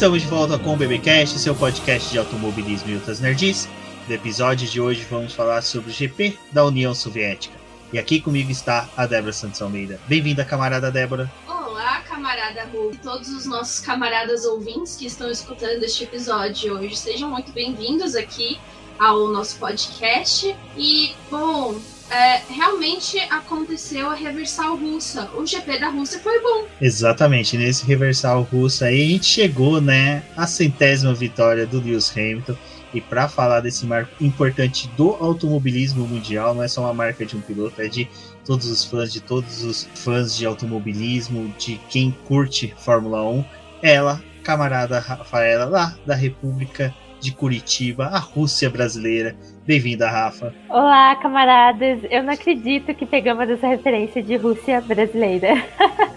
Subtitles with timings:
[0.00, 3.68] Estamos de volta com o BBcast, seu podcast de automobilismo e outras nerds.
[4.08, 7.54] No episódio de hoje vamos falar sobre o GP da União Soviética.
[7.92, 10.00] E aqui comigo está a Débora Santos Almeida.
[10.08, 11.30] Bem-vinda, camarada Débora.
[11.46, 16.96] Olá, camarada Ru, e todos os nossos camaradas ouvintes que estão escutando este episódio hoje.
[16.96, 18.58] Sejam muito bem-vindos aqui
[18.98, 20.56] ao nosso podcast.
[20.78, 21.78] E, bom,
[22.10, 25.30] é, realmente aconteceu a reversal russa.
[25.36, 26.66] O GP da Rússia foi bom.
[26.80, 32.56] Exatamente, nesse reversal russo aí a gente chegou, né, à centésima vitória do Lewis Hamilton.
[32.92, 37.36] E para falar desse marco importante do automobilismo mundial, não é só uma marca de
[37.36, 38.08] um piloto, é de
[38.44, 43.44] todos os fãs, de todos os fãs de automobilismo, de quem curte Fórmula 1.
[43.80, 49.36] Ela, camarada Rafaela, lá da República de Curitiba, a Rússia brasileira.
[49.70, 50.52] Bem-vinda, Rafa.
[50.68, 52.00] Olá, camaradas.
[52.10, 55.64] Eu não acredito que pegamos essa referência de Rússia brasileira.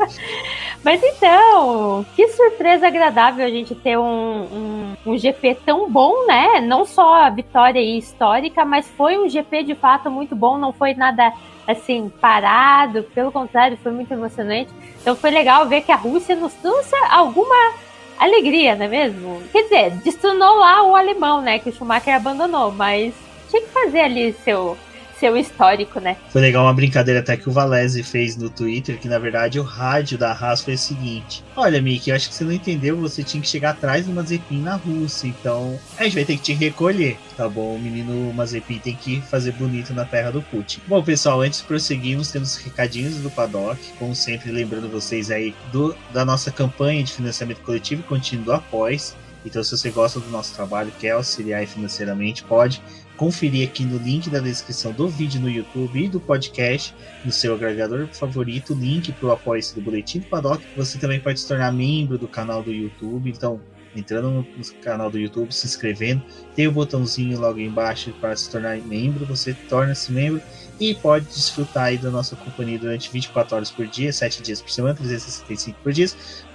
[0.83, 6.61] Mas então, que surpresa agradável a gente ter um, um, um, GP tão bom, né?
[6.61, 10.95] Não só a vitória histórica, mas foi um GP de fato muito bom, não foi
[10.95, 11.31] nada
[11.67, 14.71] assim parado, pelo contrário, foi muito emocionante.
[14.99, 17.73] Então foi legal ver que a Rússia nos trouxe alguma
[18.19, 19.43] alegria, não é mesmo?
[19.51, 21.59] Quer dizer, destronou lá o alemão, né?
[21.59, 23.13] Que o Schumacher abandonou, mas
[23.53, 24.75] tinha que fazer ali seu
[25.19, 26.17] seu histórico, né?
[26.31, 29.63] Foi legal uma brincadeira até que o Valese fez no Twitter, que na verdade o
[29.63, 33.23] rádio da Haas foi o seguinte: Olha, Mickey, eu acho que você não entendeu, você
[33.23, 36.53] tinha que chegar atrás do Mazepin na Rússia, então a gente vai ter que te
[36.53, 37.75] recolher, tá bom?
[37.75, 40.81] O menino Mazepin tem que fazer bonito na terra do Putin.
[40.87, 45.95] Bom, pessoal, antes de prosseguirmos, temos recadinhos do Paddock, como sempre, lembrando vocês aí do,
[46.11, 49.15] da nossa campanha de financiamento coletivo e contínuo Após.
[49.45, 52.81] Então, se você gosta do nosso trabalho, quer auxiliar financeiramente, pode
[53.17, 56.93] conferir aqui no link da descrição do vídeo no YouTube e do podcast
[57.23, 60.63] no seu agregador favorito, link para o apoio do Boletim do Paddock.
[60.75, 63.61] Você também pode se tornar membro do canal do YouTube, então
[63.95, 64.45] entrando no
[64.81, 66.23] canal do YouTube, se inscrevendo,
[66.55, 70.41] tem o botãozinho logo embaixo para se tornar membro, você torna-se membro
[70.79, 74.69] e pode desfrutar aí da nossa companhia durante 24 horas por dia, 7 dias por
[74.69, 76.07] semana, 365 por dia.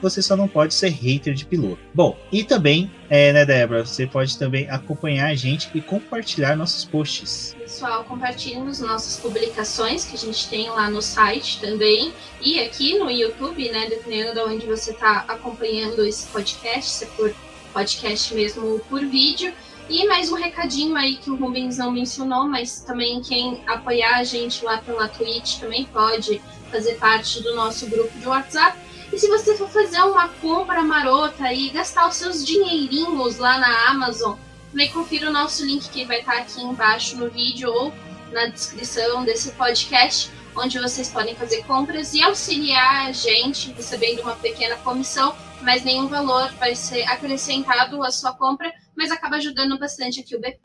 [0.03, 1.79] Você só não pode ser hater de piloto.
[1.95, 6.85] Bom, e também, é, né, Débora, você pode também acompanhar a gente e compartilhar nossos
[6.85, 7.57] posts.
[7.59, 12.99] Pessoal, compartilhe as nossas publicações que a gente tem lá no site também e aqui
[12.99, 17.35] no YouTube, né, dependendo de onde você está acompanhando esse podcast, se é por
[17.73, 19.53] podcast mesmo ou por vídeo.
[19.89, 24.25] E mais um recadinho aí que o Rubens não mencionou, mas também quem apoiar a
[24.25, 28.79] gente lá pela Twitch também pode fazer parte do nosso grupo de WhatsApp.
[29.11, 33.89] E se você for fazer uma compra marota e gastar os seus dinheirinhos lá na
[33.89, 34.37] Amazon,
[34.71, 37.91] também confira o nosso link que vai estar aqui embaixo no vídeo ou
[38.31, 44.37] na descrição desse podcast, onde vocês podem fazer compras e auxiliar a gente recebendo uma
[44.37, 50.21] pequena comissão, mas nenhum valor vai ser acrescentado à sua compra mas acaba ajudando bastante
[50.21, 50.59] aqui o BP.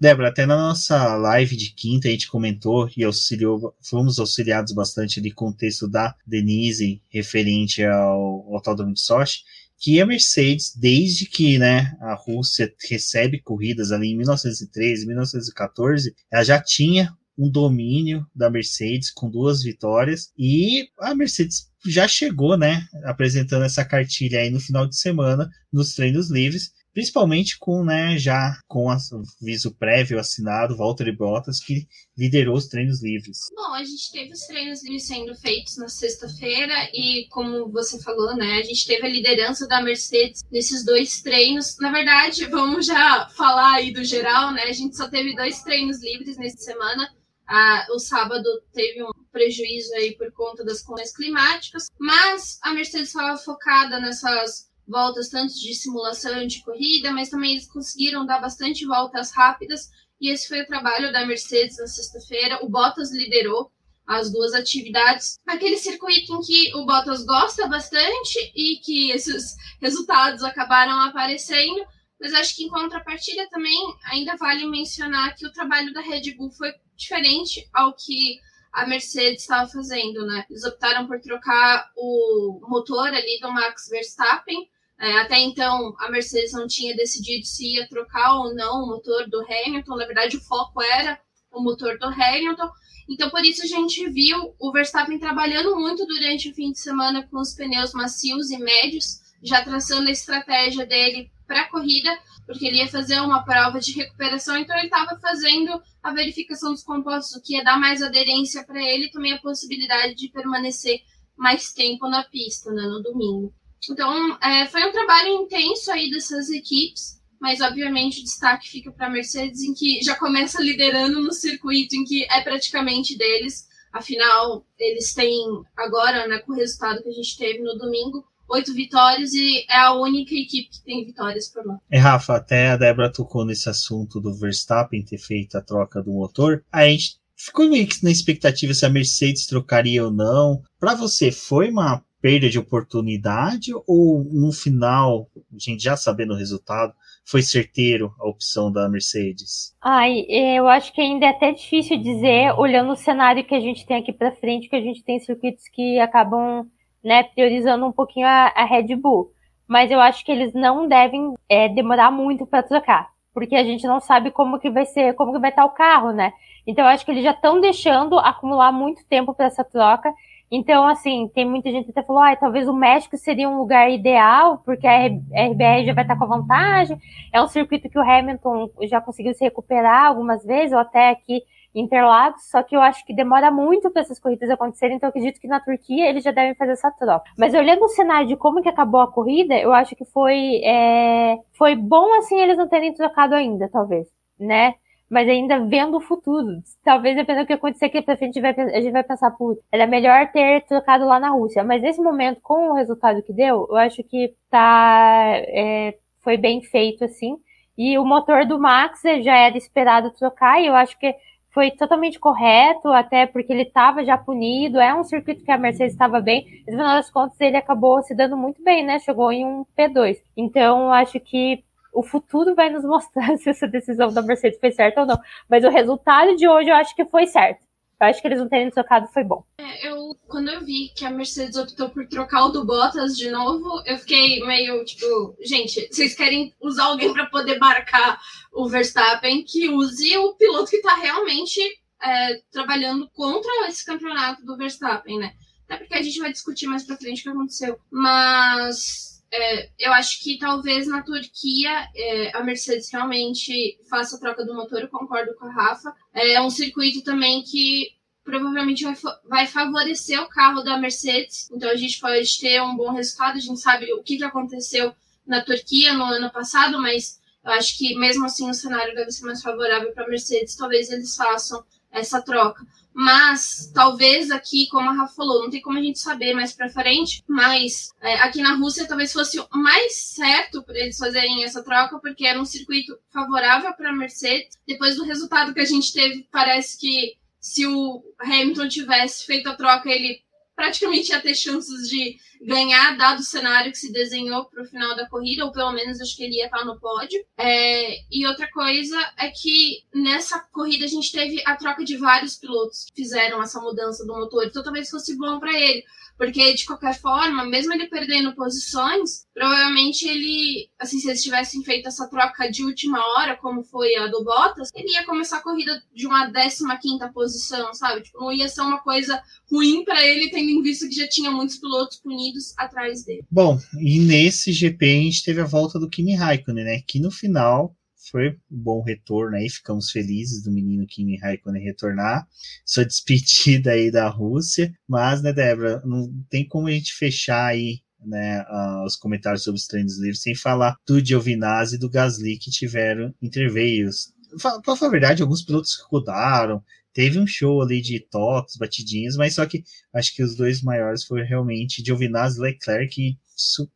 [0.00, 5.20] Débora, até na nossa live de quinta a gente comentou e auxiliou, fomos auxiliados bastante
[5.20, 9.44] ali com o texto da Denise referente ao Autódromo de Sochi,
[9.78, 16.44] que a Mercedes, desde que né, a Rússia recebe corridas ali em 1913, 1914, ela
[16.44, 22.86] já tinha um domínio da Mercedes com duas vitórias e a Mercedes já chegou, né,
[23.04, 28.56] apresentando essa cartilha aí no final de semana nos treinos livres, principalmente com, né, já
[28.68, 33.38] com aviso prévio assinado, Valtteri Bottas, que liderou os treinos livres.
[33.54, 38.36] Bom, a gente teve os treinos livres sendo feitos na sexta-feira e, como você falou,
[38.36, 41.76] né, a gente teve a liderança da Mercedes nesses dois treinos.
[41.80, 46.00] Na verdade, vamos já falar aí do geral, né, a gente só teve dois treinos
[46.00, 47.12] livres nessa semana,
[47.46, 53.08] ah, o sábado teve um prejuízo aí por conta das condições climáticas, mas a Mercedes
[53.08, 58.86] estava focada nessas voltas tanto de simulação de corrida, mas também eles conseguiram dar bastante
[58.86, 59.90] voltas rápidas
[60.20, 62.64] e esse foi o trabalho da Mercedes na sexta-feira.
[62.64, 63.70] O Bottas liderou
[64.06, 65.38] as duas atividades.
[65.46, 71.84] Aquele circuito em que o Bottas gosta bastante e que esses resultados acabaram aparecendo,
[72.20, 76.50] mas acho que em contrapartida também ainda vale mencionar que o trabalho da Red Bull
[76.50, 78.40] foi diferente ao que
[78.72, 80.44] a Mercedes estava fazendo, né?
[80.50, 84.68] Eles optaram por trocar o motor ali do Max Verstappen.
[84.98, 89.28] É, até então, a Mercedes não tinha decidido se ia trocar ou não o motor
[89.28, 89.96] do Hamilton.
[89.96, 91.18] Na verdade, o foco era
[91.52, 92.70] o motor do Hamilton.
[93.08, 97.26] Então, por isso a gente viu o Verstappen trabalhando muito durante o fim de semana
[97.28, 102.10] com os pneus macios e médios, já traçando a estratégia dele para a corrida,
[102.46, 106.82] porque ele ia fazer uma prova de recuperação, então ele estava fazendo a verificação dos
[106.82, 111.00] compostos, o que ia dar mais aderência para ele e também a possibilidade de permanecer
[111.36, 113.52] mais tempo na pista, né, no domingo.
[113.90, 119.06] Então, é, foi um trabalho intenso aí dessas equipes, mas obviamente o destaque fica para
[119.06, 123.66] a Mercedes, em que já começa liderando no circuito, em que é praticamente deles.
[123.92, 125.38] Afinal, eles têm
[125.76, 129.76] agora, né, com o resultado que a gente teve no domingo, oito vitórias e é
[129.76, 131.78] a única equipe que tem vitórias por lá.
[131.90, 136.12] É, Rafa, até a Débora tocou nesse assunto do Verstappen ter feito a troca do
[136.12, 136.64] motor.
[136.72, 140.62] A gente ficou meio que na expectativa se a Mercedes trocaria ou não.
[140.78, 146.36] Para você, foi uma perda de oportunidade ou no final, a gente já sabendo o
[146.36, 149.76] resultado, foi certeiro a opção da Mercedes?
[149.82, 153.84] Ai, eu acho que ainda é até difícil dizer, olhando o cenário que a gente
[153.84, 156.66] tem aqui para frente, que a gente tem circuitos que acabam
[157.04, 159.30] né, priorizando um pouquinho a, a Red Bull.
[159.68, 163.86] Mas eu acho que eles não devem é, demorar muito para trocar, porque a gente
[163.86, 166.32] não sabe como que vai ser, como que vai estar o carro, né?
[166.66, 170.10] Então eu acho que eles já estão deixando acumular muito tempo para essa troca.
[170.50, 173.90] Então, assim, tem muita gente que até falou, ah, talvez o México seria um lugar
[173.90, 176.98] ideal, porque a RBR já vai estar com a vantagem.
[177.32, 181.42] É um circuito que o Hamilton já conseguiu se recuperar algumas vezes, ou até aqui
[181.74, 185.40] Interlagos, só que eu acho que demora muito para essas corridas acontecerem, então eu acredito
[185.40, 187.24] que na Turquia eles já devem fazer essa troca.
[187.36, 191.36] Mas olhando o cenário de como que acabou a corrida, eu acho que foi, é,
[191.58, 194.06] foi bom assim eles não terem trocado ainda, talvez,
[194.38, 194.74] né?
[195.10, 196.48] Mas ainda vendo o futuro.
[196.82, 200.30] Talvez dependendo do que acontecer aqui pra frente, a gente vai, pensar, putz, era melhor
[200.32, 201.62] ter trocado lá na Rússia.
[201.62, 206.62] Mas nesse momento, com o resultado que deu, eu acho que tá, é, foi bem
[206.62, 207.36] feito, assim.
[207.76, 211.14] E o motor do Max já era esperado trocar, e eu acho que
[211.54, 215.92] foi totalmente correto, até porque ele estava já punido, é um circuito que a Mercedes
[215.92, 218.98] estava bem, e no final das contas ele acabou se dando muito bem, né?
[218.98, 220.16] Chegou em um P2.
[220.36, 221.62] Então, acho que
[221.94, 225.18] o futuro vai nos mostrar se essa decisão da Mercedes foi certa ou não.
[225.48, 227.64] Mas o resultado de hoje eu acho que foi certo.
[228.00, 229.44] Eu acho que eles não terem trocado foi bom.
[229.56, 233.30] É, eu, quando eu vi que a Mercedes optou por trocar o do Bottas de
[233.30, 238.20] novo, eu fiquei meio tipo, gente, vocês querem usar alguém para poder marcar
[238.52, 241.60] o Verstappen que use o piloto que está realmente
[242.02, 245.32] é, trabalhando contra esse campeonato do Verstappen, né?
[245.66, 247.78] Até porque a gente vai discutir mais pra frente o que aconteceu.
[247.90, 254.44] Mas é, eu acho que talvez na Turquia é, a Mercedes realmente faça a troca
[254.44, 255.92] do motor, eu concordo com a Rafa.
[256.12, 257.88] É um circuito também que
[258.22, 258.94] provavelmente vai,
[259.28, 263.36] vai favorecer o carro da Mercedes, então a gente pode ter um bom resultado.
[263.36, 264.94] A gente sabe o que, que aconteceu
[265.26, 269.26] na Turquia no ano passado, mas eu acho que mesmo assim o cenário deve ser
[269.26, 270.54] mais favorável para a Mercedes.
[270.54, 272.64] Talvez eles façam essa troca.
[272.94, 276.68] Mas talvez aqui, como a Rafa falou, não tem como a gente saber mais para
[276.68, 281.62] frente, mas é, aqui na Rússia talvez fosse o mais certo para eles fazerem essa
[281.64, 284.56] troca, porque era um circuito favorável para Mercedes.
[284.66, 289.54] Depois do resultado que a gente teve, parece que se o Hamilton tivesse feito a
[289.54, 290.23] troca, ele
[290.54, 294.94] praticamente ia ter chances de ganhar, dado o cenário que se desenhou para o final
[294.94, 297.24] da corrida, ou pelo menos acho que ele ia estar no pódio.
[297.36, 302.36] É, e outra coisa é que nessa corrida a gente teve a troca de vários
[302.36, 305.84] pilotos que fizeram essa mudança do motor, então talvez fosse bom para ele.
[306.16, 311.88] Porque, de qualquer forma, mesmo ele perdendo posições, provavelmente ele, assim, se eles tivessem feito
[311.88, 315.82] essa troca de última hora, como foi a do Bottas, ele ia começar a corrida
[315.92, 318.02] de uma 15 posição, sabe?
[318.02, 321.30] Tipo, não ia ser uma coisa ruim para ele, tendo em vista que já tinha
[321.30, 323.24] muitos pilotos punidos atrás dele.
[323.30, 326.80] Bom, e nesse GP a gente teve a volta do Kimi Raikkonen, né?
[326.86, 327.76] Que no final
[328.10, 332.26] foi um bom retorno aí, ficamos felizes do menino Kimi Raikkonen retornar.
[332.64, 337.80] Sua despedida aí da Rússia, mas, né, Débora, não tem como a gente fechar aí
[338.06, 338.44] né,
[338.84, 343.14] os comentários sobre os treinos livres sem falar do Giovinazzi e do Gasly que tiveram
[343.22, 344.12] interveios.
[344.40, 349.34] Para falar a verdade, alguns pilotos rodaram, teve um show ali de toques, batidinhas, mas
[349.34, 353.18] só que acho que os dois maiores foram realmente Giovinazzi Leclerc e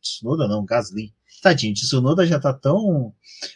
[0.01, 1.13] Tsunoda não, Gasly.
[1.41, 3.13] Tadinho, Tsunoda já tá tão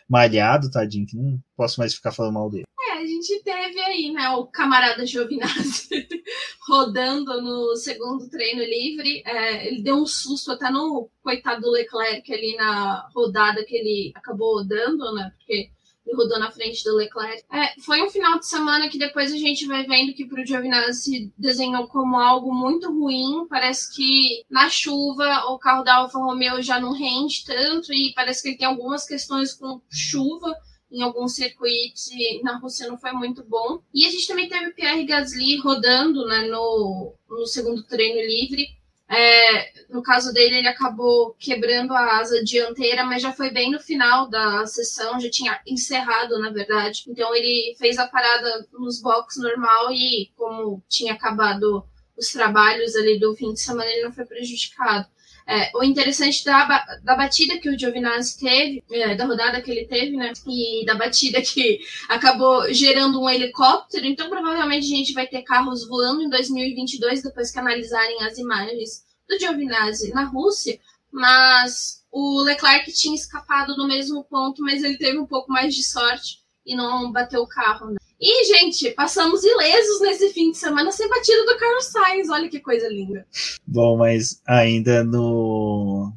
[0.07, 2.63] malhado, tadinho, que não posso mais ficar falando mal dele.
[3.03, 6.07] A gente teve aí, né, o camarada Giovinazzi
[6.65, 9.21] rodando no segundo treino livre.
[9.25, 14.13] É, ele deu um susto até no coitado do Leclerc ali na rodada que ele
[14.15, 15.69] acabou rodando, né, porque
[16.05, 17.43] ele rodou na frente do Leclerc.
[17.51, 21.29] É, foi um final de semana que depois a gente vai vendo que pro Giovinazzi
[21.37, 23.45] desenhou como algo muito ruim.
[23.49, 28.41] Parece que na chuva o carro da Alfa Romeo já não rende tanto e parece
[28.41, 30.55] que ele tem algumas questões com chuva
[30.93, 33.81] em alguns circuitos e na Rússia não foi muito bom.
[33.93, 38.67] E a gente também teve Pierre Gasly rodando né, no, no segundo treino livre.
[39.09, 43.79] É, no caso dele, ele acabou quebrando a asa dianteira, mas já foi bem no
[43.79, 47.03] final da sessão, já tinha encerrado, na verdade.
[47.07, 51.83] Então ele fez a parada nos boxes normal e, como tinha acabado
[52.15, 55.07] os trabalhos ali do fim de semana, ele não foi prejudicado.
[55.45, 59.85] É, o interessante da, da batida que o Giovinazzi teve, é, da rodada que ele
[59.85, 60.31] teve, né?
[60.47, 64.05] E da batida que acabou gerando um helicóptero.
[64.05, 69.03] Então, provavelmente, a gente vai ter carros voando em 2022, depois que analisarem as imagens
[69.27, 70.79] do Giovinazzi na Rússia.
[71.11, 75.83] Mas o Leclerc tinha escapado do mesmo ponto, mas ele teve um pouco mais de
[75.83, 77.91] sorte e não bateu o carro.
[77.91, 77.97] Né?
[78.25, 82.29] E, gente, passamos ilesos nesse fim de semana sem batida do Carlos Sainz.
[82.29, 83.27] Olha que coisa linda.
[83.67, 86.13] Bom, mas ainda no.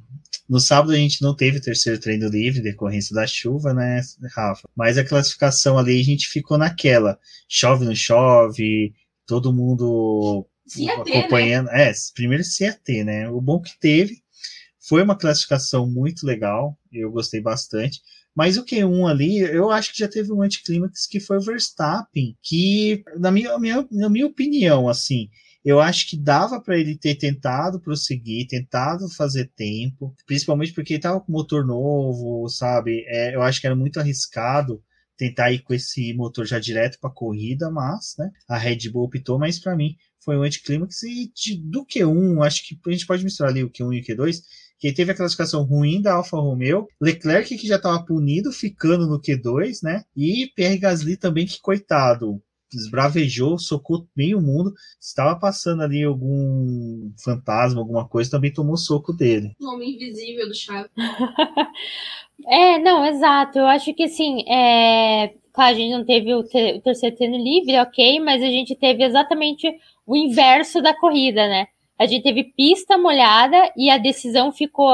[0.48, 4.00] No sábado a gente não teve terceiro treino livre, decorrência da chuva, né,
[4.32, 4.68] Rafa?
[4.76, 7.18] Mas a classificação ali a gente ficou naquela.
[7.48, 8.94] Chove, não chove,
[9.26, 11.66] todo mundo CAT, acompanhando.
[11.66, 11.90] Né?
[11.90, 13.28] É, primeiro CAT, né?
[13.28, 14.22] O bom que teve
[14.78, 18.00] foi uma classificação muito legal, eu gostei bastante.
[18.36, 22.36] Mas o Q1 ali, eu acho que já teve um anticlímax que foi o Verstappen,
[22.42, 25.30] que, na minha, minha, na minha opinião, assim,
[25.64, 31.00] eu acho que dava para ele ter tentado prosseguir, tentado fazer tempo, principalmente porque ele
[31.00, 33.04] tava com motor novo, sabe?
[33.08, 34.82] É, eu acho que era muito arriscado
[35.16, 38.30] tentar ir com esse motor já direto para corrida, mas, né?
[38.46, 42.68] A Red Bull optou, mas para mim foi um anticlímax e de, do Q1, acho
[42.68, 44.42] que a gente pode misturar ali o Q1 e o Q2
[44.78, 49.20] que teve a classificação ruim da Alfa Romeo, Leclerc que já estava punido ficando no
[49.20, 50.04] Q2, né?
[50.16, 52.42] E Pierre Gasly também que coitado,
[52.74, 54.72] esbravejou, socou meio mundo.
[55.00, 59.52] Estava passando ali algum fantasma, alguma coisa, também tomou soco dele.
[59.60, 60.90] O homem invisível do Chaves.
[62.46, 63.58] é, não, exato.
[63.58, 65.34] Eu acho que assim, é...
[65.52, 68.74] claro, a gente não teve o, ter o terceiro treino livre, ok, mas a gente
[68.74, 69.66] teve exatamente
[70.06, 71.66] o inverso da corrida, né?
[71.98, 74.92] A gente teve pista molhada e a decisão ficou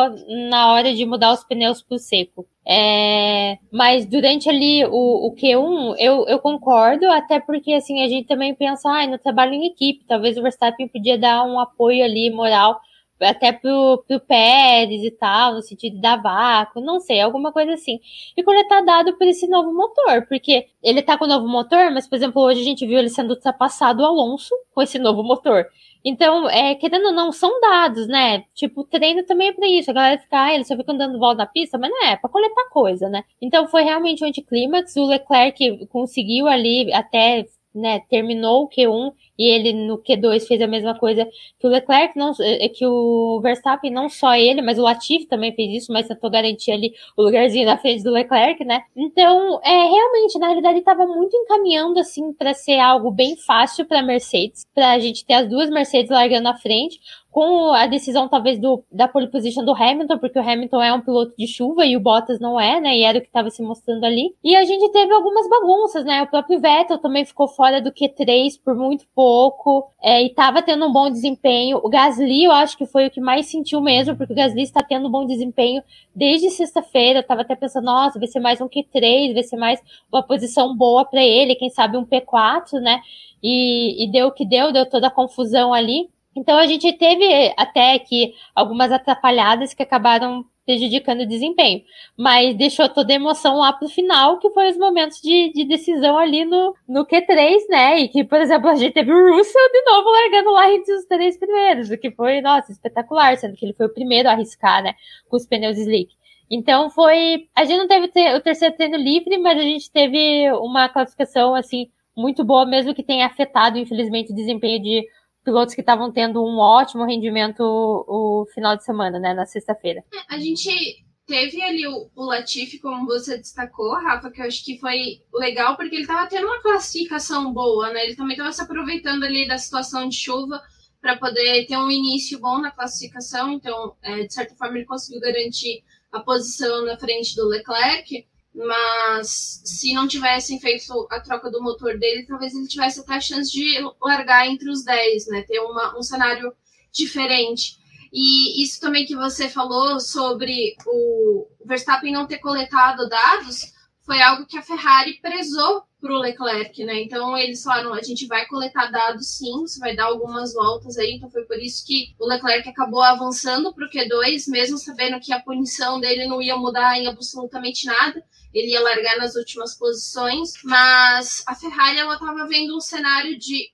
[0.50, 2.46] na hora de mudar os pneus para o seco.
[2.64, 8.28] É, mas durante ali o, o Q1, eu, eu concordo, até porque assim a gente
[8.28, 12.30] também pensa, ah, no trabalho em equipe, talvez o Verstappen podia dar um apoio ali
[12.30, 12.80] moral
[13.20, 18.00] até pro, pro Pérez e tal, no sentido dar vácuo, não sei, alguma coisa assim.
[18.36, 22.06] E tá dado por esse novo motor, porque ele tá com o novo motor, mas,
[22.06, 25.66] por exemplo, hoje a gente viu ele sendo ultrapassado o Alonso com esse novo motor.
[26.04, 28.44] Então, é, querendo ou não, são dados, né?
[28.54, 29.90] Tipo, treino também é pra isso.
[29.90, 32.16] A galera fica, ah, ele só fica andando volta na pista, mas não é, é
[32.16, 33.24] pra coletar coisa, né?
[33.40, 34.96] Então, foi realmente um anticlímax.
[34.96, 40.66] O Leclerc conseguiu ali até né, terminou o Q1 e ele no Q2 fez a
[40.66, 41.26] mesma coisa
[41.58, 45.26] que o Leclerc, não, é, é que o Verstappen, não só ele, mas o Latifi
[45.26, 48.82] também fez isso, mas tentou garantir ali o lugarzinho na frente do Leclerc, né?
[48.94, 54.02] Então, é realmente, na realidade, estava muito encaminhando assim para ser algo bem fácil para
[54.02, 57.00] Mercedes, para a gente ter as duas Mercedes largando à frente
[57.32, 61.00] com a decisão talvez do, da pole position do Hamilton, porque o Hamilton é um
[61.00, 62.94] piloto de chuva e o Bottas não é, né?
[62.94, 64.34] E era o que estava se mostrando ali.
[64.44, 66.22] E a gente teve algumas bagunças, né?
[66.22, 70.86] O próprio Vettel também ficou fora do Q3 por muito pouco é, e estava tendo
[70.86, 71.80] um bom desempenho.
[71.82, 74.82] O Gasly, eu acho que foi o que mais sentiu mesmo, porque o Gasly está
[74.82, 75.82] tendo um bom desempenho
[76.14, 77.20] desde sexta-feira.
[77.20, 79.80] Eu tava até pensando, nossa, vai ser mais um Q3, vai ser mais
[80.12, 83.00] uma posição boa para ele, quem sabe um P4, né?
[83.42, 86.11] E, e deu o que deu, deu toda a confusão ali.
[86.34, 91.82] Então a gente teve até que algumas atrapalhadas que acabaram prejudicando o desempenho,
[92.16, 96.16] mas deixou toda a emoção lá pro final, que foi os momentos de, de decisão
[96.16, 98.00] ali no, no Q3, né?
[98.00, 101.04] E que, por exemplo, a gente teve o Russell de novo largando lá entre os
[101.04, 104.82] três primeiros, o que foi, nossa, espetacular, sendo que ele foi o primeiro a arriscar,
[104.82, 104.94] né?
[105.28, 106.14] Com os pneus slick.
[106.50, 107.48] Então foi.
[107.54, 111.88] A gente não teve o terceiro treino livre, mas a gente teve uma classificação assim
[112.16, 115.06] muito boa, mesmo que tenha afetado, infelizmente, o desempenho de
[115.44, 120.04] pilotos que estavam tendo um ótimo rendimento o, final de semana, né, na sexta-feira.
[120.12, 124.64] É, a gente teve ali o, o Latifi, como você destacou, Rafa, que eu acho
[124.64, 128.04] que foi legal porque ele estava tendo uma classificação boa, né?
[128.04, 130.60] Ele também estava se aproveitando ali da situação de chuva
[131.00, 133.52] para poder ter um início bom na classificação.
[133.52, 135.82] Então, é, de certa forma, ele conseguiu garantir
[136.12, 141.98] a posição na frente do Leclerc mas se não tivessem feito a troca do motor
[141.98, 145.42] dele, talvez ele tivesse até a chance de largar entre os 10, né?
[145.42, 146.52] Ter uma, um cenário
[146.92, 147.78] diferente.
[148.12, 153.72] E isso também que você falou sobre o Verstappen não ter coletado dados
[154.04, 157.02] foi algo que a Ferrari prezou para o Leclerc, né?
[157.02, 161.14] Então eles falaram: a gente vai coletar dados sim, você vai dar algumas voltas aí.
[161.14, 165.32] Então foi por isso que o Leclerc acabou avançando para o Q2, mesmo sabendo que
[165.32, 170.52] a punição dele não ia mudar em absolutamente nada ele ia largar nas últimas posições,
[170.62, 173.72] mas a Ferrari ela estava vendo um cenário de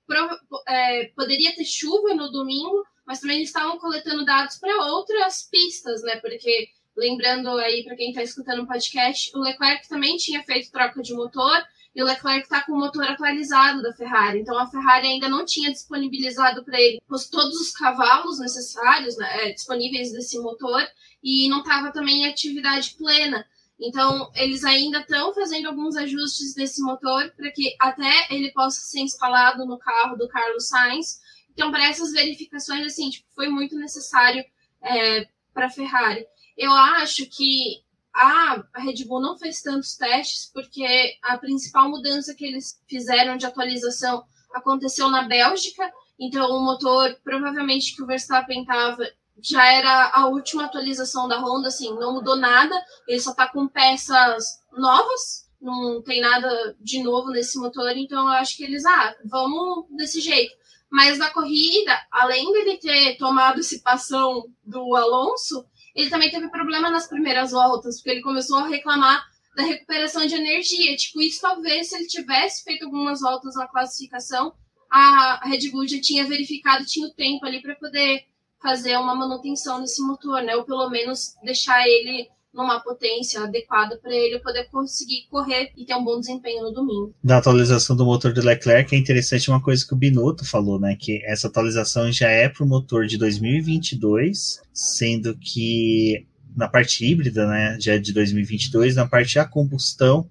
[0.68, 6.02] é, poderia ter chuva no domingo, mas também eles estavam coletando dados para outras pistas,
[6.02, 6.16] né?
[6.16, 6.68] Porque
[6.98, 11.14] lembrando aí para quem está escutando o podcast, o Leclerc também tinha feito troca de
[11.14, 11.62] motor
[11.94, 14.40] e o Leclerc está com o motor atualizado da Ferrari.
[14.40, 19.48] Então a Ferrari ainda não tinha disponibilizado para ele os, todos os cavalos necessários, né,
[19.48, 20.82] é, disponíveis desse motor,
[21.22, 23.46] e não estava também em atividade plena.
[23.80, 29.00] Então, eles ainda estão fazendo alguns ajustes desse motor para que até ele possa ser
[29.00, 31.20] instalado no carro do Carlos Sainz.
[31.52, 34.44] Então, para essas verificações, assim, tipo, foi muito necessário
[34.82, 36.26] é, para a Ferrari.
[36.58, 42.44] Eu acho que a Red Bull não fez tantos testes porque a principal mudança que
[42.44, 45.88] eles fizeram de atualização aconteceu na Bélgica.
[46.18, 49.08] Então, o motor, provavelmente que o Verstappen estava,
[49.40, 52.74] já era a última atualização da Honda, assim, não mudou nada.
[53.06, 57.96] Ele só está com peças novas, não tem nada de novo nesse motor.
[57.96, 60.56] Então, eu acho que eles, ah, vamos desse jeito.
[60.90, 65.64] Mas na corrida, além dele ter tomado esse passão do Alonso,
[65.98, 69.26] ele também teve problema nas primeiras voltas, porque ele começou a reclamar
[69.56, 70.96] da recuperação de energia.
[70.96, 74.54] Tipo, isso talvez se ele tivesse feito algumas voltas na classificação,
[74.88, 78.24] a Red Bull já tinha verificado, tinha o tempo ali para poder
[78.62, 80.54] fazer uma manutenção nesse motor, né?
[80.54, 85.94] Ou pelo menos deixar ele numa potência adequada para ele poder conseguir correr e ter
[85.94, 87.14] um bom desempenho no domingo.
[87.22, 90.96] Da atualização do motor do Leclerc é interessante uma coisa que o Binotto falou, né,
[90.98, 97.46] que essa atualização já é para o motor de 2022, sendo que na parte híbrida,
[97.46, 100.28] né, já é de 2022, na parte a combustão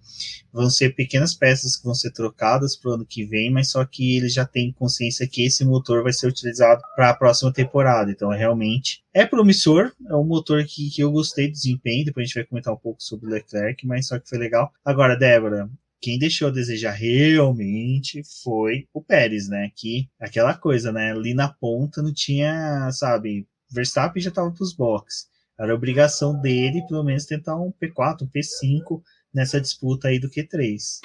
[0.51, 3.86] vão ser pequenas peças que vão ser trocadas para o ano que vem, mas só
[3.86, 8.10] que eles já têm consciência que esse motor vai ser utilizado para a próxima temporada.
[8.10, 9.91] Então, realmente é promissor.
[10.10, 12.06] É um motor que, que eu gostei do desempenho.
[12.06, 14.71] Depois a gente vai comentar um pouco sobre o Leclerc, mas só que foi legal.
[14.84, 15.69] Agora, Débora,
[16.01, 19.71] quem deixou a desejar realmente foi o Pérez, né?
[19.75, 21.12] Que aquela coisa, né?
[21.12, 25.27] Ali na ponta não tinha, sabe, Verstappen já estava para os boxes.
[25.60, 29.02] Era obrigação dele, pelo menos, tentar um P4, um P5
[29.34, 31.00] nessa disputa aí do Q3.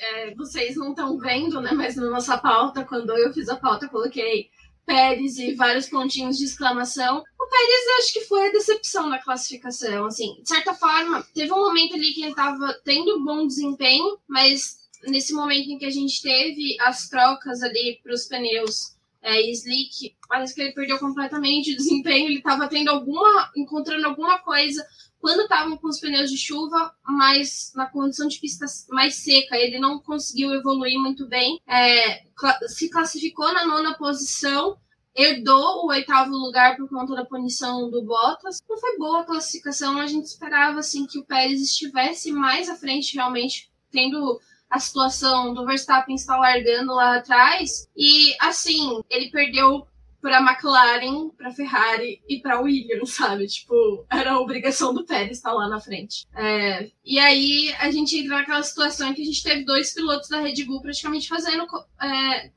[0.00, 1.72] É, vocês não estão vendo, né?
[1.72, 4.50] Mas na nossa pauta, quando eu fiz a pauta, coloquei
[4.84, 7.18] Pérez e vários pontinhos de exclamação.
[7.18, 10.06] O Pérez acho que foi a decepção na classificação.
[10.06, 14.78] Assim, de certa forma, teve um momento ali que ele estava tendo bom desempenho, mas
[15.04, 18.91] nesse momento em que a gente teve as trocas ali para os pneus
[19.22, 22.26] é, slick, parece que ele perdeu completamente o desempenho.
[22.26, 24.84] Ele estava tendo alguma, encontrando alguma coisa
[25.22, 29.78] quando estavam com os pneus de chuva, mas na condição de pista mais seca, ele
[29.78, 31.60] não conseguiu evoluir muito bem.
[31.66, 32.24] É,
[32.66, 34.76] se classificou na nona posição,
[35.14, 38.60] herdou o oitavo lugar por conta da punição do Bottas.
[38.68, 42.74] Não foi boa a classificação, a gente esperava assim que o Pérez estivesse mais à
[42.74, 44.40] frente realmente, tendo
[44.72, 47.86] a situação do Verstappen estar largando lá atrás.
[47.94, 49.86] E assim, ele perdeu
[50.18, 53.46] para McLaren, para Ferrari e para Williams, sabe?
[53.46, 56.26] Tipo, era a obrigação do Pérez estar lá na frente.
[56.34, 60.30] É, e aí a gente entra naquela situação em que a gente teve dois pilotos
[60.30, 61.66] da Red Bull praticamente fazendo
[62.00, 62.50] é,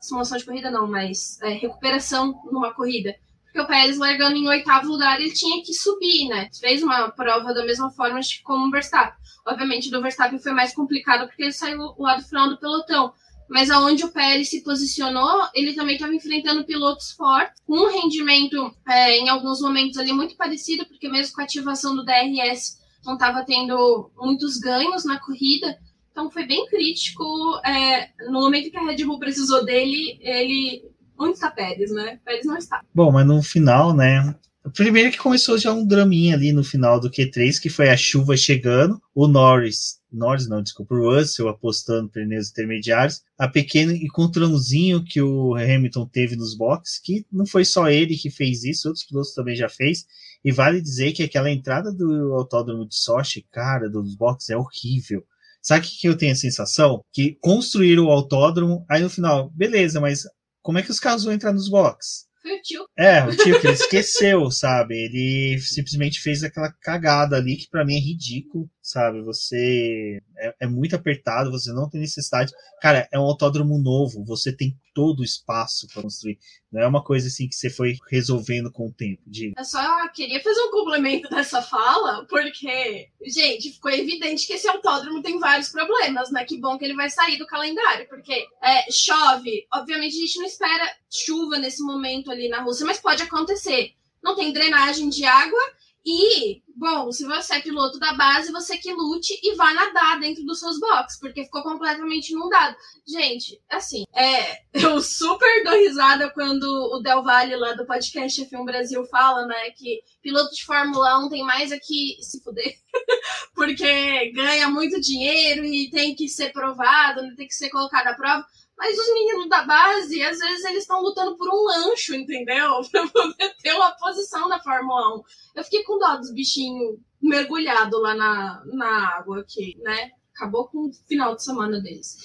[0.00, 3.14] simulação de corrida, não, mas é, recuperação numa corrida.
[3.56, 6.50] Porque o Pérez largando em oitavo lugar, ele tinha que subir, né?
[6.60, 9.14] Fez uma prova da mesma forma como o Verstappen.
[9.46, 13.14] Obviamente, do Verstappen foi mais complicado porque ele saiu lá do final do pelotão
[13.48, 18.74] mas aonde o Pérez se posicionou, ele também estava enfrentando pilotos fortes, com um rendimento
[18.88, 23.14] é, em alguns momentos ali muito parecido, porque mesmo com a ativação do DRS não
[23.14, 25.78] estava tendo muitos ganhos na corrida.
[26.10, 27.24] Então foi bem crítico.
[27.64, 30.82] É, no momento que a Red Bull precisou dele, ele.
[31.18, 32.18] Onde está Pérez, né?
[32.24, 32.80] Pérez não está.
[32.94, 34.34] Bom, mas no final, né?
[34.74, 38.36] Primeiro que começou já um draminha ali no final do Q3, que foi a chuva
[38.36, 45.20] chegando, o Norris Norris não, desculpa, o Russell apostando pneus intermediários, a pequeno encontrãozinho que
[45.20, 49.34] o Hamilton teve nos boxes, que não foi só ele que fez isso, outros pilotos
[49.34, 50.06] também já fez,
[50.44, 55.24] e vale dizer que aquela entrada do autódromo de Sochi, cara, dos boxes é horrível.
[55.60, 57.04] Sabe o que eu tenho a sensação?
[57.12, 60.22] Que construíram o autódromo, aí no final, beleza, mas
[60.66, 62.26] como é que os vão entrar nos boxes?
[62.42, 62.84] Foi o tio.
[62.98, 64.96] É, o tio que ele esqueceu, sabe?
[64.96, 69.20] Ele simplesmente fez aquela cagada ali que para mim é ridículo, sabe?
[69.22, 72.52] Você é, é, muito apertado, você não tem necessidade.
[72.80, 76.38] Cara, é um autódromo novo, você tem todo o espaço para construir.
[76.70, 79.20] Não é uma coisa assim que você foi resolvendo com o tempo.
[79.26, 79.52] De...
[79.58, 85.20] Eu só queria fazer um complemento dessa fala, porque, gente, ficou evidente que esse autódromo
[85.20, 86.44] tem vários problemas, né?
[86.44, 89.66] Que bom que ele vai sair do calendário, porque é, chove.
[89.74, 93.94] Obviamente a gente não espera chuva nesse momento ali na Rússia, mas pode acontecer.
[94.22, 95.60] Não tem drenagem de água
[96.06, 100.44] e bom, se você é piloto da base, você que lute e vá nadar dentro
[100.44, 102.76] dos seus boxes, porque ficou completamente inundado.
[103.04, 108.64] Gente, assim, é, eu super dou risada quando o Del Valle lá do podcast F1
[108.64, 112.76] Brasil fala, né, que piloto de Fórmula 1 tem mais aqui se fuder,
[113.52, 118.14] porque ganha muito dinheiro e tem que ser provado, né, tem que ser colocado à
[118.14, 118.46] prova.
[118.78, 122.80] Mas os meninos da base, às vezes, eles estão lutando por um lancho, entendeu?
[122.92, 125.22] Pra poder ter uma posição na Fórmula 1.
[125.56, 130.10] Eu fiquei com dó dos bichinhos mergulhados lá na, na água aqui, né?
[130.34, 132.18] Acabou com o final de semana deles.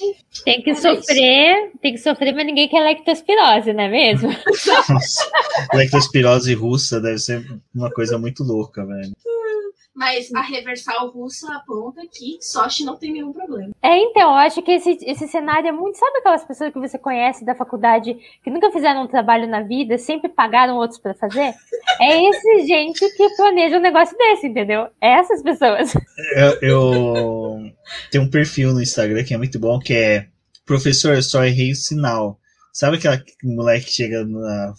[0.44, 1.78] Tem que sofrer, isso.
[1.82, 4.30] tem que sofrer, mas ninguém quer lectospirose, não é mesmo?
[5.74, 9.14] lectospirose russa deve ser uma coisa muito louca, velho.
[9.93, 13.71] Mas a reversal russa aponta que Sochi não tem nenhum problema.
[13.82, 15.97] É, então, eu acho que esse, esse cenário é muito.
[15.97, 19.97] Sabe aquelas pessoas que você conhece da faculdade que nunca fizeram um trabalho na vida,
[19.97, 21.54] sempre pagaram outros para fazer?
[21.99, 24.88] É esse gente que planeja um negócio desse, entendeu?
[25.01, 25.93] É essas pessoas.
[26.36, 27.71] Eu, eu
[28.10, 30.27] tenho um perfil no Instagram que é muito bom, que é
[30.65, 32.39] Professor, eu só errei o sinal.
[32.73, 34.73] Sabe aquela moleque que chega na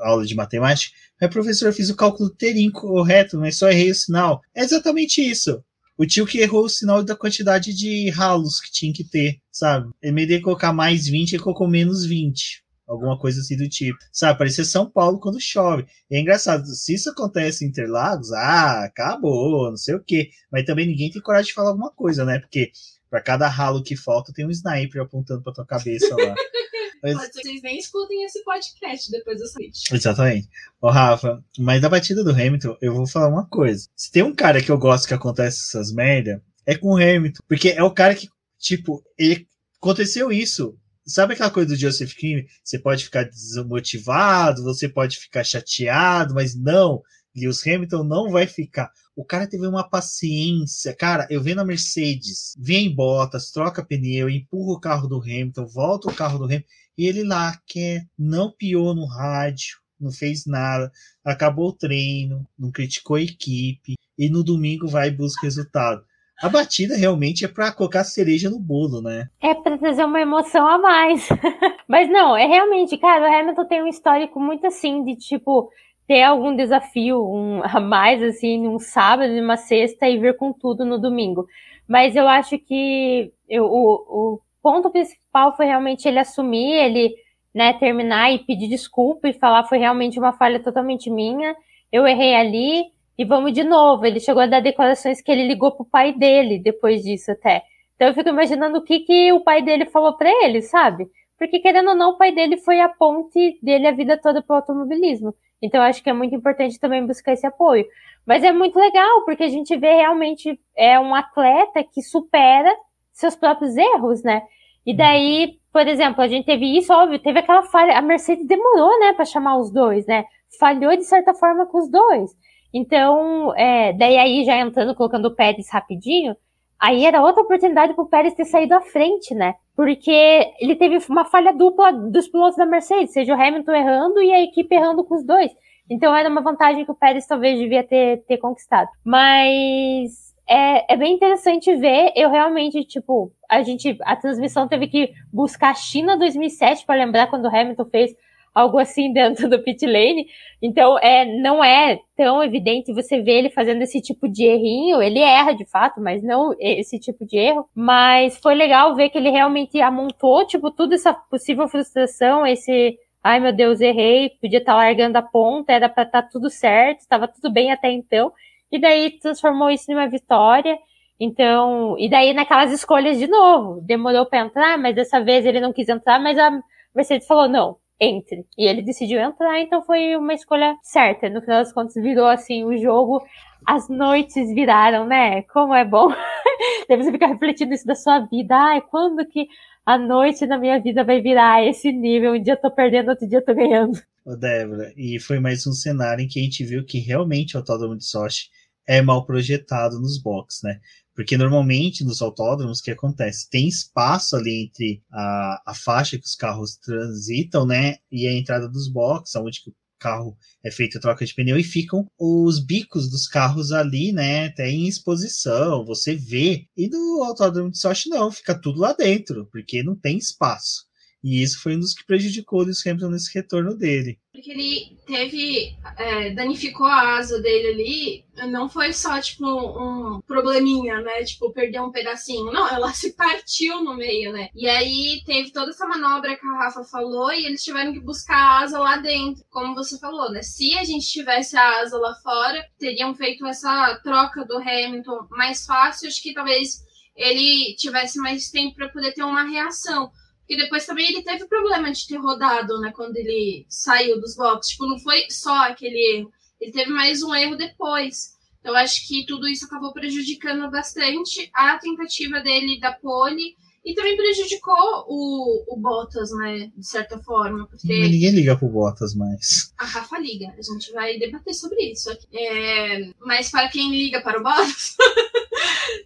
[0.00, 0.94] aula de matemática?
[1.20, 4.40] É, professor, eu fiz o cálculo inteirinho correto, mas só errei o sinal.
[4.54, 5.62] É exatamente isso.
[5.96, 9.90] O tio que errou o sinal da quantidade de ralos que tinha que ter, sabe?
[10.02, 12.64] Em vez de colocar mais 20, ele colocou menos 20.
[12.86, 13.96] Alguma coisa assim do tipo.
[14.12, 15.86] Sabe, parecia São Paulo quando chove.
[16.10, 20.30] E é engraçado, se isso acontece em Interlagos, ah, acabou, não sei o quê.
[20.50, 22.40] Mas também ninguém tem coragem de falar alguma coisa, né?
[22.40, 22.72] Porque
[23.08, 26.34] para cada ralo que falta, tem um sniper apontando pra tua cabeça lá.
[27.12, 27.30] Mas...
[27.34, 29.90] Vocês nem escutem esse podcast depois do switch.
[29.92, 30.48] Exatamente.
[30.80, 33.86] Ô, Rafa, mas da batida do Hamilton, eu vou falar uma coisa.
[33.94, 37.42] Se tem um cara que eu gosto que acontece essas merda, é com o Hamilton.
[37.46, 40.78] Porque é o cara que, tipo, ele aconteceu isso.
[41.06, 42.46] Sabe aquela coisa do Joseph Kim?
[42.62, 47.02] Você pode ficar desmotivado, você pode ficar chateado, mas não.
[47.36, 48.90] Lewis Hamilton não vai ficar.
[49.16, 50.94] O cara teve uma paciência.
[50.94, 55.66] Cara, eu venho na Mercedes, vem em botas, troca pneu, empurra o carro do Hamilton,
[55.66, 56.66] volta o carro do Hamilton.
[56.96, 60.90] E ele lá quer, não piou no rádio, não fez nada,
[61.24, 66.04] acabou o treino, não criticou a equipe, e no domingo vai e busca resultado.
[66.42, 69.28] A batida realmente é para colocar cereja no bolo, né?
[69.40, 71.28] É para trazer uma emoção a mais.
[71.88, 75.70] Mas não, é realmente, cara, o Hamilton tem um histórico muito assim de tipo
[76.06, 80.84] ter algum desafio um, a mais assim, num sábado, numa sexta e vir com tudo
[80.84, 81.46] no domingo.
[81.88, 87.14] Mas eu acho que eu, o, o ponto principal foi realmente ele assumir, ele
[87.54, 91.54] né, terminar e pedir desculpa e falar foi realmente uma falha totalmente minha.
[91.92, 92.86] Eu errei ali
[93.18, 94.06] e vamos de novo.
[94.06, 97.62] Ele chegou a dar declarações que ele ligou pro pai dele depois disso até.
[97.94, 101.06] Então eu fico imaginando o que, que o pai dele falou para ele, sabe?
[101.38, 104.56] Porque querendo ou não, o pai dele foi a ponte dele a vida toda pro
[104.56, 105.34] automobilismo.
[105.60, 107.84] Então eu acho que é muito importante também buscar esse apoio.
[108.26, 112.74] Mas é muito legal, porque a gente vê realmente é um atleta que supera
[113.12, 114.42] seus próprios erros, né?
[114.86, 117.96] E daí, por exemplo, a gente teve isso, óbvio, teve aquela falha.
[117.96, 120.24] A Mercedes demorou, né, para chamar os dois, né?
[120.58, 122.30] Falhou de certa forma com os dois.
[122.72, 126.36] Então, é, daí aí já entrando, colocando o Pérez rapidinho,
[126.78, 129.54] aí era outra oportunidade para o Pérez ter saído à frente, né?
[129.76, 134.32] Porque ele teve uma falha dupla dos pilotos da Mercedes, seja o Hamilton errando e
[134.32, 135.50] a equipe errando com os dois.
[135.90, 138.88] Então era uma vantagem que o Pérez talvez devia ter, ter conquistado.
[139.04, 142.12] Mas é, é bem interessante ver.
[142.14, 147.28] Eu realmente, tipo, a gente, a transmissão teve que buscar a China 2007 para lembrar
[147.28, 148.14] quando o Hamilton fez
[148.54, 150.26] algo assim dentro do pit lane.
[150.62, 155.02] Então, é, não é tão evidente você ver ele fazendo esse tipo de errinho.
[155.02, 157.68] Ele erra de fato, mas não esse tipo de erro.
[157.74, 163.40] Mas foi legal ver que ele realmente amontou, tipo, toda essa possível frustração, esse, ai
[163.40, 167.00] meu Deus, errei, podia estar tá largando a ponta, era para estar tá tudo certo,
[167.00, 168.30] estava tudo bem até então
[168.74, 170.76] e daí transformou isso em uma vitória.
[171.18, 175.72] Então, e daí naquelas escolhas de novo, demorou para entrar, mas dessa vez ele não
[175.72, 176.50] quis entrar, mas a
[176.92, 178.44] Mercedes falou não, entre.
[178.58, 181.30] E ele decidiu entrar, então foi uma escolha certa.
[181.30, 183.22] No final das contas, virou assim o jogo.
[183.64, 185.42] As noites viraram, né?
[185.42, 186.08] Como é bom.
[186.88, 188.56] Deve você ficar refletindo isso da sua vida.
[188.56, 189.46] Ai, quando que
[189.86, 192.32] a noite na minha vida vai virar esse nível?
[192.32, 193.98] Um dia eu tô perdendo, outro dia eu tô ganhando.
[194.26, 197.60] Ô, Débora, e foi mais um cenário em que a gente viu que realmente o
[197.60, 198.48] Autódromo de Sochi
[198.86, 200.80] é mal projetado nos boxes, né?
[201.14, 203.48] Porque normalmente nos autódromos, o que acontece?
[203.48, 207.96] Tem espaço ali entre a, a faixa que os carros transitam, né?
[208.10, 211.62] E a entrada dos boxes, onde o carro é feito a troca de pneu, e
[211.62, 214.46] ficam os bicos dos carros ali, né?
[214.46, 216.66] Até em exposição, você vê.
[216.76, 220.83] E no autódromo de Sochi não, fica tudo lá dentro, porque não tem espaço.
[221.24, 224.18] E isso foi um dos que prejudicou o Lewis Hamilton nesse retorno dele.
[224.30, 225.74] Porque ele teve.
[225.96, 228.46] É, danificou a asa dele ali.
[228.50, 231.24] Não foi só, tipo, um probleminha, né?
[231.24, 232.52] Tipo, perder um pedacinho.
[232.52, 234.50] Não, ela se partiu no meio, né?
[234.54, 238.36] E aí teve toda essa manobra que a Rafa falou e eles tiveram que buscar
[238.36, 239.42] a asa lá dentro.
[239.48, 240.42] Como você falou, né?
[240.42, 245.64] Se a gente tivesse a asa lá fora, teriam feito essa troca do Hamilton mais
[245.64, 246.06] fácil.
[246.06, 246.84] Acho que talvez
[247.16, 250.10] ele tivesse mais tempo para poder ter uma reação.
[250.46, 252.92] Porque depois também ele teve problema de ter rodado, né?
[252.94, 254.72] Quando ele saiu dos boxes.
[254.72, 256.30] Tipo, não foi só aquele erro.
[256.60, 258.34] Ele teve mais um erro depois.
[258.60, 263.56] Então, acho que tudo isso acabou prejudicando bastante a tentativa dele da pole.
[263.84, 266.70] E também prejudicou o, o Bottas, né?
[266.74, 267.66] De certa forma.
[267.66, 267.86] Porque...
[267.86, 269.72] Ninguém liga pro Bottas mais.
[269.78, 270.54] A Rafa liga.
[270.58, 272.10] A gente vai debater sobre isso.
[272.32, 273.10] É...
[273.20, 274.96] Mas para quem liga para o Bottas,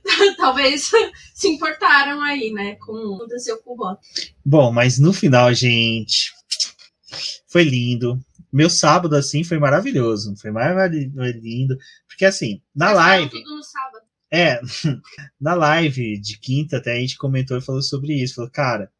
[0.36, 0.90] talvez
[1.34, 2.76] se importaram aí, né?
[2.76, 3.98] Com o que aconteceu com o.
[4.44, 6.32] Bom, mas no final, gente,
[7.46, 8.18] foi lindo.
[8.52, 10.34] Meu sábado, assim, foi maravilhoso.
[10.36, 11.76] Foi maravilhoso, lindo.
[12.06, 13.30] Porque, assim, na mas live.
[13.30, 14.08] Tudo no sábado.
[14.30, 14.60] É,
[15.40, 18.36] na live de quinta até a gente comentou e falou sobre isso.
[18.36, 18.90] Falou, cara,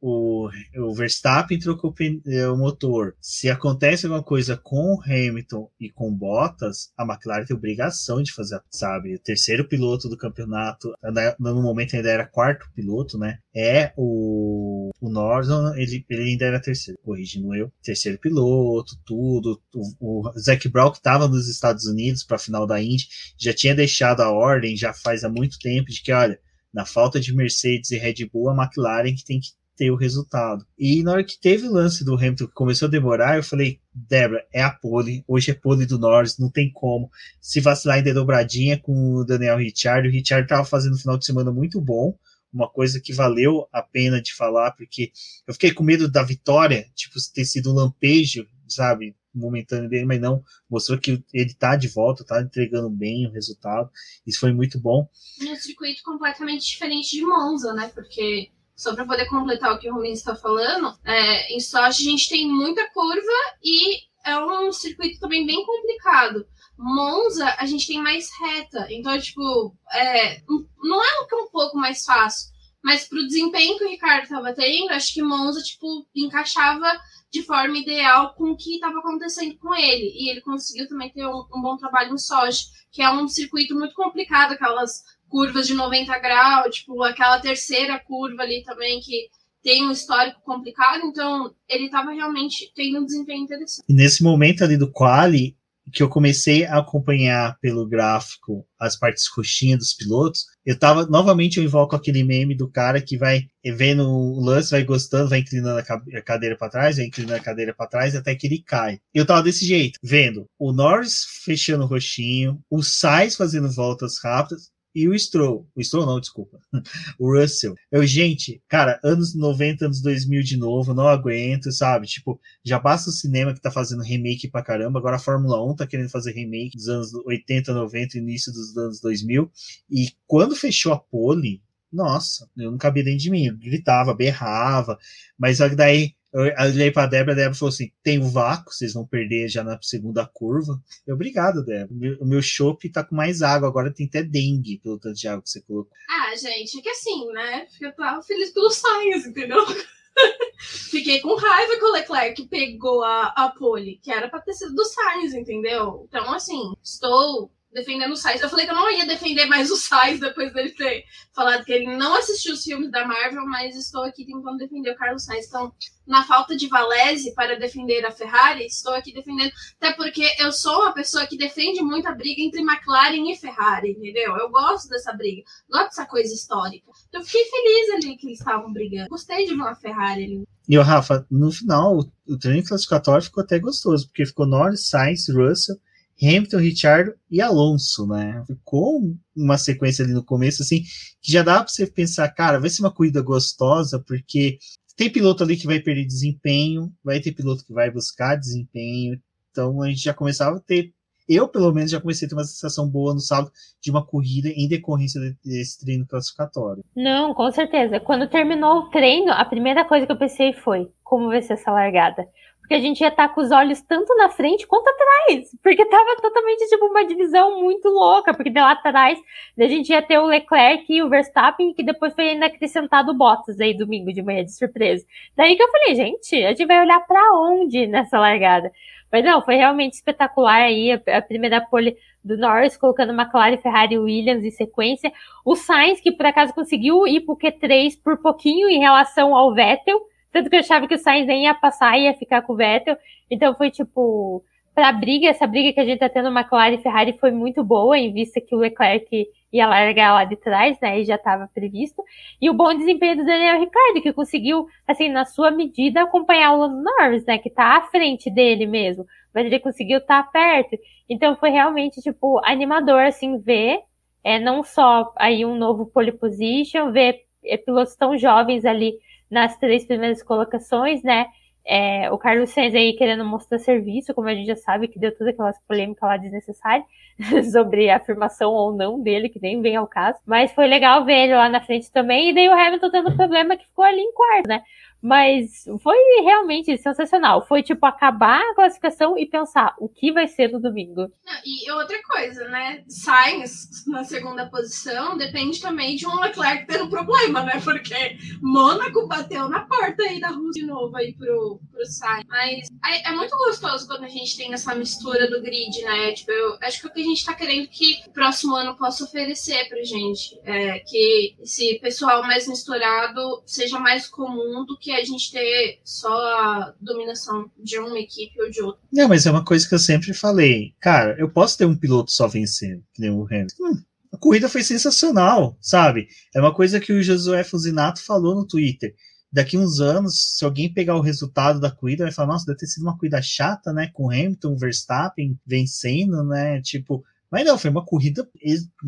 [0.00, 1.94] o, o Verstappen trocou
[2.26, 3.14] é, o motor.
[3.20, 8.32] Se acontece alguma coisa com o Hamilton e com Bottas, a McLaren tem obrigação de
[8.32, 9.14] fazer, sabe?
[9.14, 10.92] O terceiro piloto do campeonato,
[11.38, 13.38] no momento ainda era quarto piloto, né?
[13.54, 17.72] É o, o Norris, ele, ele ainda era terceiro, corrigindo eu.
[17.82, 19.60] Terceiro piloto, tudo.
[19.74, 23.52] O, o Zac Brown, que estava nos Estados Unidos para a final da Indy, já
[23.54, 26.38] tinha deixado a ordem, já faz há muito tempo, de que, olha,
[26.72, 30.66] na falta de Mercedes e Red Bull, a McLaren que tem que ter o resultado.
[30.78, 33.80] E na hora que teve o lance do Hamilton que começou a demorar, eu falei,
[33.94, 37.10] Débora, é a pole, hoje é pole do Norris, não tem como.
[37.40, 41.26] Se vacilar ainda dobradinha com o Daniel Ricciardo, o Ricciardo estava fazendo um final de
[41.26, 42.16] semana muito bom,
[42.52, 45.12] uma coisa que valeu a pena de falar, porque
[45.46, 50.20] eu fiquei com medo da vitória, tipo, ter sido um lampejo, sabe, momentâneo dele, mas
[50.20, 53.90] não, mostrou que ele tá de volta, tá entregando bem o resultado,
[54.26, 55.08] isso foi muito bom.
[55.38, 59.90] E um circuito completamente diferente de Monza, né, porque só para poder completar o que
[59.90, 64.70] o Rubens está falando, é, em Sochi a gente tem muita curva e é um
[64.70, 66.46] circuito também bem complicado.
[66.78, 70.42] Monza a gente tem mais reta, então, tipo, é,
[70.82, 72.50] não é um, um pouco mais fácil,
[72.84, 76.86] mas para o desempenho que o Ricardo estava tendo, acho que Monza, tipo, encaixava
[77.32, 80.12] de forma ideal com o que estava acontecendo com ele.
[80.14, 83.74] E ele conseguiu também ter um, um bom trabalho em Sochi, que é um circuito
[83.74, 85.02] muito complicado, aquelas
[85.36, 89.28] curvas de 90 graus, tipo aquela terceira curva ali também que
[89.62, 93.84] tem um histórico complicado, então ele estava realmente tendo um desempenho interessante.
[93.86, 95.54] Nesse momento ali do quali,
[95.92, 101.58] que eu comecei a acompanhar pelo gráfico as partes roxinhas dos pilotos, eu tava, novamente
[101.58, 105.78] eu invoco aquele meme do cara que vai vendo o lance, vai gostando, vai inclinando
[105.78, 109.00] a cadeira para trás, vai inclinando a cadeira para trás até que ele cai.
[109.12, 114.70] Eu tava desse jeito, vendo o Norris fechando o roxinho, o Sainz fazendo voltas rápidas,
[114.96, 115.68] e o Stroll.
[115.76, 116.58] O Stroll não, desculpa.
[117.20, 117.74] o Russell.
[117.92, 122.06] Eu, gente, cara, anos 90, anos 2000 de novo, não aguento, sabe?
[122.06, 125.76] Tipo, já basta o cinema que tá fazendo remake pra caramba, agora a Fórmula 1
[125.76, 129.52] tá querendo fazer remake dos anos 80, 90, início dos anos 2000.
[129.90, 133.48] E quando fechou a pole, nossa, eu não cabia dentro de mim.
[133.48, 134.98] Eu gritava, berrava,
[135.38, 139.06] mas daí eu olhei pra Débora, a Débora falou assim: tem um vácuo, vocês vão
[139.06, 140.80] perder já na segunda curva.
[141.06, 142.18] Eu, obrigado, Débora.
[142.20, 145.42] O meu chopp tá com mais água, agora tem até dengue pelo tanto de água
[145.42, 145.92] que você colocou.
[146.10, 147.66] Ah, gente, é que assim, né?
[147.80, 149.64] Eu tava feliz pelo Sainz, entendeu?
[150.90, 154.74] Fiquei com raiva que o Leclerc pegou a, a pole, que era pra ter sido
[154.74, 156.06] do Sainz, entendeu?
[156.08, 158.40] Então, assim, estou defendendo o Sainz.
[158.40, 161.72] Eu falei que eu não ia defender mais o Sainz depois dele ter falado que
[161.72, 165.46] ele não assistiu os filmes da Marvel, mas estou aqui tentando defender o Carlos Sainz.
[165.46, 165.70] Então,
[166.06, 170.82] na falta de Valese para defender a Ferrari, estou aqui defendendo, até porque eu sou
[170.82, 174.34] uma pessoa que defende muito a briga entre McLaren e Ferrari, entendeu?
[174.36, 176.90] Eu gosto dessa briga, gosto dessa coisa histórica.
[177.12, 179.10] Eu fiquei feliz ali que eles estavam brigando.
[179.10, 180.48] Gostei de ver uma Ferrari ali.
[180.66, 185.28] E o Rafa, no final, o treino classificatório ficou até gostoso, porque ficou Norris, Sainz,
[185.28, 185.76] Russell
[186.20, 188.42] Hamilton, Richard e Alonso, né?
[188.46, 190.82] Ficou uma sequência ali no começo, assim,
[191.20, 194.58] que já dá para você pensar, cara, vai ser uma corrida gostosa, porque
[194.96, 199.82] tem piloto ali que vai perder desempenho, vai ter piloto que vai buscar desempenho, então
[199.82, 200.92] a gente já começava a ter,
[201.28, 203.52] eu pelo menos já comecei a ter uma sensação boa no sábado
[203.82, 206.82] de uma corrida em decorrência desse treino classificatório.
[206.94, 208.00] Não, com certeza.
[208.00, 211.70] Quando terminou o treino, a primeira coisa que eu pensei foi, como vai ser essa
[211.70, 212.26] largada?
[212.66, 215.84] Porque a gente ia estar tá com os olhos tanto na frente quanto atrás, porque
[215.84, 219.16] tava totalmente tipo uma divisão muito louca, porque de lá atrás
[219.56, 223.14] a gente ia ter o Leclerc e o Verstappen, que depois foi ainda acrescentado o
[223.14, 225.06] Bottas aí domingo de manhã de surpresa.
[225.36, 228.72] Daí que eu falei, gente, a gente vai olhar para onde nessa largada?
[229.12, 233.94] Mas não, foi realmente espetacular aí a, a primeira pole do Norris, colocando McLaren, Ferrari
[233.94, 235.12] e Williams em sequência.
[235.44, 240.00] O Sainz, que por acaso conseguiu ir pro Q3 por pouquinho em relação ao Vettel,
[240.36, 242.94] tanto que eu achava que o Sainz nem ia passar, ia ficar com o Vettel.
[243.30, 244.44] Então foi tipo,
[244.74, 247.96] pra briga, essa briga que a gente tá tendo McLaren e Ferrari foi muito boa,
[247.96, 252.02] em vista que o Leclerc ia largar lá de trás, né, e já estava previsto.
[252.38, 256.58] E o bom desempenho do Daniel Ricciardo, que conseguiu, assim, na sua medida, acompanhar o
[256.58, 260.76] Lando Norris, né, que tá à frente dele mesmo, mas ele conseguiu estar tá perto.
[261.08, 263.80] Então foi realmente, tipo, animador, assim, ver,
[264.22, 268.98] é, não só aí um novo pole position, ver é, pilotos tão jovens ali
[269.30, 271.26] nas três primeiras colocações, né,
[271.68, 275.16] é, o Carlos Sainz aí querendo mostrar serviço, como a gente já sabe, que deu
[275.16, 276.86] toda aquelas polêmicas lá desnecessárias
[277.50, 280.18] sobre a afirmação ou não dele, que nem vem ao caso.
[280.24, 283.56] Mas foi legal ver ele lá na frente também, e daí o Hamilton tendo problema
[283.56, 284.62] que ficou ali em quarto, né?
[285.06, 287.46] Mas foi realmente sensacional.
[287.46, 291.08] Foi tipo acabar a classificação e pensar o que vai ser no domingo.
[291.44, 292.82] E outra coisa, né?
[292.88, 297.60] Sainz na segunda posição depende também de um Leclerc tendo problema, né?
[297.62, 302.24] Porque Mônaco bateu na porta aí da Rússia de novo aí pro, pro Sainz.
[302.28, 306.14] Mas é, é, muito gostoso quando a gente tem essa mistura do grid, né?
[306.14, 308.76] Tipo, eu acho que é o que a gente tá querendo que o próximo ano
[308.76, 310.36] possa oferecer pra gente.
[310.42, 316.08] É que esse pessoal mais misturado seja mais comum do que a gente ter só
[316.08, 318.80] a dominação de uma equipe ou de outra.
[318.92, 320.74] Não, mas é uma coisa que eu sempre falei.
[320.80, 323.54] Cara, eu posso ter um piloto só vencendo, que nem o Hamilton.
[323.62, 323.82] Hum,
[324.12, 326.08] a corrida foi sensacional, sabe?
[326.34, 328.94] É uma coisa que o Josué Fusinato falou no Twitter.
[329.30, 332.66] Daqui uns anos, se alguém pegar o resultado da corrida, vai falar, nossa, deve ter
[332.66, 333.90] sido uma corrida chata, né?
[333.92, 336.60] Com Hamilton, Verstappen vencendo, né?
[336.62, 337.04] Tipo,
[337.36, 338.26] mas não, foi uma corrida,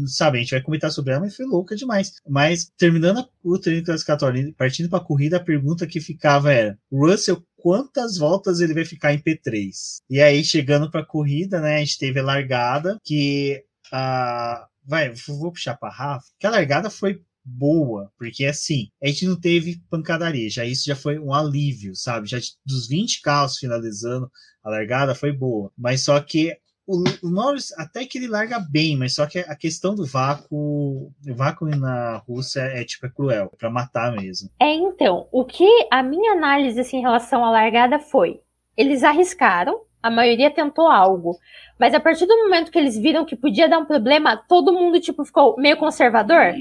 [0.06, 2.14] sabe, a gente vai comentar sobre ela, mas foi louca demais.
[2.26, 7.44] Mas terminando o treino classificatório, partindo para a corrida, a pergunta que ficava era: Russell,
[7.58, 9.98] quantas voltas ele vai ficar em P3?
[10.08, 14.66] E aí, chegando para a corrida, né, a gente teve a largada, que a.
[14.82, 19.38] Vai, vou puxar para Rafa, que a largada foi boa, porque assim, a gente não
[19.38, 22.26] teve pancadaria, já isso já foi um alívio, sabe?
[22.26, 24.30] Já dos 20 carros finalizando,
[24.64, 26.56] a largada foi boa, mas só que
[26.88, 31.12] o, o, Norris até que ele larga bem, mas só que a questão do vácuo,
[31.28, 34.48] o vácuo na Rússia é tipo é cruel, é para matar mesmo.
[34.58, 38.40] É então, o que a minha análise assim, em relação à largada foi,
[38.74, 41.36] eles arriscaram, a maioria tentou algo,
[41.78, 44.98] mas a partir do momento que eles viram que podia dar um problema, todo mundo
[44.98, 46.54] tipo ficou meio conservador.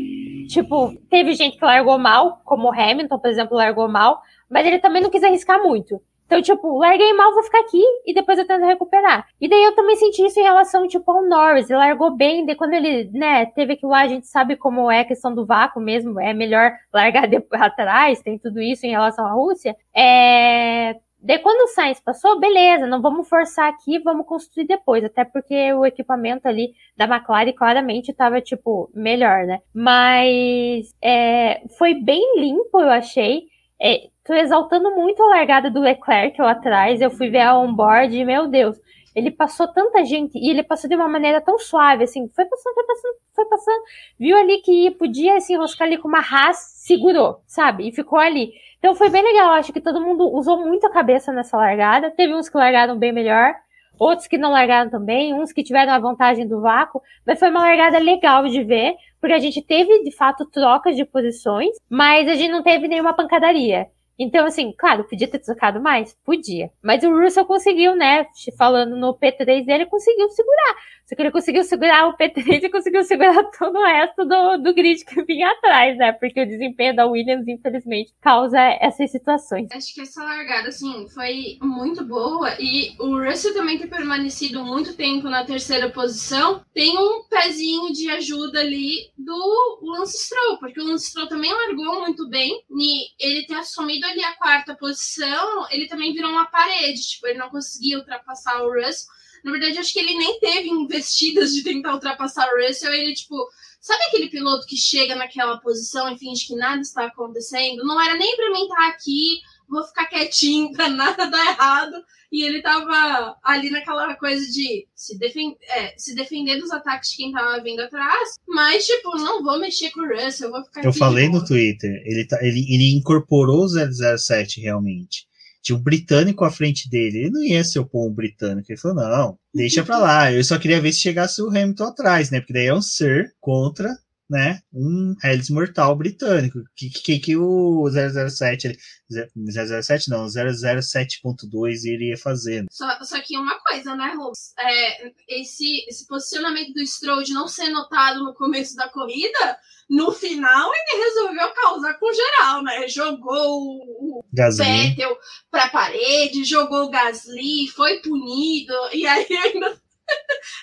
[0.50, 4.80] Tipo, teve gente que largou mal, como o Hamilton, por exemplo, largou mal, mas ele
[4.80, 6.02] também não quis arriscar muito.
[6.28, 9.26] Então, tipo, larguei mal, vou ficar aqui e depois eu tento recuperar.
[9.40, 11.70] E daí eu também senti isso em relação, tipo, ao Norris.
[11.70, 15.00] Ele largou bem, daí quando ele, né, teve aquilo lá, a gente sabe como é
[15.00, 19.26] a questão do vácuo mesmo, é melhor largar depois, atrás, tem tudo isso em relação
[19.26, 19.76] à Rússia.
[19.96, 20.98] É...
[21.20, 25.74] Daí quando o Sainz passou, beleza, não vamos forçar aqui, vamos construir depois, até porque
[25.74, 29.62] o equipamento ali da McLaren claramente estava, tipo, melhor, né?
[29.74, 31.62] Mas é...
[31.78, 33.46] foi bem limpo, eu achei.
[33.82, 37.00] É, tô exaltando muito a largada do Leclerc lá atrás.
[37.00, 38.78] Eu fui ver a onboard e, meu Deus,
[39.16, 42.74] ele passou tanta gente e ele passou de uma maneira tão suave, assim, foi passando,
[42.74, 43.84] foi passando, foi passando,
[44.20, 47.88] viu ali que podia se enroscar ali com uma Haas, segurou, sabe?
[47.88, 48.52] E ficou ali.
[48.78, 52.12] Então foi bem legal, acho que todo mundo usou muito a cabeça nessa largada.
[52.12, 53.56] Teve uns que largaram bem melhor,
[53.98, 57.62] outros que não largaram também, uns que tiveram a vantagem do vácuo, mas foi uma
[57.62, 62.36] largada legal de ver, porque a gente teve de fato trocas de posições, mas a
[62.36, 63.88] gente não teve nenhuma pancadaria.
[64.20, 66.16] Então, assim, claro, podia ter trocado mais?
[66.26, 66.72] Podia.
[66.82, 68.26] Mas o Russell conseguiu, né?
[68.58, 70.76] Falando no P3 dele, conseguiu segurar.
[71.08, 74.74] Só que ele conseguiu segurar o P3 e conseguiu segurar todo o resto do, do
[74.74, 76.12] grid que vinha atrás, né?
[76.12, 79.70] Porque o desempenho da Williams, infelizmente, causa essas situações.
[79.72, 82.54] Acho que essa largada, assim, foi muito boa.
[82.60, 88.10] E o Russell também ter permanecido muito tempo na terceira posição tem um pezinho de
[88.10, 92.62] ajuda ali do Lance Stroll, porque o Lance Stroll também largou muito bem.
[92.70, 97.00] E ele ter assumido ali a quarta posição, ele também virou uma parede.
[97.02, 99.16] Tipo, ele não conseguia ultrapassar o Russell.
[99.44, 102.94] Na verdade, acho que ele nem teve investidas de tentar ultrapassar o Russell.
[102.94, 103.36] Ele, tipo,
[103.80, 107.84] sabe aquele piloto que chega naquela posição e finge que nada está acontecendo?
[107.86, 111.96] Não era nem pra mim estar aqui, vou ficar quietinho pra nada dar errado.
[112.30, 117.18] E ele tava ali naquela coisa de se, defen é, se defender dos ataques de
[117.18, 120.84] quem tava vindo atrás, mas, tipo, não vou mexer com o Russell, eu vou ficar
[120.84, 125.26] Eu falei no Twitter, ele, tá, ele, ele incorporou o 007 realmente.
[125.62, 127.20] Tinha um britânico à frente dele.
[127.20, 128.72] Ele não ia ser o um britânico.
[128.72, 130.32] Ele falou: não, deixa pra lá.
[130.32, 132.40] Eu só queria ver se chegasse o Hamilton atrás, né?
[132.40, 133.90] Porque daí é um Sir contra
[134.30, 136.60] né, um Hellis Mortal britânico.
[136.76, 138.78] Que, que, que o 007,
[139.10, 142.66] 007 não, 007.2 iria fazer.
[142.72, 144.54] Só, só que uma coisa, né, Rubens?
[144.60, 149.58] É, esse, esse posicionamento do Stroll de não ser notado no começo da corrida,
[149.90, 152.88] no final ele resolveu causar com geral, né?
[152.90, 154.66] Jogou o Gasly.
[154.66, 155.18] Vettel
[155.50, 159.82] pra parede, jogou o Gasly, foi punido, e aí ainda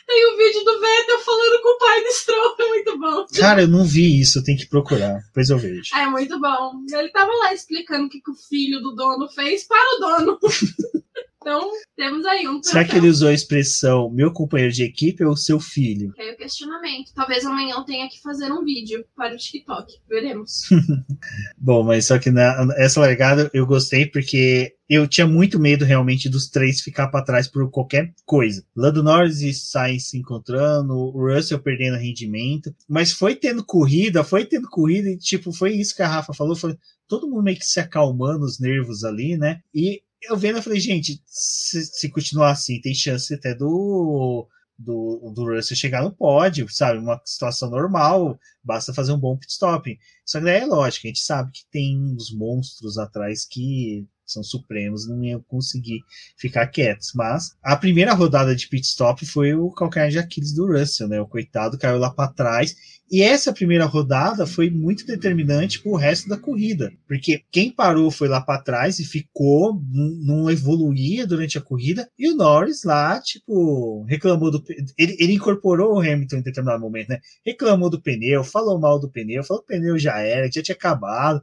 [0.06, 3.26] Tem o um vídeo do Vettel falando com o pai do Stroll, é muito bom.
[3.38, 5.20] Cara, eu não vi isso, tem que procurar.
[5.26, 5.94] Depois eu vejo.
[5.94, 6.72] É muito bom.
[6.92, 10.38] Ele tava lá explicando o que, que o filho do dono fez para o dono.
[11.44, 12.62] Então, temos aí um.
[12.62, 16.10] Será que ele usou a expressão meu companheiro de equipe ou seu filho?
[16.16, 17.12] É o questionamento.
[17.14, 19.92] Talvez amanhã eu tenha que fazer um vídeo para o TikTok.
[20.08, 20.70] Veremos.
[21.58, 26.30] Bom, mas só que na, essa largada eu gostei porque eu tinha muito medo realmente
[26.30, 28.64] dos três ficar para trás por qualquer coisa.
[28.74, 34.46] Lando Norris e Sainz se encontrando, o Russell perdendo rendimento, mas foi tendo corrida, foi
[34.46, 36.76] tendo corrida e tipo, foi isso que a Rafa falou, foi
[37.08, 39.60] todo mundo meio que se acalmando os nervos ali, né?
[39.74, 44.48] E eu vendo, eu falei, gente, se, se continuar assim, tem chance até do,
[44.78, 46.98] do, do Russell chegar no pódio, sabe?
[46.98, 49.98] Uma situação normal, basta fazer um bom pit stop.
[50.24, 54.42] Só que daí é lógico, a gente sabe que tem uns monstros atrás que são
[54.42, 56.00] supremos, não iam conseguir
[56.36, 57.12] ficar quietos.
[57.14, 61.20] Mas a primeira rodada de pit stop foi o calcanhar de Aquiles do Russell, né?
[61.20, 62.74] O coitado caiu lá para trás
[63.10, 68.10] e essa primeira rodada foi muito determinante para o resto da corrida, porque quem parou
[68.10, 73.20] foi lá para trás e ficou, não evoluía durante a corrida, e o Norris lá,
[73.20, 74.64] tipo, reclamou do.
[74.98, 77.20] Ele, ele incorporou o Hamilton em determinado momento, né?
[77.44, 80.62] Reclamou do pneu, falou mal do pneu, falou que o pneu já era, que já
[80.62, 81.42] tinha acabado.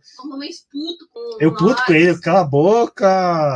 [0.70, 2.71] puto com Eu puto com ele, cala a boca,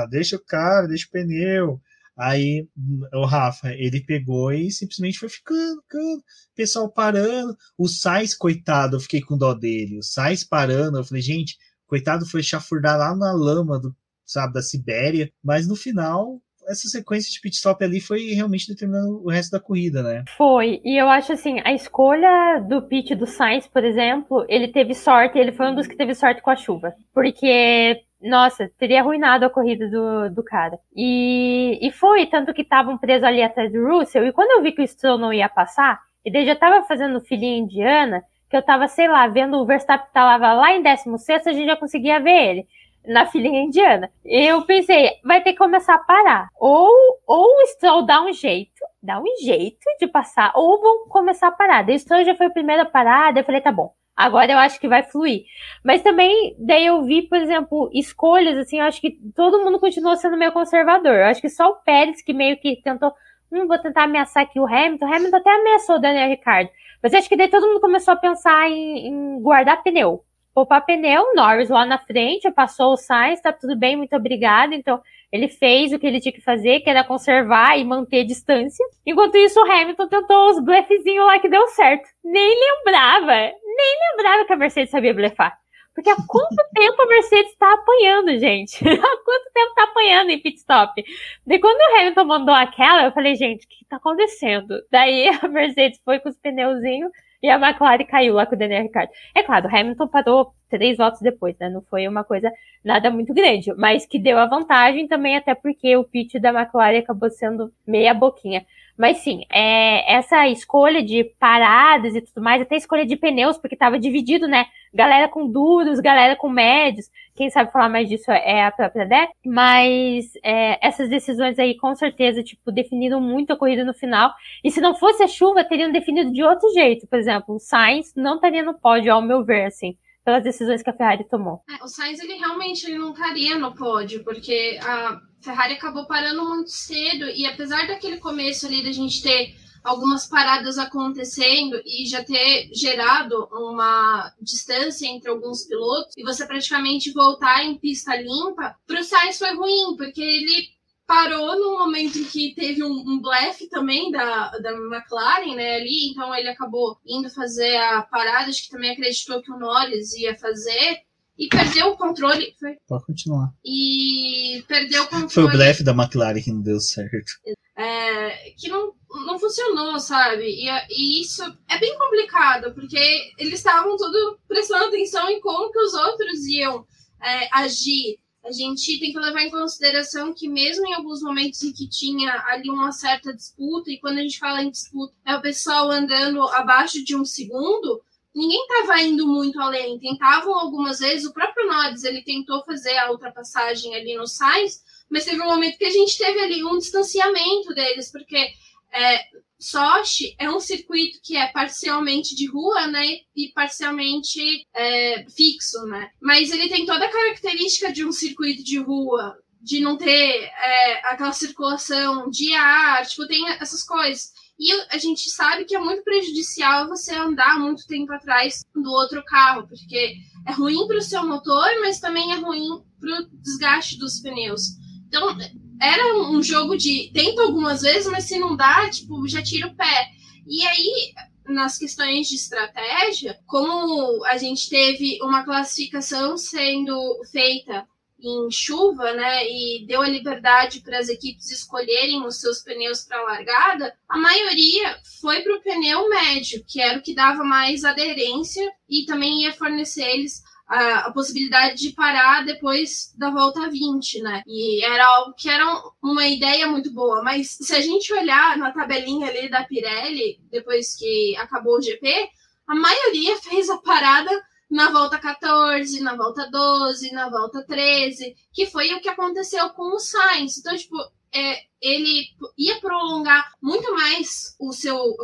[0.09, 1.81] deixa o cara, deixa o pneu.
[2.17, 2.67] Aí
[3.13, 6.23] o Rafa, ele pegou e simplesmente foi ficando, ficando,
[6.55, 7.55] pessoal parando.
[7.77, 9.97] O Sainz, coitado, eu fiquei com dó dele.
[9.97, 13.93] O Sainz parando, eu falei, gente, coitado foi chafurdar lá na lama do,
[14.25, 15.31] sabe, da Sibéria.
[15.43, 19.59] Mas no final, essa sequência de pit stop ali foi realmente determinando o resto da
[19.59, 20.23] corrida, né?
[20.37, 24.93] Foi, e eu acho assim, a escolha do pit do Sainz, por exemplo, ele teve
[24.93, 26.93] sorte, ele foi um dos que teve sorte com a chuva.
[27.13, 30.79] Porque nossa, teria arruinado a corrida do, do cara.
[30.95, 34.71] E, e foi, tanto que estavam presos ali atrás do Russell, e quando eu vi
[34.71, 38.63] que o Stroll não ia passar, e daí já tava fazendo filhinha indiana, que eu
[38.63, 42.49] tava, sei lá, vendo o Verstappen tava lá em 16, a gente já conseguia ver
[42.49, 42.67] ele
[43.07, 44.11] na filhinha indiana.
[44.23, 46.49] Eu pensei, vai ter que começar a parar.
[46.59, 46.89] Ou,
[47.27, 51.51] ou o Stroll dá um jeito, dá um jeito de passar, ou vão começar a
[51.51, 51.83] parar.
[51.83, 53.93] Daí o Stroll já foi a parar, daí eu falei, tá bom.
[54.15, 55.43] Agora eu acho que vai fluir.
[55.83, 60.15] Mas também, daí eu vi, por exemplo, escolhas, assim, eu acho que todo mundo continuou
[60.15, 61.13] sendo meio conservador.
[61.13, 63.11] Eu acho que só o Pérez que meio que tentou,
[63.51, 65.05] hum, vou tentar ameaçar aqui o Hamilton.
[65.05, 66.69] O Hamilton até ameaçou o Daniel Ricardo.
[67.03, 70.23] Mas acho que daí todo mundo começou a pensar em, em guardar pneu.
[70.55, 74.71] Poupar pneu, Norris lá na frente, passou o Sainz, tá tudo bem, muito obrigado.
[74.71, 78.85] Então, ele fez o que ele tinha que fazer, que era conservar e manter distância.
[79.05, 82.07] Enquanto isso, o Hamilton tentou os blefezinhos lá que deu certo.
[82.23, 85.59] Nem lembrava, nem lembrava que a Mercedes sabia blefar.
[85.93, 88.79] Porque há quanto tempo a Mercedes está apanhando, gente?
[88.87, 91.03] há quanto tempo está apanhando em pit stop?
[91.45, 94.81] Daí quando o Hamilton mandou aquela, eu falei, gente, o que está acontecendo?
[94.89, 97.11] Daí a Mercedes foi com os pneuzinhos
[97.45, 99.11] e a McLaren caiu lá com o Daniel Ricciardo.
[99.35, 101.69] É claro, o Hamilton parou três voltas depois, né?
[101.69, 102.51] Não foi uma coisa
[102.83, 106.99] nada muito grande, mas que deu a vantagem também, até porque o pit da McLaren
[106.99, 108.65] acabou sendo meia boquinha.
[108.97, 113.75] Mas sim, é, essa escolha de paradas e tudo mais, até escolha de pneus, porque
[113.75, 114.67] estava dividido, né?
[114.93, 117.09] Galera com duros, galera com médios.
[117.35, 119.27] Quem sabe falar mais disso é a própria Dé.
[119.45, 124.33] Mas é, essas decisões aí, com certeza, tipo, definiram muito a corrida no final.
[124.63, 127.05] E se não fosse a chuva, teriam definido de outro jeito.
[127.07, 130.89] Por exemplo, o Sainz não estaria no pódio, ao meu ver, assim pelas decisões que
[130.89, 131.61] a Ferrari tomou.
[131.69, 136.43] É, o Sainz ele realmente ele não estaria no pódio, porque a Ferrari acabou parando
[136.43, 142.23] muito cedo e apesar daquele começo ali da gente ter algumas paradas acontecendo e já
[142.23, 148.99] ter gerado uma distância entre alguns pilotos e você praticamente voltar em pista limpa, para
[148.99, 150.67] o Sainz foi ruim, porque ele
[151.05, 156.09] parou no momento em que teve um, um blefe também da, da McLaren, né, ali,
[156.09, 160.35] então ele acabou indo fazer a parada, acho que também acreditou que o Norris ia
[160.35, 161.05] fazer,
[161.37, 162.55] e perdeu o controle.
[162.59, 162.75] Foi.
[162.87, 163.53] Pode continuar.
[163.63, 165.29] E perdeu o controle.
[165.31, 167.31] Foi o blefe da McLaren que não deu certo.
[167.77, 168.93] É, que não,
[169.25, 170.45] não funcionou, sabe?
[170.45, 172.97] E, e, isso é bem complicado, porque
[173.37, 176.85] eles estavam tudo prestando atenção em como que os outros iam
[177.21, 181.73] é, agir a gente tem que levar em consideração que mesmo em alguns momentos em
[181.73, 185.41] que tinha ali uma certa disputa, e quando a gente fala em disputa, é o
[185.41, 188.03] pessoal andando abaixo de um segundo,
[188.35, 189.97] ninguém estava indo muito além.
[189.97, 195.23] Tentavam algumas vezes, o próprio Nodes, ele tentou fazer a ultrapassagem ali no Sainz, mas
[195.23, 198.49] teve um momento que a gente teve ali um distanciamento deles, porque
[198.91, 199.21] é,
[199.59, 206.09] Sochi é um circuito que é parcialmente de rua, né, e parcialmente é, fixo, né.
[206.21, 211.07] Mas ele tem toda a característica de um circuito de rua, de não ter é,
[211.07, 214.31] aquela circulação de ar, tipo, tem essas coisas.
[214.57, 219.23] E a gente sabe que é muito prejudicial você andar muito tempo atrás do outro
[219.25, 220.15] carro, porque
[220.47, 224.77] é ruim para o seu motor, mas também é ruim para o desgaste dos pneus.
[225.07, 225.37] Então,
[225.81, 229.75] era um jogo de tenta algumas vezes, mas se não dá, tipo, já tira o
[229.75, 230.09] pé.
[230.47, 231.13] E aí,
[231.47, 236.95] nas questões de estratégia, como a gente teve uma classificação sendo
[237.31, 237.85] feita
[238.25, 243.21] em chuva, né, e deu a liberdade para as equipes escolherem os seus pneus para
[243.21, 248.69] largada, a maioria foi para o pneu médio, que era o que dava mais aderência
[248.89, 254.41] e também ia fornecer eles a, a, possibilidade de parar depois da volta 20, né?
[254.47, 255.65] E era algo que era
[256.01, 257.21] uma ideia muito boa.
[257.23, 262.29] Mas se a gente olhar na tabelinha ali da Pirelli, depois que acabou o GP,
[262.67, 264.31] a maioria fez a parada
[264.75, 269.95] na volta 14, na volta 12, na volta 13, que foi o que aconteceu com
[269.95, 270.57] o Sainz.
[270.57, 270.97] Então, tipo,
[271.33, 275.15] é, ele ia prolongar muito mais o seu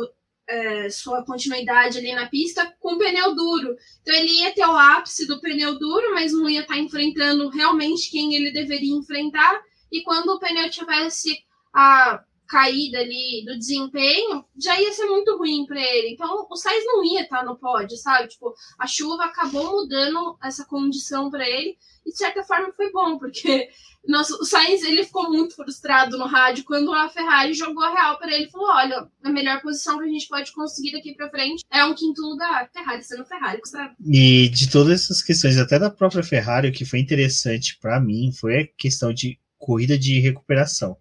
[0.48, 3.76] é, sua continuidade ali na pista com pneu duro.
[4.00, 8.10] Então ele ia ter o ápice do pneu duro, mas não ia estar enfrentando realmente
[8.10, 9.62] quem ele deveria enfrentar.
[9.90, 11.44] E quando o pneu tivesse
[11.74, 16.10] a caída ali do desempenho, já ia ser muito ruim para ele.
[16.10, 18.28] Então o Sainz não ia estar no pódio, sabe?
[18.28, 21.78] Tipo, a chuva acabou mudando essa condição para ele.
[22.04, 23.70] E de certa forma foi bom, porque
[24.06, 28.18] nossa, o Sainz ele ficou muito frustrado no rádio quando a Ferrari jogou a real
[28.18, 28.50] para ele.
[28.50, 31.94] Falou: olha, a melhor posição que a gente pode conseguir daqui para frente é um
[31.94, 32.68] quinto lugar.
[32.70, 33.62] Ferrari sendo Ferrari.
[33.64, 33.94] Sabe?
[34.04, 38.30] E de todas essas questões, até da própria Ferrari, o que foi interessante para mim
[38.30, 40.98] foi a questão de corrida de recuperação.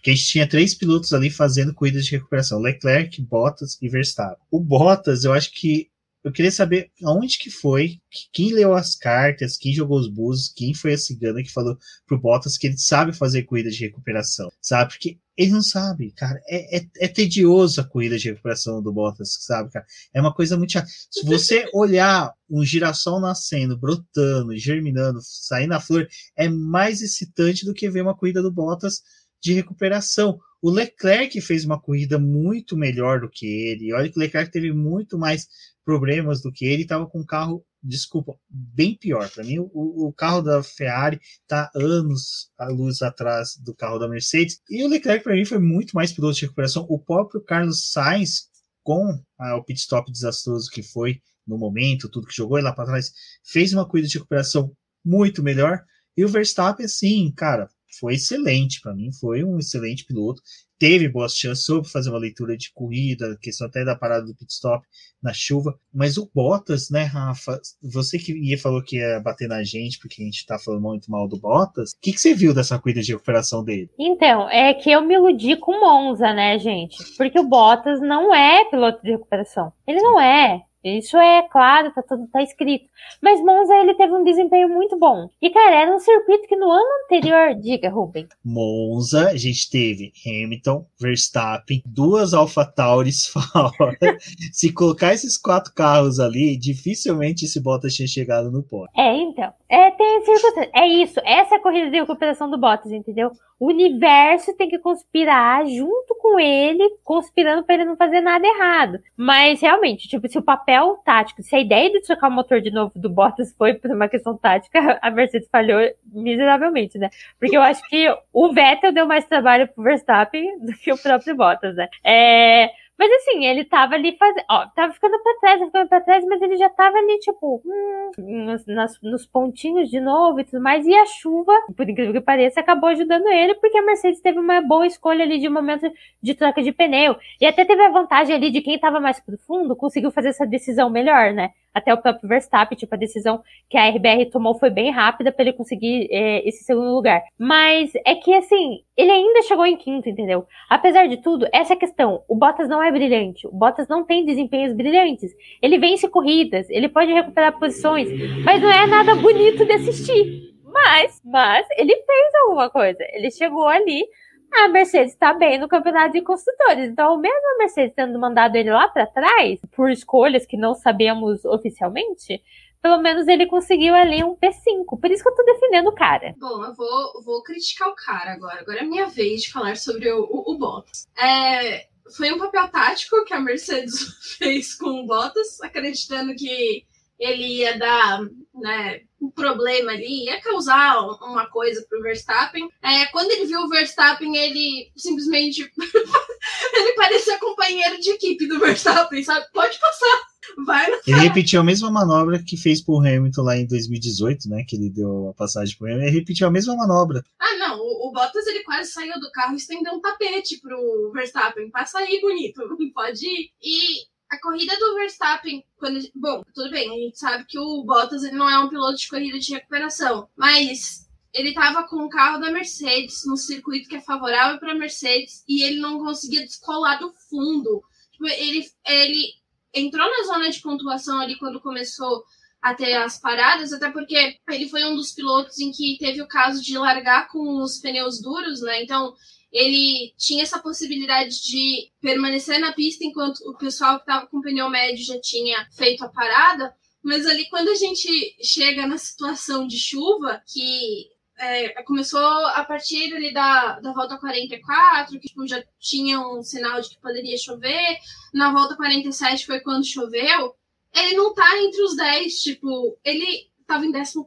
[0.00, 4.42] Porque a gente tinha três pilotos ali fazendo corridas de recuperação: Leclerc, Bottas e Verstappen.
[4.50, 5.90] O Bottas, eu acho que
[6.22, 7.98] eu queria saber aonde que foi,
[8.32, 12.20] quem leu as cartas, quem jogou os búzios, quem foi a cigana que falou pro
[12.20, 14.92] Bottas que ele sabe fazer corrida de recuperação, sabe?
[14.92, 16.38] Porque ele não sabe, cara.
[16.46, 19.86] É, é, é tedioso a corrida de recuperação do Bottas, sabe, cara?
[20.12, 20.88] É uma coisa muito chata.
[21.10, 27.72] Se você olhar um girassol nascendo, brotando, germinando, saindo a flor, é mais excitante do
[27.72, 29.00] que ver uma corrida do Bottas
[29.42, 30.38] de recuperação.
[30.62, 33.92] O Leclerc fez uma corrida muito melhor do que ele.
[33.94, 35.48] Olha que o Leclerc teve muito mais
[35.84, 39.28] problemas do que ele, estava com um carro, desculpa, bem pior.
[39.30, 44.08] Para mim, o, o, carro da Ferrari está anos a luz atrás do carro da
[44.08, 44.60] Mercedes.
[44.68, 46.86] E o Leclerc, para mim, foi muito mais piloto de recuperação.
[46.88, 48.48] O próprio Carlos Sainz,
[48.82, 52.86] com ah, o pit stop desastroso que foi no momento, tudo que jogou lá para
[52.86, 53.12] trás,
[53.44, 54.72] fez uma corrida de recuperação
[55.04, 55.82] muito melhor.
[56.16, 57.68] E o Verstappen, sim, cara,
[57.98, 58.80] foi excelente.
[58.80, 60.42] Para mim, foi um excelente piloto.
[60.78, 64.50] Teve boas chances, soube fazer uma leitura de corrida, questão até da parada do pit
[64.50, 64.86] stop
[65.22, 69.62] na chuva, mas o Bottas, né, Rafa, você que ia falou que ia bater na
[69.62, 72.54] gente porque a gente tá falando muito mal do Bottas, o que, que você viu
[72.54, 73.90] dessa corrida de recuperação dele?
[73.98, 78.64] Então, é que eu me iludi com Monza, né, gente, porque o Bottas não é
[78.70, 82.86] piloto de recuperação, ele não é, isso é claro, tá tudo tá escrito.
[83.20, 85.28] Mas Monza ele teve um desempenho muito bom.
[85.40, 88.26] E cara, era um circuito que no ano anterior, diga, Ruben.
[88.44, 94.16] Monza, a gente teve Hamilton, Verstappen, duas AlphaTauris fora.
[94.52, 98.90] Se colocar esses quatro carros ali, dificilmente esse Bottas tinha chegado no pódio.
[98.96, 99.52] É, então.
[99.68, 100.70] É, tem circunstância.
[100.74, 101.20] É isso.
[101.24, 103.30] Essa é a corrida de recuperação do Bottas, entendeu?
[103.60, 108.98] O universo tem que conspirar junto com ele, conspirando para ele não fazer nada errado.
[109.14, 112.70] Mas realmente, tipo, se o papel tático, se a ideia de trocar o motor de
[112.70, 117.10] novo do Bottas foi por uma questão tática, a Mercedes falhou miseravelmente, né?
[117.38, 121.36] Porque eu acho que o Vettel deu mais trabalho pro Verstappen do que o próprio
[121.36, 121.86] Bottas, né?
[122.02, 122.70] É,
[123.00, 124.44] mas assim, ele tava ali fazendo.
[124.50, 128.10] Ó, tava ficando pra trás, ficando pra trás, mas ele já tava ali, tipo, hum,
[128.18, 130.86] nos, nas, nos pontinhos de novo e tudo mais.
[130.86, 134.60] E a chuva, por incrível que pareça, acabou ajudando ele, porque a Mercedes teve uma
[134.60, 135.90] boa escolha ali de momento
[136.22, 137.16] de troca de pneu.
[137.40, 140.46] E até teve a vantagem ali de quem tava mais pro fundo, conseguiu fazer essa
[140.46, 141.52] decisão melhor, né?
[141.74, 145.44] Até o próprio Verstappen, tipo, a decisão que a RBR tomou foi bem rápida para
[145.44, 147.22] ele conseguir é, esse segundo lugar.
[147.38, 150.46] Mas é que, assim, ele ainda chegou em quinto, entendeu?
[150.68, 152.22] Apesar de tudo, essa é a questão.
[152.28, 153.46] O Bottas não é brilhante.
[153.46, 155.32] O Bottas não tem desempenhos brilhantes.
[155.62, 158.08] Ele vence corridas, ele pode recuperar posições,
[158.44, 162.98] mas não é nada bonito de assistir Mas, mas ele fez alguma coisa.
[163.12, 164.04] Ele chegou ali,
[164.52, 166.90] a Mercedes está bem no campeonato de construtores.
[166.90, 171.44] Então, mesmo a Mercedes tendo mandado ele lá para trás, por escolhas que não sabemos
[171.44, 172.42] oficialmente,
[172.82, 174.98] pelo menos ele conseguiu ali um P5.
[175.00, 176.34] Por isso que eu tô defendendo o cara.
[176.38, 178.60] Bom, eu vou, vou criticar o cara agora.
[178.60, 181.06] Agora é minha vez de falar sobre o, o, o Bottas.
[181.18, 181.86] É,
[182.16, 186.84] foi um papel tático que a Mercedes fez com o Bottas, acreditando que
[187.20, 188.22] ele ia dar
[188.54, 192.66] né, um problema ali, ia causar uma coisa pro Verstappen.
[192.82, 195.70] É, quando ele viu o Verstappen, ele simplesmente
[196.72, 199.46] ele parecia companheiro de equipe do Verstappen, sabe?
[199.52, 200.30] Pode passar.
[200.66, 204.64] Vai ele repetiu a mesma manobra que fez pro Hamilton lá em 2018, né?
[204.66, 206.06] Que ele deu a passagem pro Hamilton.
[206.06, 207.22] Ele repetiu a mesma manobra.
[207.38, 207.78] Ah, não.
[207.78, 211.70] O, o Bottas ele quase saiu do carro e estendeu um tapete pro Verstappen.
[211.70, 212.62] Passa aí, bonito.
[212.94, 213.50] Pode ir.
[213.62, 218.22] E a corrida do Verstappen, quando, bom, tudo bem, a gente sabe que o Bottas
[218.22, 222.38] ele não é um piloto de corrida de recuperação, mas ele estava com o carro
[222.38, 227.12] da Mercedes no circuito que é favorável para Mercedes e ele não conseguia descolar do
[227.28, 227.82] fundo.
[228.12, 229.32] Tipo, ele, ele
[229.74, 232.24] entrou na zona de pontuação ali quando começou
[232.62, 236.28] a ter as paradas, até porque ele foi um dos pilotos em que teve o
[236.28, 238.82] caso de largar com os pneus duros, né?
[238.82, 239.14] Então
[239.52, 244.68] ele tinha essa possibilidade de permanecer na pista enquanto o pessoal que estava com pneu
[244.70, 246.74] médio já tinha feito a parada.
[247.02, 253.14] Mas ali, quando a gente chega na situação de chuva, que é, começou a partir
[253.14, 257.98] ali da, da volta 44, que tipo, já tinha um sinal de que poderia chover.
[258.32, 260.54] Na volta 47 foi quando choveu.
[260.94, 264.24] Ele não tá entre os 10, tipo, ele tava em 14,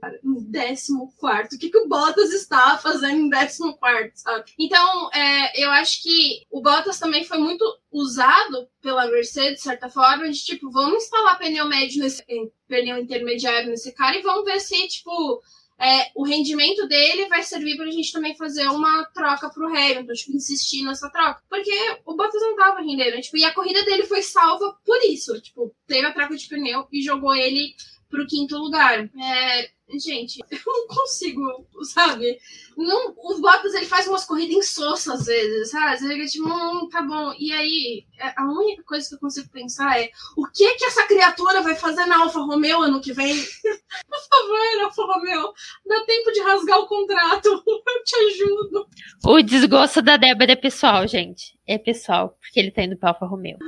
[0.00, 0.18] cara.
[0.24, 1.54] Em 14.
[1.54, 4.52] O que, que o Bottas estava fazendo em 14, sabe?
[4.58, 9.90] Então, é, eu acho que o Bottas também foi muito usado pela Mercedes, de certa
[9.90, 12.24] forma, de tipo, vamos instalar pneu médio nesse
[12.66, 15.42] pneu intermediário nesse cara e vamos ver se, tipo,
[15.78, 20.36] é, o rendimento dele vai servir pra gente também fazer uma troca pro Hamilton, tipo,
[20.36, 21.42] insistir nessa troca.
[21.50, 25.38] Porque o Bottas não tava rendendo, tipo, e a corrida dele foi salva por isso.
[25.42, 27.74] Tipo, teve a troca de pneu e jogou ele
[28.08, 29.08] pro quinto lugar.
[29.18, 32.38] É, gente, eu não consigo, sabe?
[32.76, 35.98] Não, o Bottas ele faz umas corridas insossas às vezes, sabe?
[35.98, 37.32] Você fica tipo, hum, tá bom.
[37.38, 41.06] E aí, é, a única coisa que eu consigo pensar é o que que essa
[41.06, 43.34] criatura vai fazer na Alfa Romeo ano que vem?
[44.08, 45.52] Por favor, Alfa Romeo,
[45.86, 48.86] dá tempo de rasgar o contrato, eu te ajudo.
[49.24, 51.56] O desgosto da Débora é pessoal, gente.
[51.66, 53.58] É pessoal, porque ele tá indo pra Alfa Romeo.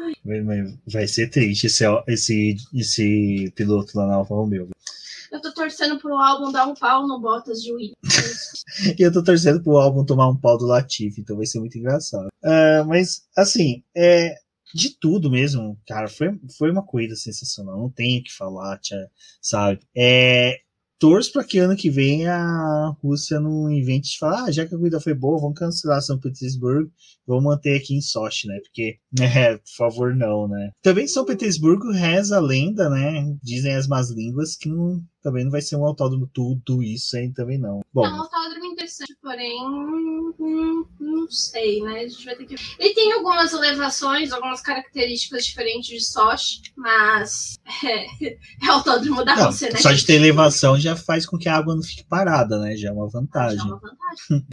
[0.87, 4.69] Vai ser triste esse, esse, esse piloto lá na Alfa Romeo.
[5.31, 7.93] Eu tô torcendo pro álbum dar um pau no Bottas de Wii.
[8.99, 11.79] e eu tô torcendo pro álbum tomar um pau do Latif, então vai ser muito
[11.79, 12.29] engraçado.
[12.43, 14.37] Uh, mas, assim, é,
[14.75, 17.79] de tudo mesmo, cara, foi, foi uma corrida sensacional.
[17.79, 19.11] Não tenho o que falar, tia,
[19.41, 19.81] sabe?
[19.97, 20.61] É,
[20.99, 24.75] torço para que ano que vem a Rússia não invente de falar, ah, já que
[24.75, 26.91] a corrida foi boa, vamos cancelar São Petersburgo,
[27.27, 28.59] vamos manter aqui em Sochi, né?
[28.61, 30.71] Porque, é, por favor, não, né?
[30.83, 33.37] Também São Petersburgo reza a lenda, né?
[33.43, 37.33] Dizem as más línguas que não, também não vai ser um autódromo tudo isso aí
[37.33, 37.81] também não.
[37.93, 39.61] Bom, um autódromo interessante, porém,
[40.39, 42.01] hum, não sei, né?
[42.01, 42.55] A gente vai ter que.
[42.79, 48.07] Ele tem algumas elevações, algumas características diferentes de Sochi, mas é,
[48.63, 49.79] é autódromo da Rússia, né?
[49.79, 52.77] Só de ter elevação já faz com que a água não fique parada, né?
[52.77, 53.59] Já é uma vantagem.
[53.59, 54.47] Já é uma vantagem.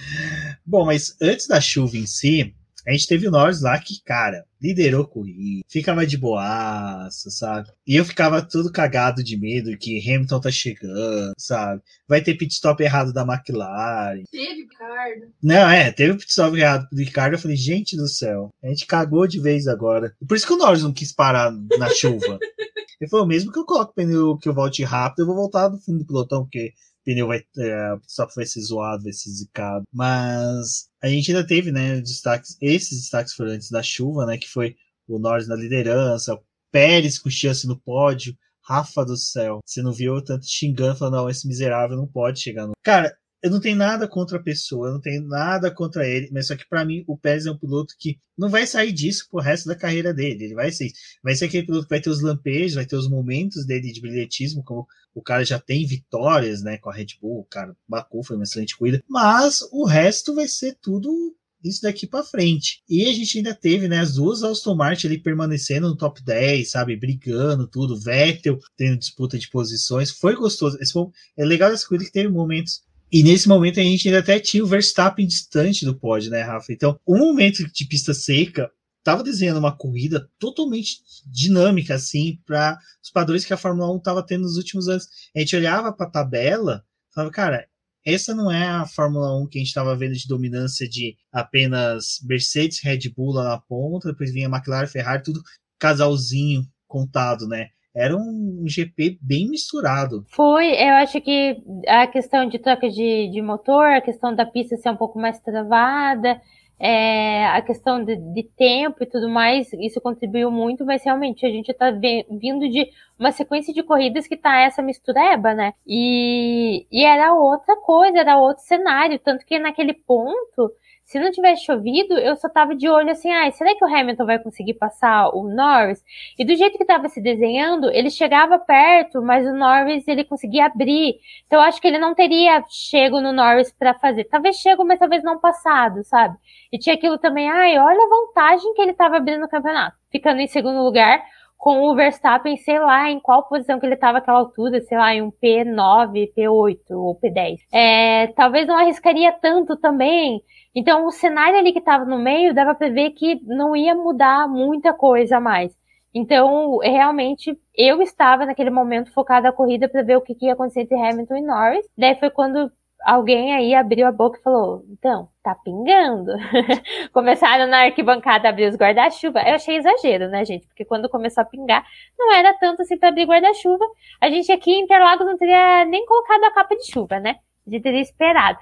[0.66, 2.54] Bom, mas antes da chuva em si,
[2.88, 7.70] a gente teve o Norris lá que, cara, liderou corrida, ficava de boaça, sabe?
[7.86, 11.82] E eu ficava todo cagado de medo que Hamilton tá chegando, sabe?
[12.08, 14.24] Vai ter pit stop errado da McLaren.
[14.32, 15.34] Teve, Ricardo.
[15.42, 17.34] Não, é, teve pit stop errado do Ricardo.
[17.34, 20.16] Eu falei, gente do céu, a gente cagou de vez agora.
[20.28, 22.38] Por isso que o Norris não quis parar na chuva.
[23.00, 25.68] Ele falou, mesmo que eu coloque o pneu que eu volte rápido, eu vou voltar
[25.68, 26.72] do fundo do pelotão, porque
[27.06, 29.86] pneu vai, é, só vai ser zoado, vai ser zicado.
[29.93, 34.49] Mas a gente ainda teve, né, destaques, esses destaques foram antes da chuva, né, que
[34.49, 34.76] foi
[35.08, 36.38] o Norris na liderança,
[36.72, 38.36] Pérez com chance no pódio,
[38.68, 42.66] Rafa do céu, você não viu tanto xingando, falando, não, esse miserável não pode chegar
[42.66, 42.74] no...
[42.84, 43.16] Cara,
[43.46, 46.56] eu não tenho nada contra a pessoa, eu não tenho nada contra ele, mas só
[46.56, 49.68] que para mim o Pérez é um piloto que não vai sair disso pro resto
[49.68, 50.46] da carreira dele.
[50.46, 50.91] Ele vai ser,
[51.24, 54.02] vai ser aquele piloto que vai ter os lampejos, vai ter os momentos dele de
[54.02, 58.24] brilhantismo, como o cara já tem vitórias, né, com a Red Bull, o cara Baku
[58.24, 62.82] foi uma excelente corrida, mas o resto vai ser tudo isso daqui para frente.
[62.89, 66.68] E a gente ainda teve, né, as duas Aston Martin ali permanecendo no top 10,
[66.68, 70.80] sabe, brigando tudo, Vettel tendo disputa de posições, foi gostoso.
[70.82, 71.06] Esse foi,
[71.38, 72.84] é legal essa corrida que teve momentos
[73.18, 76.74] e nesse momento a gente ainda até tinha o Verstappen distante do pódio, né, Rafa?
[76.74, 83.09] Então, um momento de pista seca estava desenhando uma corrida totalmente dinâmica, assim, para os
[83.11, 85.07] padrões que a Fórmula 1 estava tendo nos últimos anos.
[85.34, 87.66] A gente olhava para a tabela, Falava, cara,
[88.05, 92.20] essa não é a Fórmula 1 que a gente estava vendo de dominância de apenas
[92.24, 95.41] Mercedes, Red Bull lá na ponta, depois vinha McLaren, Ferrari, tudo
[95.80, 97.70] casalzinho contado, né?
[97.96, 100.26] Era um GP bem misturado.
[100.30, 104.76] Foi, eu acho que a questão de troca de, de motor, a questão da pista
[104.76, 106.41] ser um pouco mais travada,
[106.78, 111.50] é, a questão de, de, tempo e tudo mais, isso contribuiu muito, mas realmente a
[111.50, 115.74] gente está vindo de uma sequência de corridas que tá essa mistureba, né?
[115.88, 120.72] E, e era outra coisa, era outro cenário, tanto que naquele ponto
[121.06, 124.26] se não tivesse chovido, eu só tava de olho assim, ah, será que o Hamilton
[124.26, 126.03] vai conseguir passar o Norris?
[126.38, 130.66] E do jeito que tava se desenhando, ele chegava perto, mas o Norris ele conseguia
[130.66, 131.20] abrir.
[131.45, 134.24] Então acho que ele não teria chego no Norris para fazer.
[134.26, 136.36] Talvez chego, mas talvez não passado, sabe?
[136.72, 140.41] E tinha aquilo também, ai, olha a vantagem que ele tava abrindo no campeonato, ficando
[140.41, 141.24] em segundo lugar
[141.58, 145.14] com o Verstappen, sei lá em qual posição que ele estava naquela altura, sei lá,
[145.14, 147.58] em um P9, P8 ou P10.
[147.74, 150.41] É, talvez não arriscaria tanto também.
[150.76, 154.47] Então, o cenário ali que estava no meio dava para ver que não ia mudar
[154.47, 155.76] muita coisa mais.
[156.14, 160.53] Então, realmente, eu estava naquele momento focada na corrida para ver o que, que ia
[160.53, 161.86] acontecer entre Hamilton e Norris.
[161.97, 162.72] Daí foi quando
[163.06, 166.32] alguém aí abriu a boca e falou: então, tá pingando.
[167.14, 169.41] Começaram na arquibancada a abrir os guarda-chuva.
[169.41, 170.68] Eu achei exagero, né, gente?
[170.68, 171.86] Porque quando começou a pingar,
[172.18, 173.86] não era tanto assim para abrir guarda-chuva.
[174.20, 177.36] A gente aqui em Interlagos não teria nem colocado a capa de chuva, né?
[177.68, 178.60] de teria esperado.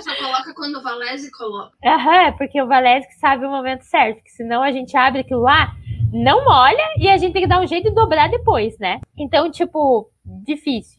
[0.00, 1.76] Só coloca quando o Valese coloca.
[1.84, 5.42] Aham, porque o Valese que sabe o momento certo, porque senão a gente abre aquilo
[5.42, 5.74] lá,
[6.12, 9.00] não molha e a gente tem que dar um jeito de dobrar depois, né?
[9.16, 10.97] Então, tipo, difícil.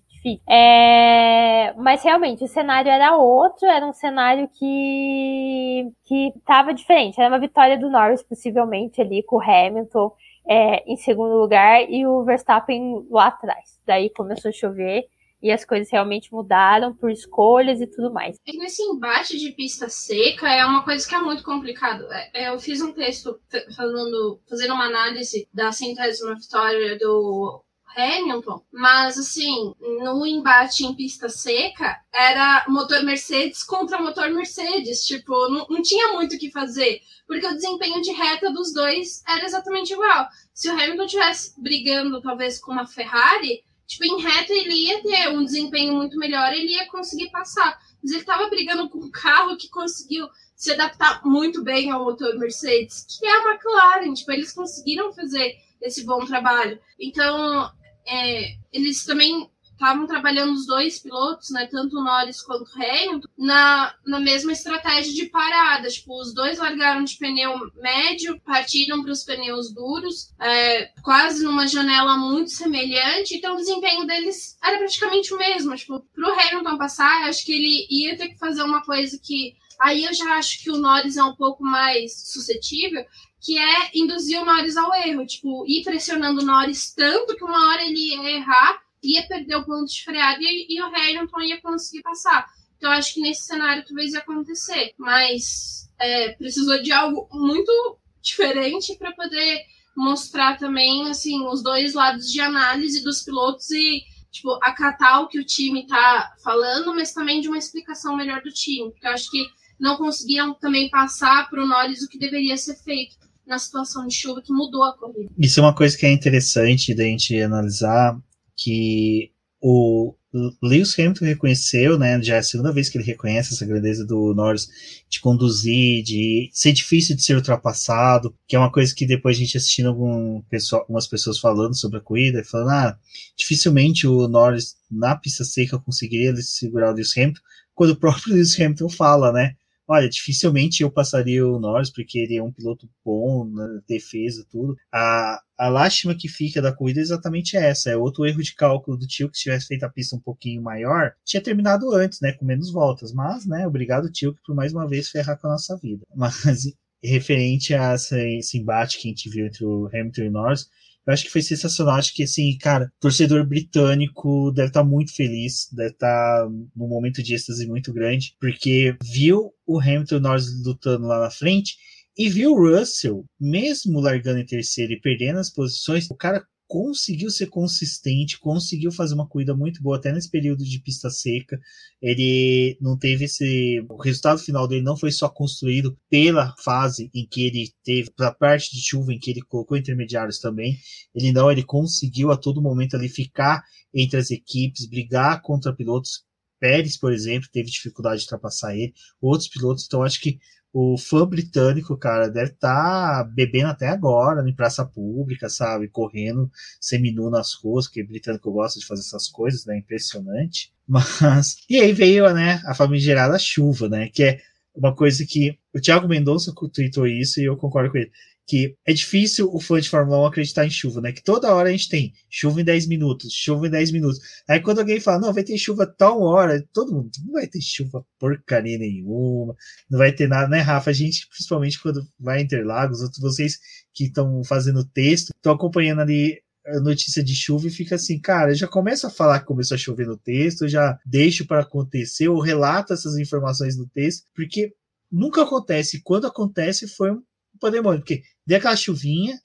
[0.49, 1.73] É...
[1.77, 7.19] Mas realmente o cenário era outro, era um cenário que que tava diferente.
[7.19, 10.11] Era uma vitória do Norris, possivelmente, ali com o Hamilton
[10.49, 13.79] é, em segundo lugar e o Verstappen lá atrás.
[13.85, 15.07] Daí começou a chover
[15.41, 18.35] e as coisas realmente mudaram por escolhas e tudo mais.
[18.45, 22.11] E nesse embate de pista seca é uma coisa que é muito complicado.
[22.11, 23.39] É, é, eu fiz um texto
[23.75, 27.63] falando, fazendo uma análise da centésima vitória do
[27.95, 35.33] Hamilton, mas assim, no embate em pista seca, era motor Mercedes contra motor Mercedes, tipo,
[35.49, 39.45] não, não tinha muito o que fazer, porque o desempenho de reta dos dois era
[39.45, 40.27] exatamente igual.
[40.53, 45.29] Se o Hamilton tivesse brigando talvez com uma Ferrari, tipo, em reta ele ia ter
[45.29, 47.77] um desempenho muito melhor, ele ia conseguir passar.
[48.01, 52.37] Mas ele estava brigando com um carro que conseguiu se adaptar muito bem ao motor
[52.37, 54.13] Mercedes, que é a McLaren.
[54.13, 56.79] Tipo, eles conseguiram fazer esse bom trabalho.
[56.99, 57.71] Então,
[58.09, 59.49] é, eles também
[59.79, 64.51] estavam trabalhando os dois pilotos, né, tanto o Norris quanto o Hamilton, na, na mesma
[64.51, 65.87] estratégia de parada.
[65.87, 71.65] Tipo, os dois largaram de pneu médio, partiram para os pneus duros, é, quase numa
[71.65, 73.37] janela muito semelhante.
[73.37, 75.73] Então, o desempenho deles era praticamente o mesmo.
[75.75, 79.55] Tipo, para o Hamilton passar, acho que ele ia ter que fazer uma coisa que
[79.79, 83.05] aí eu já acho que o Norris é um pouco mais suscetível,
[83.41, 87.69] que é induzir o Norris ao erro, tipo, ir pressionando o Norris tanto que uma
[87.69, 91.61] hora ele ia errar ia perder o ponto de freada e, e o Hamilton ia
[91.61, 92.45] conseguir passar.
[92.77, 94.93] Então, acho que nesse cenário talvez ia acontecer.
[94.97, 99.61] Mas é, precisou de algo muito diferente para poder
[99.95, 105.39] mostrar também assim os dois lados de análise dos pilotos e tipo acatar o que
[105.39, 109.29] o time tá falando, mas também de uma explicação melhor do time, porque eu acho
[109.31, 109.45] que
[109.79, 113.17] não conseguiam também passar para o Norris o que deveria ser feito
[113.49, 115.31] na situação de chuva que mudou a corrida.
[115.37, 118.17] Isso é uma coisa que é interessante da gente analisar
[118.55, 120.13] que o
[120.61, 124.35] Lewis Hamilton reconheceu, né, já é a segunda vez que ele reconhece essa grandeza do
[124.35, 124.69] Norris
[125.09, 129.39] de conduzir, de ser difícil de ser ultrapassado, que é uma coisa que depois a
[129.39, 132.97] gente assistindo algum pessoal, algumas pessoas falando sobre a corrida, falando, ah,
[133.35, 137.41] dificilmente o Norris na pista seca conseguiria segurar o Lewis Hamilton,
[137.73, 139.55] quando o próprio Lewis Hamilton fala, né,
[139.89, 144.77] olha, dificilmente eu passaria o Norris, porque ele é um piloto bom na defesa, tudo.
[144.93, 147.89] A, a lástima que fica da corrida é exatamente essa.
[147.89, 150.61] É outro erro de cálculo do tio que se tivesse feito a pista um pouquinho
[150.61, 152.33] maior, tinha terminado antes, né?
[152.33, 153.11] Com menos voltas.
[153.11, 156.05] Mas, né, obrigado, tio, por mais uma vez ferrar com a nossa vida.
[156.15, 156.71] Mas
[157.03, 160.69] referente a esse embate que a gente viu entre o Hamilton e o Norris,
[161.09, 161.95] eu acho que foi sensacional.
[161.95, 166.87] Acho que, assim, cara, torcedor britânico deve estar tá muito feliz, deve estar tá num
[166.87, 171.75] momento de êxtase muito grande, porque viu o Hamilton Norris lutando lá na frente
[172.15, 177.31] e viu o Russell, mesmo largando em terceiro e perdendo as posições, o cara conseguiu
[177.31, 181.59] ser consistente, conseguiu fazer uma corrida muito boa até nesse período de pista seca.
[181.99, 183.83] Ele não teve esse.
[183.89, 188.31] O resultado final dele não foi só construído pela fase em que ele teve, pela
[188.31, 190.77] parte de chuva em que ele colocou intermediários também.
[191.15, 196.23] Ele não, ele conseguiu a todo momento ali ficar entre as equipes, brigar contra pilotos
[196.59, 200.39] Pérez, por exemplo, teve dificuldade de ultrapassar ele, outros pilotos, então acho que
[200.71, 205.87] o fã britânico, cara, deve estar tá bebendo até agora em praça pública, sabe?
[205.87, 206.49] Correndo
[206.79, 209.77] seminu nas ruas, porque britânico gosta de fazer essas coisas, né?
[209.77, 210.71] Impressionante.
[210.87, 211.57] Mas.
[211.69, 214.09] E aí veio, né, a famigerada chuva, né?
[214.09, 214.41] Que é
[214.75, 218.11] uma coisa que o Thiago Mendonça tweetou isso e eu concordo com ele
[218.49, 221.11] que é difícil o fã de Fórmula 1 acreditar em chuva, né?
[221.11, 224.19] Que toda hora a gente tem chuva em 10 minutos, chuva em 10 minutos.
[224.49, 227.61] Aí quando alguém fala, não, vai ter chuva tal hora, todo mundo, não vai ter
[227.61, 229.55] chuva porcaria nenhuma,
[229.87, 230.89] não vai ter nada, né, Rafa?
[230.89, 233.59] A gente, principalmente quando vai em Interlagos, vocês
[233.93, 238.55] que estão fazendo texto, estão acompanhando ali a notícia de chuva e fica assim, cara,
[238.55, 242.41] já começa a falar que começou a chover no texto, já deixo para acontecer, ou
[242.41, 244.73] relato essas informações no texto, porque
[245.11, 246.01] nunca acontece.
[246.01, 247.21] Quando acontece, foi um
[247.59, 249.35] pandemônio, porque deu aquela chuvinha.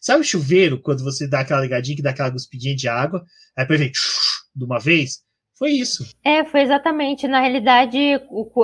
[0.00, 3.24] Sabe o chuveiro, quando você dá aquela ligadinha que dá aquela guspidinha de água,
[3.56, 3.92] aí depois vem
[4.54, 5.24] de uma vez?
[5.58, 6.04] Foi isso.
[6.22, 7.28] É, foi exatamente.
[7.28, 7.98] Na realidade,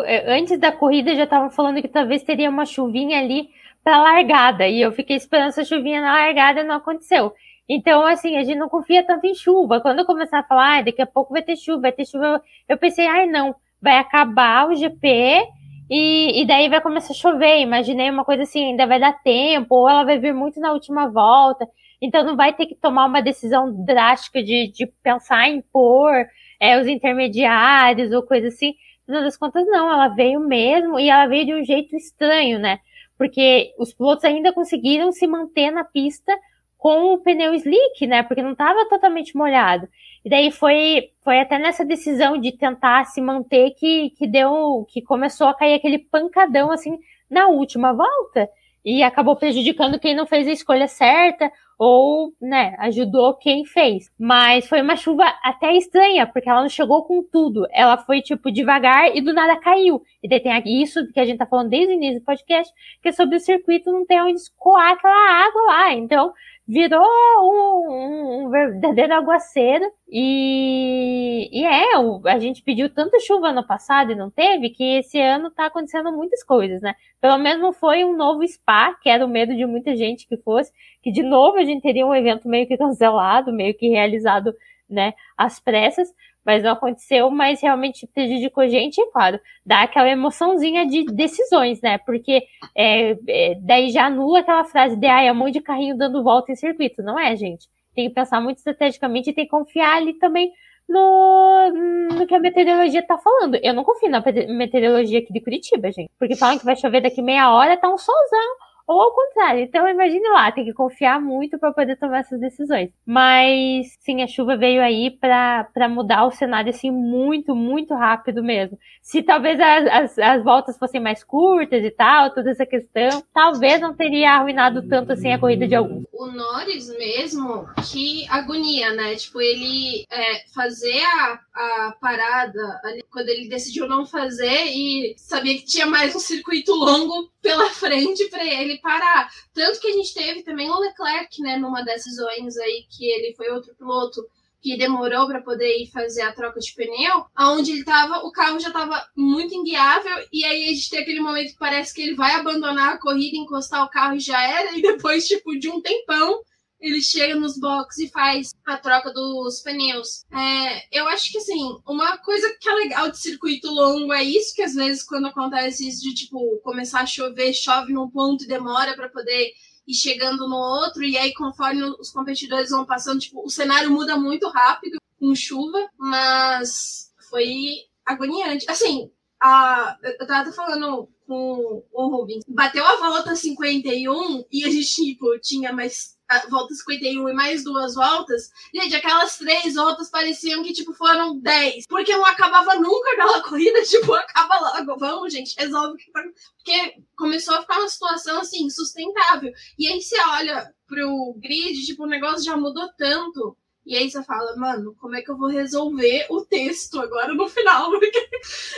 [0.04, 3.48] é, antes da corrida já estavam falando que talvez teria uma chuvinha ali
[3.82, 4.66] para largada.
[4.66, 7.32] E eu fiquei esperando essa chuvinha na largada não aconteceu.
[7.68, 9.80] Então, assim, a gente não confia tanto em chuva.
[9.80, 12.42] Quando eu começar a falar, ah, daqui a pouco vai ter chuva, vai ter chuva,
[12.68, 15.46] eu pensei, ai, não, vai acabar o GP
[15.90, 17.58] e, e daí vai começar a chover.
[17.58, 21.08] Imaginei uma coisa assim, ainda vai dar tempo, ou ela vai vir muito na última
[21.08, 21.66] volta.
[22.00, 26.12] Então não vai ter que tomar uma decisão drástica de, de pensar em pôr
[26.60, 28.74] é, os intermediários ou coisa assim.
[29.06, 32.78] No das contas, não, ela veio mesmo e ela veio de um jeito estranho, né?
[33.18, 36.32] Porque os pilotos ainda conseguiram se manter na pista
[36.78, 38.22] com o pneu slick, né?
[38.22, 39.88] Porque não estava totalmente molhado.
[40.24, 45.00] E daí foi, foi até nessa decisão de tentar se manter que, que deu, que
[45.00, 46.98] começou a cair aquele pancadão assim
[47.30, 48.48] na última volta
[48.84, 54.10] e acabou prejudicando quem não fez a escolha certa ou, né, ajudou quem fez.
[54.18, 57.66] Mas foi uma chuva até estranha, porque ela não chegou com tudo.
[57.72, 60.02] Ela foi, tipo, devagar e do nada caiu.
[60.22, 62.70] E daí tem isso que a gente tá falando desde o início do podcast,
[63.02, 65.94] que é sobre o circuito não ter onde escoar aquela água lá.
[65.94, 66.34] Então,
[66.66, 69.84] virou um, um, verdadeiro aguaceiro.
[70.08, 71.94] E, e é,
[72.30, 76.12] a gente pediu tanta chuva no passado e não teve, que esse ano tá acontecendo
[76.12, 76.94] muitas coisas, né?
[77.20, 80.36] Pelo menos não foi um novo spa, que era o medo de muita gente que
[80.36, 84.54] fosse, que de novo a gente teria um evento meio que cancelado, meio que realizado,
[84.88, 86.12] né, às pressas
[86.44, 91.98] mas não aconteceu, mas realmente prejudicou gente, e claro, dá aquela emoçãozinha de decisões, né?
[91.98, 92.42] Porque
[92.76, 96.22] é, é, daí já anula aquela frase de ah, é um monte de carrinho dando
[96.22, 97.68] volta em circuito, não é, gente?
[97.94, 100.52] Tem que pensar muito estrategicamente e tem que confiar ali também
[100.88, 101.70] no,
[102.12, 103.56] no que a meteorologia tá falando.
[103.62, 106.10] Eu não confio na meteorologia aqui de Curitiba, gente.
[106.18, 109.62] Porque falam que vai chover daqui meia hora, tá um solzão ou ao contrário.
[109.62, 112.90] Então, imagine lá, tem que confiar muito para poder tomar essas decisões.
[113.06, 118.76] Mas, sim, a chuva veio aí para mudar o cenário, assim, muito, muito rápido mesmo.
[119.00, 123.80] Se talvez as, as, as, voltas fossem mais curtas e tal, toda essa questão, talvez
[123.80, 126.04] não teria arruinado tanto, assim, a corrida de alguns.
[126.12, 129.14] O Norris mesmo, que agonia, né?
[129.14, 135.54] Tipo, ele é, fazer a, a parada ali, quando ele decidiu não fazer e sabia
[135.54, 139.30] que tinha mais um circuito longo pela frente para ele parar.
[139.54, 143.34] Tanto que a gente teve também o Leclerc, né, numa dessas zonas aí, que ele
[143.34, 144.22] foi outro piloto
[144.62, 148.60] que demorou para poder ir fazer a troca de pneu, aonde ele tava, o carro
[148.60, 152.14] já tava muito inguiável, e aí a gente tem aquele momento que parece que ele
[152.14, 155.80] vai abandonar a corrida, encostar o carro e já era, e depois, tipo, de um
[155.80, 156.42] tempão,
[156.80, 160.24] ele chega nos boxes e faz a troca dos pneus.
[160.32, 164.54] É, eu acho que, assim, uma coisa que é legal de circuito longo é isso,
[164.54, 168.48] que às vezes quando acontece isso de, tipo, começar a chover, chove num ponto e
[168.48, 169.52] demora para poder
[169.86, 174.16] ir chegando no outro, e aí conforme os competidores vão passando, tipo, o cenário muda
[174.16, 178.64] muito rápido com chuva, mas foi agoniante.
[178.68, 179.10] Assim,
[179.40, 185.38] a, eu tava falando com o Rubens, bateu a volta 51 e a gente, tipo,
[185.40, 186.18] tinha mais
[186.48, 191.86] volta 51 e mais duas voltas, gente, aquelas três voltas pareciam que, tipo, foram 10.
[191.88, 195.98] Porque não acabava nunca aquela corrida, tipo, acaba logo, vamos, gente, resolve.
[196.12, 199.52] Porque começou a ficar uma situação, assim, insustentável.
[199.78, 203.56] E aí você olha pro grid, tipo, o negócio já mudou tanto
[203.86, 207.48] e aí você fala, mano, como é que eu vou resolver o texto agora no
[207.48, 207.90] final?
[207.98, 208.28] Porque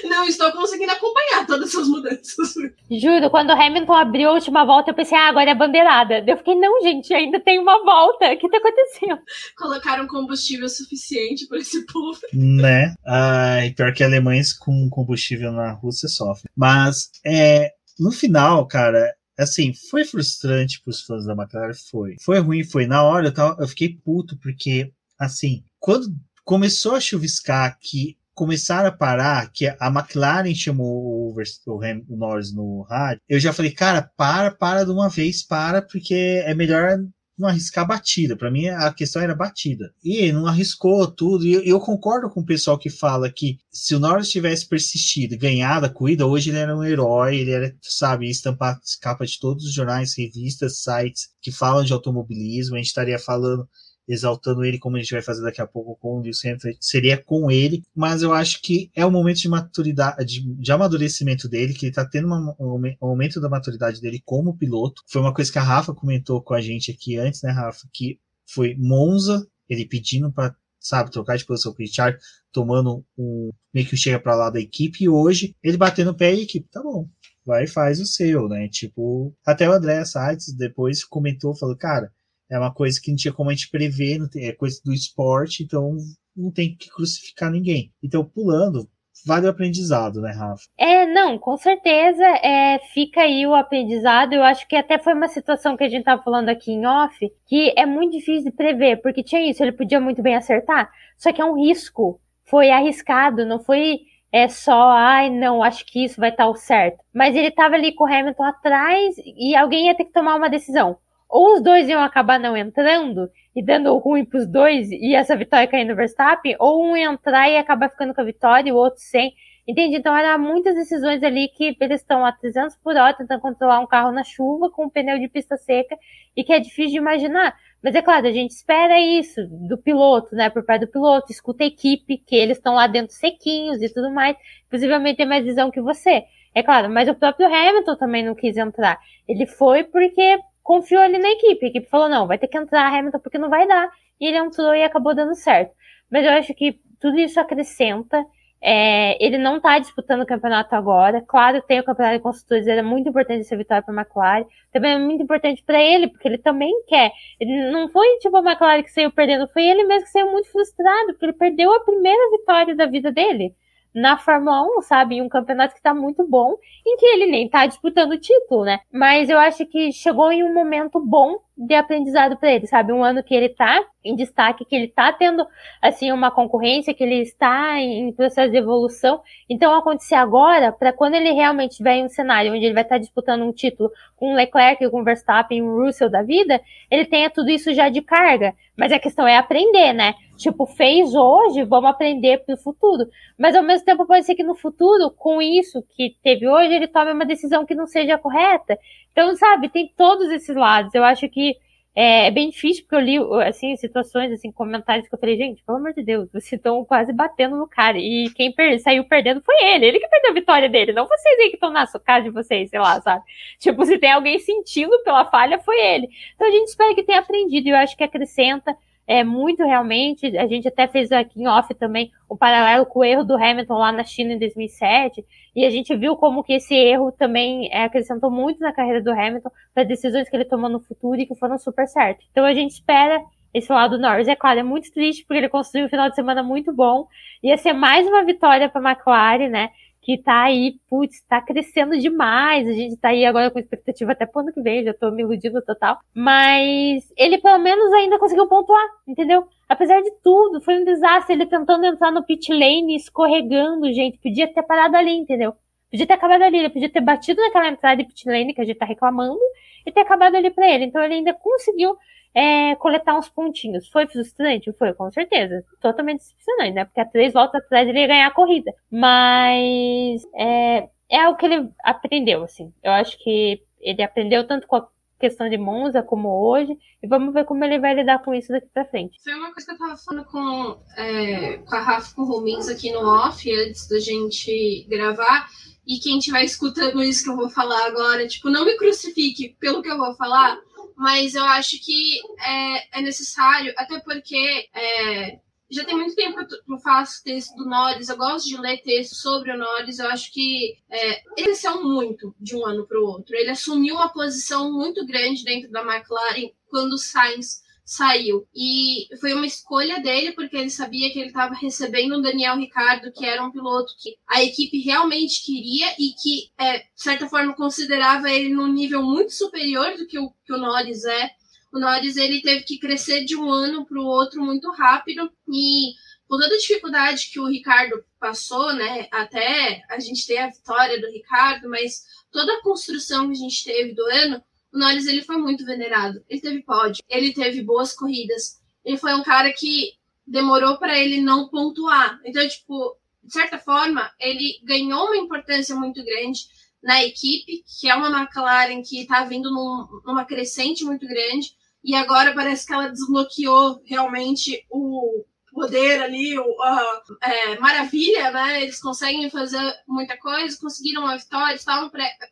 [0.05, 2.55] não estou conseguindo acompanhar todas essas mudanças.
[2.91, 6.25] Juro, quando o Hamilton abriu a última volta, eu pensei, ah, agora é bandeirada.
[6.27, 8.33] Eu fiquei, não, gente, ainda tem uma volta.
[8.33, 9.21] O que tá acontecendo?
[9.57, 12.19] Colocaram combustível suficiente para esse povo.
[12.33, 12.95] Né?
[13.05, 16.51] Ai, pior que alemães com combustível na Rússia sofrem.
[16.57, 19.13] Mas, é, no final, cara,
[19.43, 22.17] assim, foi frustrante pros fãs da McLaren, foi.
[22.21, 22.87] Foi ruim, foi.
[22.87, 26.15] Na hora eu, tava, eu fiquei puto, porque assim, quando
[26.45, 31.37] começou a chuviscar que começaram a parar, que a McLaren chamou o,
[31.67, 35.43] o, Ham, o Norris no rádio, eu já falei, cara, para, para de uma vez,
[35.43, 36.99] para, porque é melhor
[37.39, 38.37] não arriscar batida.
[38.37, 39.93] Para mim, a questão era batida.
[40.03, 41.47] E não arriscou tudo.
[41.47, 45.87] E eu, concordo com o pessoal que fala que se o Norris tivesse persistido, ganhado
[45.87, 49.73] a corrida, hoje ele era um herói, ele era, sabe, estampar capa de todos os
[49.73, 52.75] jornais, revistas, sites que falam de automobilismo.
[52.75, 53.69] A gente estaria falando
[54.09, 57.17] exaltando ele, como a gente vai fazer daqui a pouco com o Lewis Hamilton, seria
[57.17, 61.75] com ele, mas eu acho que é o momento de maturidade, de, de amadurecimento dele,
[61.75, 65.03] que ele tá tendo uma, um, um aumento da maturidade dele como piloto.
[65.07, 68.19] Foi uma coisa que a Rafa comentou com a gente aqui antes, né, Rafa, que
[68.47, 72.19] foi Monza, ele pedindo para sabe, trocar de posição com o Richard,
[72.51, 76.35] tomando um meio que chega para lá da equipe, e hoje ele batendo o pé
[76.35, 77.09] e a equipe, tá bom,
[77.47, 78.69] vai e faz o seu, né?
[78.69, 82.13] Tipo, até o André Sites depois comentou, falou, cara,
[82.53, 85.97] é uma coisa que não tinha como a gente prever, é coisa do esporte, então
[86.37, 87.91] não tem que crucificar ninguém.
[88.03, 88.87] Então, pulando,
[89.27, 90.63] vale o aprendizado, né, Rafa?
[90.77, 94.35] É, não, com certeza é, fica aí o aprendizado.
[94.35, 97.33] Eu acho que até foi uma situação que a gente estava falando aqui em off,
[97.47, 101.33] que é muito difícil de prever, porque tinha isso, ele podia muito bem acertar, só
[101.33, 102.21] que é um risco.
[102.45, 104.01] Foi arriscado, não foi
[104.31, 106.99] é só, ai, não, acho que isso vai estar o certo.
[107.15, 110.49] Mas ele estava ali com o Hamilton atrás e alguém ia ter que tomar uma
[110.49, 110.99] decisão
[111.33, 115.67] ou os dois iam acabar não entrando e dando ruim pros dois e essa vitória
[115.67, 119.01] cair no Verstappen, ou um entrar e acabar ficando com a vitória e o outro
[119.01, 119.33] sem.
[119.67, 119.97] Entende?
[119.97, 123.87] Então eram muitas decisões ali que eles estão a 300 por hora tentando controlar um
[123.87, 125.97] carro na chuva com um pneu de pista seca
[126.37, 127.57] e que é difícil de imaginar.
[127.83, 130.51] Mas é claro, a gente espera isso do piloto, né?
[130.51, 134.11] Por parte do piloto, escuta a equipe, que eles estão lá dentro sequinhos e tudo
[134.11, 134.37] mais.
[134.71, 136.25] Possivelmente tem mais visão que você.
[136.55, 138.99] É claro, mas o próprio Hamilton também não quis entrar.
[139.27, 141.67] Ele foi porque confiou ali na equipe.
[141.67, 143.91] A equipe falou, não, vai ter que entrar Hamilton porque não vai dar.
[144.21, 145.75] E ele entrou e acabou dando certo.
[146.11, 148.25] Mas eu acho que tudo isso acrescenta.
[148.65, 151.21] É, ele não está disputando o campeonato agora.
[151.21, 154.47] Claro, tem o campeonato de construtores, é muito importante essa vitória para a McLaren.
[154.73, 157.11] Também é muito importante para ele, porque ele também quer.
[157.41, 160.51] Ele não foi tipo a McLaren que saiu perdendo, foi ele mesmo que saiu muito
[160.53, 163.53] frustrado, porque ele perdeu a primeira vitória da vida dele
[163.95, 165.17] na Fórmula 1, sabe?
[165.17, 168.65] Em um campeonato que tá muito bom, em que ele nem tá disputando o título,
[168.65, 168.81] né?
[168.93, 172.93] Mas eu acho que chegou em um momento bom de aprendizado para ele, sabe?
[172.93, 175.47] Um ano que ele tá em destaque, que ele tá tendo,
[175.81, 179.21] assim, uma concorrência, que ele está em processo de evolução.
[179.49, 182.97] Então, acontecer agora, para quando ele realmente estiver em um cenário onde ele vai estar
[182.97, 187.51] tá disputando um título com Leclerc, com Verstappen, o Russell da vida, ele tenha tudo
[187.51, 188.55] isso já de carga.
[188.77, 190.15] Mas a questão é aprender, né?
[190.43, 193.09] Tipo, fez hoje, vamos aprender pro futuro.
[193.39, 196.89] Mas ao mesmo tempo pode ser que no futuro, com isso que teve hoje, ele
[196.89, 198.77] tome uma decisão que não seja correta.
[199.13, 200.93] Então, sabe, tem todos esses lados.
[200.95, 201.57] Eu acho que
[201.95, 205.63] é, é, bem difícil, porque eu li, assim, situações, assim, comentários que eu falei, gente,
[205.63, 207.99] pelo amor de Deus, vocês estão quase batendo no cara.
[207.99, 209.87] E quem per saiu perdendo foi ele.
[209.87, 212.69] Ele que perdeu a vitória dele, não vocês aí que estão na cara de vocês,
[212.69, 213.23] sei lá, sabe?
[213.61, 216.09] Tipo, se tem alguém sentindo pela falha, foi ele.
[216.35, 218.77] Então a gente espera que tenha aprendido, e eu acho que acrescenta
[219.07, 220.37] é muito realmente.
[220.37, 223.75] A gente até fez aqui em off também um paralelo com o erro do Hamilton
[223.75, 225.25] lá na China em 2007,
[225.55, 229.11] e a gente viu como que esse erro também é, acrescentou muito na carreira do
[229.11, 232.25] Hamilton para decisões que ele tomou no futuro e que foram super certas.
[232.31, 233.23] Então a gente espera
[233.53, 234.29] esse lado do Norris.
[234.29, 237.07] É claro, é muito triste porque ele construiu um final de semana muito bom.
[237.43, 239.71] Ia ser mais uma vitória para a McLaren, né?
[240.03, 242.69] Que tá aí, putz, tá crescendo demais.
[242.69, 245.23] A gente tá aí agora com expectativa até pro ano que vem, já tô me
[245.23, 246.01] iludindo total.
[246.13, 249.47] Mas ele pelo menos ainda conseguiu pontuar, entendeu?
[249.69, 251.35] Apesar de tudo, foi um desastre.
[251.35, 254.19] Ele tentando entrar no pit lane, escorregando, gente.
[254.19, 255.55] Podia ter parado ali, entendeu?
[255.89, 258.65] Podia ter acabado ali, ele podia ter batido naquela entrada de pit lane que a
[258.65, 259.39] gente tá reclamando
[259.87, 260.87] e ter acabado ali pra ele.
[260.87, 261.97] Então ele ainda conseguiu
[262.35, 263.89] é, coletar uns pontinhos.
[263.89, 264.73] Foi frustrante?
[264.79, 265.65] Foi, com certeza.
[265.81, 266.85] Totalmente decepcionante, né?
[266.85, 268.73] Porque a três voltas atrás ele ia ganhar a corrida.
[268.91, 272.73] Mas é, é algo que ele aprendeu, assim.
[272.83, 274.89] Eu acho que ele aprendeu tanto com a
[275.21, 276.77] questão de Monza como hoje.
[277.03, 279.19] E vamos ver como ele vai lidar com isso daqui pra frente.
[279.23, 282.69] Foi uma coisa que eu tava falando com, é, com a Rafa com o Romins
[282.69, 285.49] aqui no off, antes da gente gravar.
[285.87, 289.83] E quem estiver escutando isso que eu vou falar agora, tipo, não me crucifique pelo
[289.83, 290.57] que eu vou falar,
[290.97, 295.39] mas eu acho que é, é necessário, até porque é,
[295.73, 299.15] já tem muito tempo que eu faço texto do Norris, eu gosto de ler texto
[299.15, 303.07] sobre o Norris, eu acho que é, ele cresceu muito de um ano para o
[303.07, 303.35] outro.
[303.35, 308.47] Ele assumiu uma posição muito grande dentro da McLaren quando o Sainz saiu.
[308.55, 313.13] E foi uma escolha dele, porque ele sabia que ele estava recebendo o Daniel Ricardo,
[313.13, 317.55] que era um piloto que a equipe realmente queria e que, é, de certa forma,
[317.55, 321.31] considerava ele num nível muito superior do que o, que o Norris é.
[321.73, 325.95] O Norris ele teve que crescer de um ano para o outro muito rápido e
[326.29, 329.07] com toda a dificuldade que o Ricardo passou, né?
[329.11, 333.65] Até a gente ter a vitória do Ricardo, mas toda a construção que a gente
[333.65, 336.25] teve do ano, o Norris ele foi muito venerado.
[336.29, 338.61] Ele teve pódio, ele teve boas corridas.
[338.85, 339.93] Ele foi um cara que
[340.27, 342.21] demorou para ele não pontuar.
[342.25, 346.41] Então, tipo, de certa forma, ele ganhou uma importância muito grande
[346.83, 351.55] na equipe, que é uma McLaren que está vindo num, numa crescente muito grande,
[351.85, 358.63] e agora parece que ela desbloqueou realmente o poder ali, o, a é, maravilha, né?
[358.63, 361.91] Eles conseguem fazer muita coisa, conseguiram uma vitória, estavam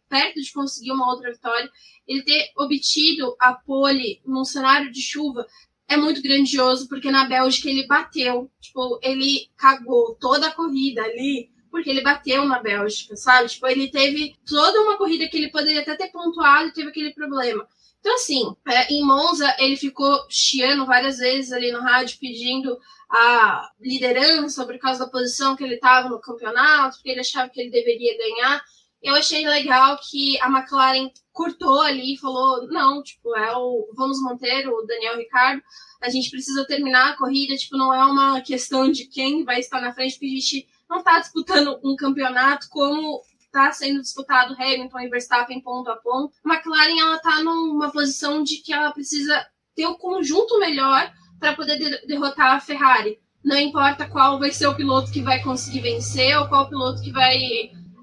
[0.08, 1.70] perto de conseguir uma outra vitória.
[2.06, 5.46] Ele ter obtido a pole num cenário de chuva
[5.86, 11.50] é muito grandioso, porque na Bélgica ele bateu, tipo, ele cagou toda a corrida ali
[11.70, 13.48] porque ele bateu na Bélgica, sabe?
[13.48, 17.14] Tipo, ele teve toda uma corrida que ele poderia até ter pontuado e teve aquele
[17.14, 17.66] problema.
[18.00, 22.76] Então, assim, é, em Monza, ele ficou chiando várias vezes ali no rádio, pedindo
[23.10, 27.60] a liderança por causa da posição que ele estava no campeonato, porque ele achava que
[27.60, 28.62] ele deveria ganhar.
[29.02, 34.20] Eu achei legal que a McLaren cortou ali e falou: não, tipo, é o, vamos
[34.22, 35.62] manter o Daniel Ricardo,
[36.00, 39.80] a gente precisa terminar a corrida, tipo, não é uma questão de quem vai estar
[39.80, 45.00] na frente, porque a gente não está disputando um campeonato como está sendo disputado Hamilton
[45.00, 46.32] e Verstappen ponto a ponto.
[46.44, 49.44] A McLaren ela está numa posição de que ela precisa
[49.74, 53.18] ter o conjunto melhor para poder de derrotar a Ferrari.
[53.42, 57.10] Não importa qual vai ser o piloto que vai conseguir vencer ou qual piloto que
[57.10, 57.38] vai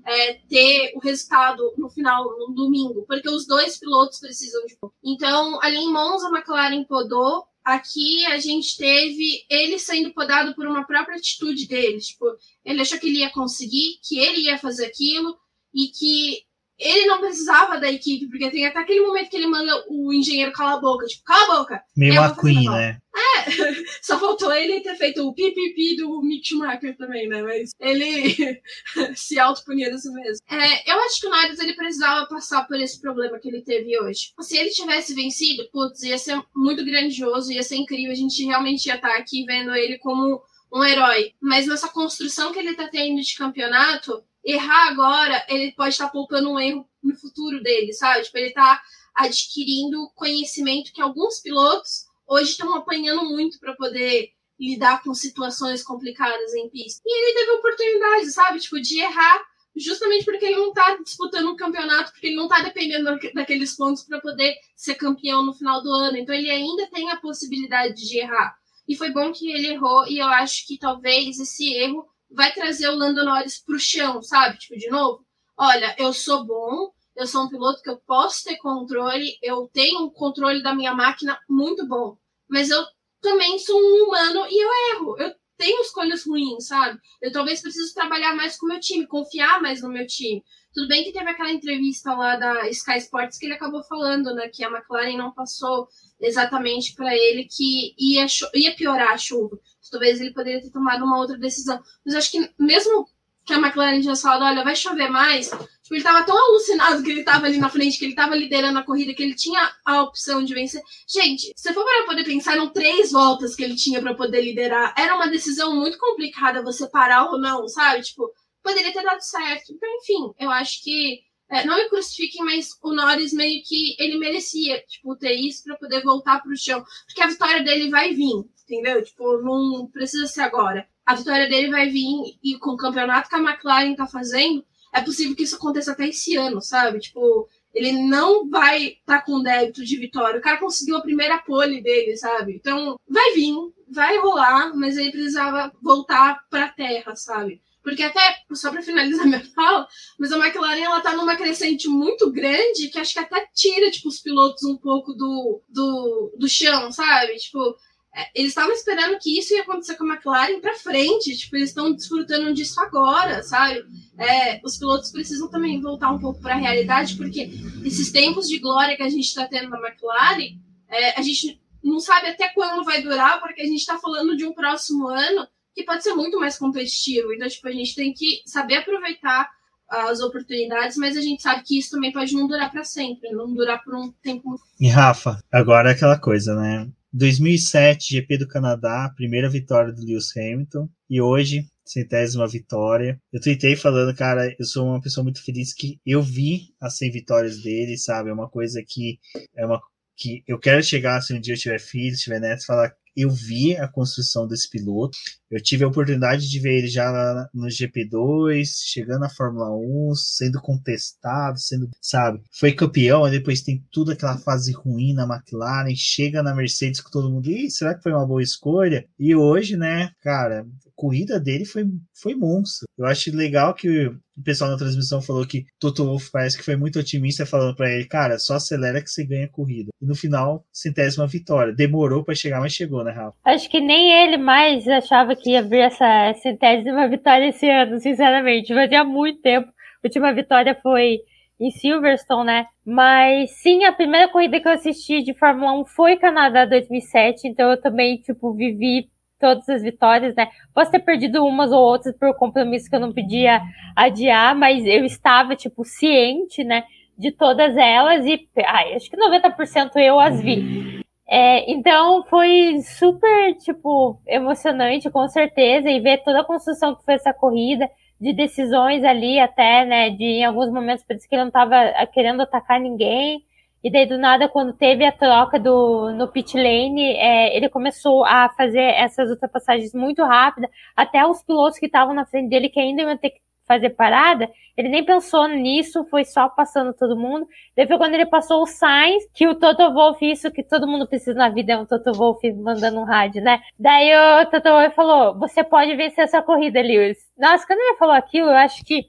[0.06, 4.76] é, ter o resultado no final, no domingo, porque os dois pilotos precisam de.
[5.04, 10.66] Então, ali em Monza, a McLaren podou, Aqui a gente teve ele sendo podado por
[10.66, 12.00] uma própria atitude dele.
[12.00, 12.26] Tipo,
[12.64, 15.38] ele achou que ele ia conseguir, que ele ia fazer aquilo
[15.74, 16.47] e que
[16.80, 20.52] ele não precisava da equipe, porque tem até aquele momento que ele manda o engenheiro
[20.52, 21.84] calar a boca, tipo, cala a boca.
[21.96, 23.00] Meio McQueen, né?
[23.18, 23.52] É,
[24.02, 27.42] só faltou ele ter feito o pipipi do Mick Schumacher também, né?
[27.42, 28.36] Mas ele
[29.16, 30.38] se autopunia dessa vez.
[30.50, 34.00] É, eu acho que o Norris ele precisava passar por esse problema que ele teve
[34.00, 34.34] hoje.
[34.40, 38.86] Se ele tivesse vencido, putz, ia ser muito grandioso, ia ser incrível, a gente realmente
[38.86, 41.34] ia estar aqui vendo ele como um herói.
[41.42, 46.12] Mas nessa construção que ele tá tendo de campeonato, errar agora, ele pode estar tá
[46.12, 48.24] poupando um erro no futuro dele, sabe?
[48.24, 48.82] Tipo, ele tá
[49.14, 56.54] adquirindo conhecimento que alguns pilotos hoje estão apanhando muito para poder lidar com situações complicadas
[56.54, 57.02] em pista.
[57.06, 58.60] E ele teve oportunidade, sabe?
[58.60, 59.46] Tipo, de errar
[59.76, 64.04] justamente porque ele não tá disputando um campeonato, porque ele não tá dependendo daqueles pontos
[64.04, 66.18] para poder ser campeão no final do ano.
[66.18, 68.56] Então ele ainda tem a possibilidade de errar.
[68.88, 72.90] E foi bom que ele errou, e eu acho que talvez esse erro vai trazer
[72.90, 74.58] o Lando Norris pro chão, sabe?
[74.58, 75.26] Tipo, de novo,
[75.58, 80.04] olha, eu sou bom, eu sou um piloto que eu posso ter controle, eu tenho
[80.06, 82.18] um controle da minha máquina muito bom,
[82.48, 82.84] mas eu
[83.22, 85.18] também sou um humano e eu erro.
[85.20, 87.00] Eu tenho escolhas ruins, sabe?
[87.22, 90.44] Eu talvez preciso trabalhar mais com o meu time, confiar mais no meu time.
[90.78, 94.48] Tudo bem que teve aquela entrevista lá da Sky Sports que ele acabou falando, né,
[94.48, 95.88] que a McLaren não passou
[96.22, 99.58] exatamente para ele que ia, ia piorar a chuva.
[99.90, 101.82] Talvez ele poderia ter tomado uma outra decisão.
[102.06, 103.08] Mas acho que mesmo
[103.44, 107.10] que a McLaren tinha falado, olha, vai chover mais, tipo, ele estava tão alucinado que
[107.10, 110.04] ele estava ali na frente, que ele estava liderando a corrida, que ele tinha a
[110.04, 110.84] opção de vencer.
[111.08, 114.94] Gente, se for para poder pensar, eram três voltas que ele tinha para poder liderar.
[114.96, 118.04] Era uma decisão muito complicada você parar ou não, sabe?
[118.04, 118.32] Tipo,
[118.68, 119.72] poderia ter dado certo.
[119.72, 124.18] Então, enfim, eu acho que é, não me crucifiquem, mas o Norris meio que ele
[124.18, 126.84] merecia, tipo, ter isso para poder voltar pro chão.
[127.06, 129.02] Porque a vitória dele vai vir, entendeu?
[129.04, 130.88] Tipo, não precisa ser agora.
[131.06, 135.02] A vitória dele vai vir e com o campeonato que a McLaren tá fazendo, é
[135.02, 137.00] possível que isso aconteça até esse ano, sabe?
[137.00, 140.40] Tipo, ele não vai estar tá com débito de vitória.
[140.40, 142.56] O cara conseguiu a primeira pole dele, sabe?
[142.56, 143.56] Então, vai vir,
[143.90, 147.62] vai rolar, mas ele precisava voltar pra terra, sabe?
[147.88, 148.20] Porque até,
[148.52, 149.88] só para finalizar minha fala,
[150.20, 154.10] mas a McLaren ela tá numa crescente muito grande que acho que até tira, tipo,
[154.10, 157.38] os pilotos um pouco do, do, do chão, sabe?
[157.38, 157.78] Tipo,
[158.14, 161.70] é, eles estavam esperando que isso ia acontecer com a McLaren para frente, tipo, eles
[161.70, 163.82] estão desfrutando disso agora, sabe?
[164.20, 167.50] É, os pilotos precisam também voltar um pouco para a realidade, porque
[167.86, 170.60] esses tempos de glória que a gente está tendo na McLaren,
[170.90, 174.46] é, a gente não sabe até quando vai durar, porque a gente está falando de
[174.46, 175.48] um próximo ano
[175.78, 177.32] que pode ser muito mais competitivo.
[177.32, 179.48] Então, tipo, a gente tem que saber aproveitar
[179.88, 183.54] as oportunidades, mas a gente sabe que isso também pode não durar para sempre, não
[183.54, 184.60] durar por um tempo.
[184.80, 186.90] E Rafa, agora é aquela coisa, né?
[187.14, 193.22] 2007, GP do Canadá, primeira vitória do Lewis Hamilton, e hoje, centésima vitória.
[193.32, 197.12] Eu tuitei falando, cara, eu sou uma pessoa muito feliz que eu vi as 100
[197.12, 198.30] vitórias dele, sabe?
[198.30, 199.20] É uma coisa que
[199.56, 199.80] é uma
[200.18, 203.76] que eu quero chegar se um dia eu tiver filhos, tiver netos, falar eu vi
[203.76, 205.18] a construção desse piloto.
[205.50, 210.62] Eu tive a oportunidade de ver ele já no GP2, chegando na Fórmula 1, sendo
[210.62, 216.44] contestado, sendo, sabe, foi campeão, e depois tem tudo aquela fase ruim na McLaren, chega
[216.44, 219.06] na Mercedes com todo mundo, Ih, será que foi uma boa escolha?
[219.18, 220.66] E hoje, né, cara,
[220.98, 221.86] corrida dele foi,
[222.20, 222.88] foi monstro.
[222.98, 226.76] Eu acho legal que o pessoal na transmissão falou que Toto Wolff parece que foi
[226.76, 229.92] muito otimista falando para ele, cara, só acelera que você ganha a corrida.
[230.02, 231.74] E no final, centésima vitória.
[231.74, 233.38] Demorou para chegar, mas chegou, né, Rafa?
[233.46, 238.74] Acho que nem ele mais achava que ia vir essa centésima vitória esse ano, sinceramente.
[238.74, 239.68] Fazia muito tempo.
[239.68, 241.20] A última vitória foi
[241.60, 242.66] em Silverstone, né?
[242.86, 247.72] Mas sim, a primeira corrida que eu assisti de Fórmula 1 foi Canadá 2007, então
[247.72, 250.50] eu também, tipo, vivi todas as vitórias, né?
[250.74, 253.62] Posso ter perdido umas ou outras por compromisso que eu não podia
[253.96, 256.84] adiar, mas eu estava, tipo, ciente, né,
[257.18, 261.02] de todas elas e ai, acho que 90% eu as vi.
[261.30, 267.16] É, então foi super, tipo, emocionante, com certeza, e ver toda a construção que foi
[267.16, 267.90] essa corrida,
[268.20, 271.76] de decisões ali até, né, de em alguns momentos, por isso que ele não estava
[272.14, 273.44] querendo atacar ninguém,
[273.84, 278.26] e daí, do nada, quando teve a troca do, no pit lane, é, ele começou
[278.26, 280.70] a fazer essas ultrapassagens muito rápidas.
[280.96, 284.50] Até os pilotos que estavam na frente dele, que ainda iam ter que fazer parada,
[284.78, 287.46] ele nem pensou nisso, foi só passando todo mundo.
[287.76, 291.38] Foi quando ele passou o Sainz, que o Toto Wolff, isso que todo mundo precisa
[291.38, 293.60] na vida, é um Toto Wolff mandando um rádio, né?
[293.78, 294.10] Daí
[294.42, 297.18] o Toto Wolff falou, você pode vencer essa corrida, Lewis.
[297.38, 299.06] Nossa, quando ele falou aquilo, eu acho que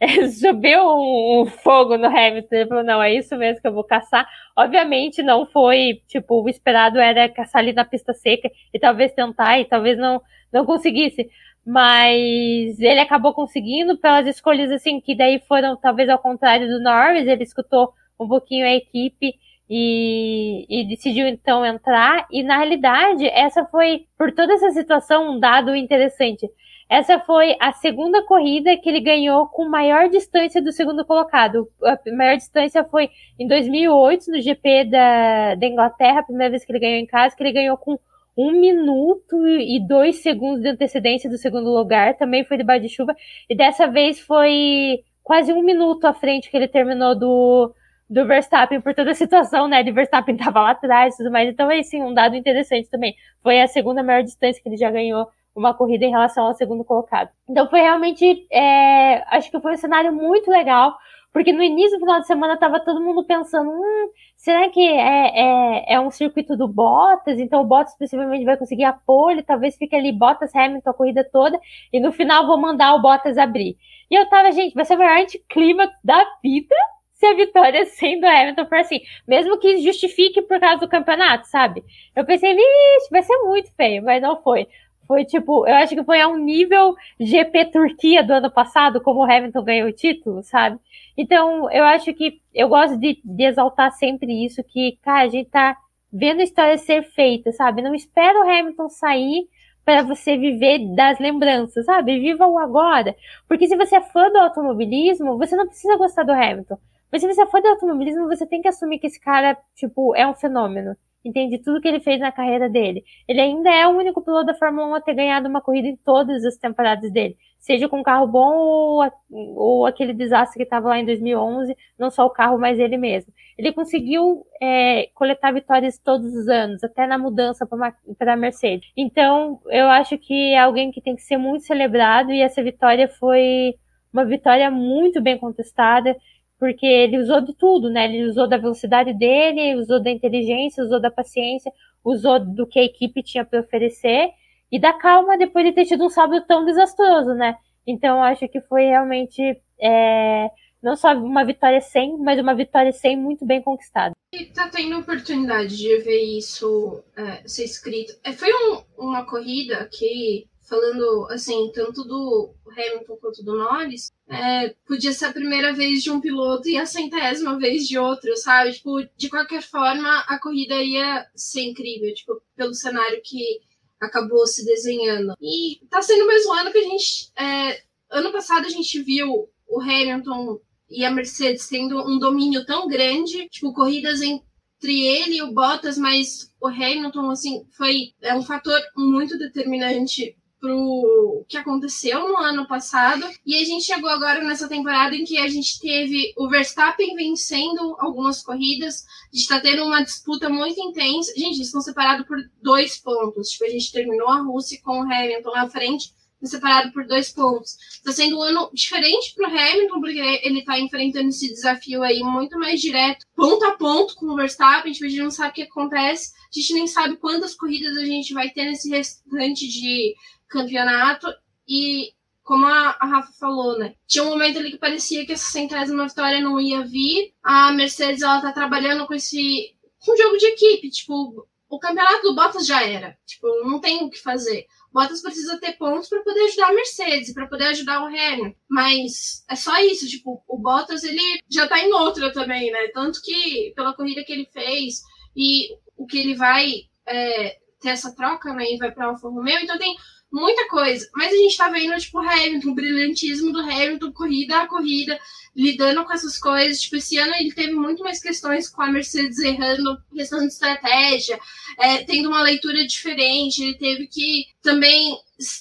[0.40, 2.48] subiu um, fogo no Hamilton.
[2.54, 4.28] Ele falou, não, é isso mesmo que eu vou caçar.
[4.56, 9.58] Obviamente não foi, tipo, o esperado era caçar ali na pista seca e talvez tentar
[9.58, 10.20] e talvez não,
[10.52, 11.28] não conseguisse.
[11.66, 17.26] Mas ele acabou conseguindo pelas escolhas, assim, que daí foram talvez ao contrário do Norris.
[17.26, 19.34] Ele escutou um pouquinho a equipe
[19.68, 22.26] e, e, decidiu então entrar.
[22.30, 26.48] E na realidade, essa foi, por toda essa situação, um dado interessante.
[26.88, 31.68] Essa foi a segunda corrida que ele ganhou com maior distância do segundo colocado.
[31.84, 36.72] A maior distância foi em 2008, no GP da, da Inglaterra, a primeira vez que
[36.72, 37.98] ele ganhou em casa, que ele ganhou com
[38.36, 43.14] um minuto e dois segundos de antecedência do segundo lugar, também foi debaixo de chuva,
[43.50, 47.74] e dessa vez foi quase um minuto à frente que ele terminou do,
[48.08, 49.82] do Verstappen por toda a situação, né?
[49.82, 51.50] De Verstappen estava lá atrás e tudo mais.
[51.50, 53.14] Então, é sim, um dado interessante também.
[53.42, 56.84] Foi a segunda maior distância que ele já ganhou uma corrida em relação ao segundo
[56.84, 57.30] colocado.
[57.48, 60.96] Então foi realmente, é, acho que foi um cenário muito legal,
[61.32, 65.84] porque no início do final de semana tava todo mundo pensando, hum, será que é,
[65.90, 67.38] é, é um circuito do Bottas?
[67.38, 71.28] Então o Bottas possivelmente vai conseguir a pole, talvez fique ali Bottas Hamilton a corrida
[71.30, 71.58] toda,
[71.92, 73.76] e no final vou mandar o Bottas abrir.
[74.10, 76.74] E eu tava, gente, vai ser o maior anticlímax da vida
[77.18, 81.84] se a vitória sendo Hamilton for assim, mesmo que justifique por causa do campeonato, sabe?
[82.14, 84.68] Eu pensei, vixe, vai ser muito feio, mas não foi.
[85.08, 89.20] Foi tipo, eu acho que foi a um nível GP Turquia do ano passado, como
[89.20, 90.78] o Hamilton ganhou o título, sabe?
[91.16, 95.48] Então, eu acho que eu gosto de, de exaltar sempre isso, que, cara, a gente
[95.48, 95.74] tá
[96.12, 97.80] vendo a história ser feita, sabe?
[97.80, 99.48] Não espera o Hamilton sair
[99.82, 102.20] para você viver das lembranças, sabe?
[102.20, 103.16] Viva o agora.
[103.48, 106.78] Porque se você é fã do automobilismo, você não precisa gostar do Hamilton.
[107.10, 110.14] Mas se você é fã do automobilismo, você tem que assumir que esse cara, tipo,
[110.14, 110.94] é um fenômeno
[111.24, 113.04] entende tudo que ele fez na carreira dele.
[113.26, 115.96] Ele ainda é o único piloto da Fórmula 1 a ter ganhado uma corrida em
[115.96, 120.88] todas as temporadas dele, seja com um carro bom ou, ou aquele desastre que estava
[120.88, 123.32] lá em 2011, não só o carro, mas ele mesmo.
[123.56, 128.88] Ele conseguiu é, coletar vitórias todos os anos, até na mudança para a Mercedes.
[128.96, 133.08] Então, eu acho que é alguém que tem que ser muito celebrado e essa vitória
[133.08, 133.74] foi
[134.12, 136.16] uma vitória muito bem contestada
[136.58, 138.04] porque ele usou de tudo, né?
[138.06, 141.72] Ele usou da velocidade dele, usou da inteligência, usou da paciência,
[142.04, 144.30] usou do que a equipe tinha para oferecer
[144.70, 147.56] e da calma depois de ter tido um sábado tão desastroso, né?
[147.86, 149.42] Então acho que foi realmente
[149.80, 150.50] é,
[150.82, 154.14] não só uma vitória sem, mas uma vitória sem muito bem conquistada.
[154.32, 158.12] E tá tendo oportunidade de ver isso é, ser escrito.
[158.22, 164.74] É, foi um, uma corrida que falando assim, tanto do Hamilton quanto do Norris, é,
[164.86, 168.72] podia ser a primeira vez de um piloto e a centésima vez de outro, sabe?
[168.72, 173.60] Tipo, de qualquer forma, a corrida ia ser incrível, tipo, pelo cenário que
[174.00, 175.34] acabou se desenhando.
[175.40, 177.32] E tá sendo o mesmo ano que a gente.
[177.36, 182.88] É, ano passado a gente viu o Hamilton e a Mercedes tendo um domínio tão
[182.88, 188.42] grande, tipo, corridas entre ele e o Bottas, mas o Hamilton, assim, foi é um
[188.42, 193.24] fator muito determinante pro que aconteceu no ano passado.
[193.44, 197.96] E a gente chegou agora nessa temporada em que a gente teve o Verstappen vencendo
[197.98, 199.04] algumas corridas.
[199.32, 201.32] A gente tá tendo uma disputa muito intensa.
[201.36, 203.50] Gente, eles estão separados por dois pontos.
[203.50, 207.76] Tipo, a gente terminou a Rússia com o Hamilton na frente separado por dois pontos.
[207.90, 212.20] Está sendo um ano diferente para o Hamilton, porque ele está enfrentando esse desafio aí
[212.20, 214.92] muito mais direto, ponto a ponto com o Verstappen.
[214.92, 218.04] Tipo, a gente não sabe o que acontece, a gente nem sabe quantas corridas a
[218.04, 220.14] gente vai ter nesse restante de
[220.48, 221.26] campeonato.
[221.66, 222.12] E
[222.42, 223.94] como a, Rafa falou, né?
[224.06, 227.34] Tinha um momento ali que parecia que essa centésima vitória não ia vir.
[227.42, 232.34] A Mercedes ela tá trabalhando com esse com jogo de equipe, tipo, o campeonato do
[232.34, 233.18] Bottas já era.
[233.26, 234.66] Tipo, não tem o que fazer.
[234.90, 238.54] Bottas precisa ter pontos para poder ajudar a Mercedes, para poder ajudar o Hamilton.
[238.68, 242.88] Mas é só isso, tipo, o Bottas ele já tá em outra também, né?
[242.94, 245.02] Tanto que pela corrida que ele fez
[245.36, 248.64] e o que ele vai é, ter essa troca, né?
[248.72, 249.94] E vai para Alfa Romeo, então tem
[250.30, 251.08] muita coisa.
[251.14, 255.18] Mas a gente tá vendo, tipo, o Hamilton, o brilhantismo do Hamilton, corrida a corrida,
[255.54, 256.80] lidando com essas coisas.
[256.80, 261.38] Tipo, esse ano ele teve muito mais questões com a Mercedes errando, questão de estratégia,
[261.78, 263.62] é, tendo uma leitura diferente.
[263.62, 265.18] Ele teve que também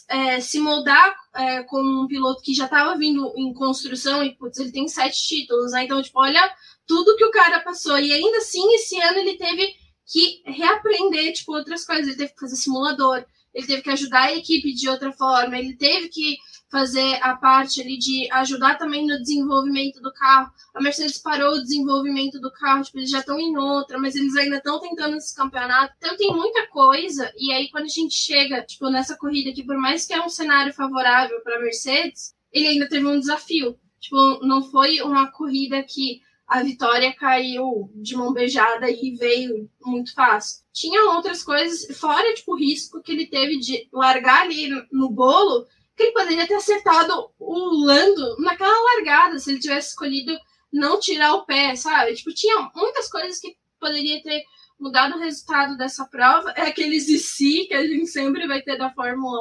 [0.09, 4.59] é, se moldar é, como um piloto que já estava vindo em construção e, putz,
[4.59, 5.83] ele tem sete títulos, né?
[5.83, 6.53] Então, tipo, olha
[6.85, 7.99] tudo que o cara passou.
[7.99, 9.73] E ainda assim, esse ano ele teve
[10.05, 12.07] que reaprender, tipo, outras coisas.
[12.07, 13.25] Ele teve que fazer simulador,
[13.57, 16.37] ele teve que ajudar a equipe de outra forma, ele teve que
[16.69, 20.51] fazer a parte ali de ajudar também no desenvolvimento do carro.
[20.75, 24.35] A Mercedes parou o desenvolvimento do carro, tipo, eles já estão em outra, mas eles
[24.35, 25.91] ainda estão tentando esse campeonato.
[25.97, 29.77] Então tem muita coisa, e aí quando a gente chega, tipo, nessa corrida que por
[29.77, 33.75] mais que é um cenário favorável para a Mercedes, ele ainda teve um desafio.
[33.99, 40.13] Tipo, não foi uma corrida que a vitória caiu de mão beijada e veio muito
[40.13, 40.63] fácil.
[40.71, 45.65] Tinha outras coisas, fora tipo, o risco que ele teve de largar ali no bolo,
[45.95, 50.37] que ele poderia ter acertado o Lando naquela largada, se ele tivesse escolhido
[50.71, 52.15] não tirar o pé, sabe?
[52.15, 54.43] Tipo, tinha muitas coisas que poderia ter
[54.79, 56.51] mudado o resultado dessa prova.
[56.51, 59.39] É aqueles e si que a gente sempre vai ter da Fórmula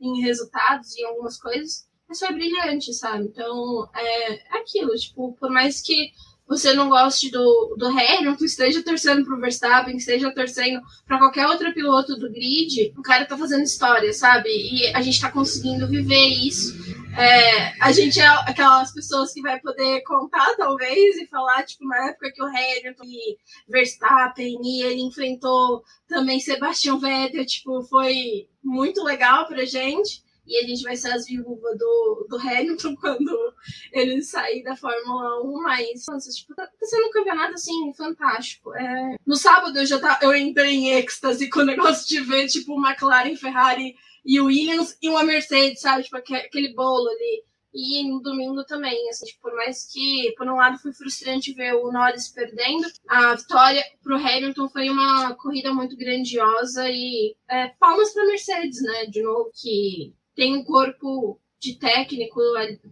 [0.00, 1.88] 1 em resultados e algumas coisas.
[2.08, 3.24] Mas foi brilhante, sabe?
[3.24, 6.10] Então, é aquilo, tipo, por mais que
[6.50, 11.72] você não goste do, do Hamilton, esteja torcendo pro Verstappen, esteja torcendo para qualquer outro
[11.72, 14.48] piloto do grid, o cara tá fazendo história, sabe?
[14.48, 16.76] E a gente tá conseguindo viver isso.
[17.16, 22.08] É, a gente é aquelas pessoas que vai poder contar, talvez, e falar, tipo, na
[22.08, 29.04] época que o Hamilton e Verstappen e ele enfrentou também Sebastian Vettel, tipo, foi muito
[29.04, 33.54] legal pra gente e a gente vai ser as viúvas do, do Hamilton quando
[33.92, 38.74] ele sair da Fórmula 1, mas nossa, tipo, tá, sendo um campeonato assim fantástico.
[38.74, 39.16] É...
[39.24, 42.84] No sábado eu já tá, eu entrei em êxtase com o negócio de ver tipo
[42.84, 43.94] McLaren, Ferrari
[44.24, 46.02] e Williams e uma Mercedes, sabe?
[46.02, 47.44] Tipo, aquele bolo ali.
[47.72, 51.74] E no domingo também, assim, tipo, por mais que, por um lado, foi frustrante ver
[51.74, 58.12] o Norris perdendo, a vitória pro Hamilton foi uma corrida muito grandiosa e é, palmas
[58.12, 59.06] pra Mercedes, né?
[59.06, 62.40] De novo, que tem um corpo de técnico,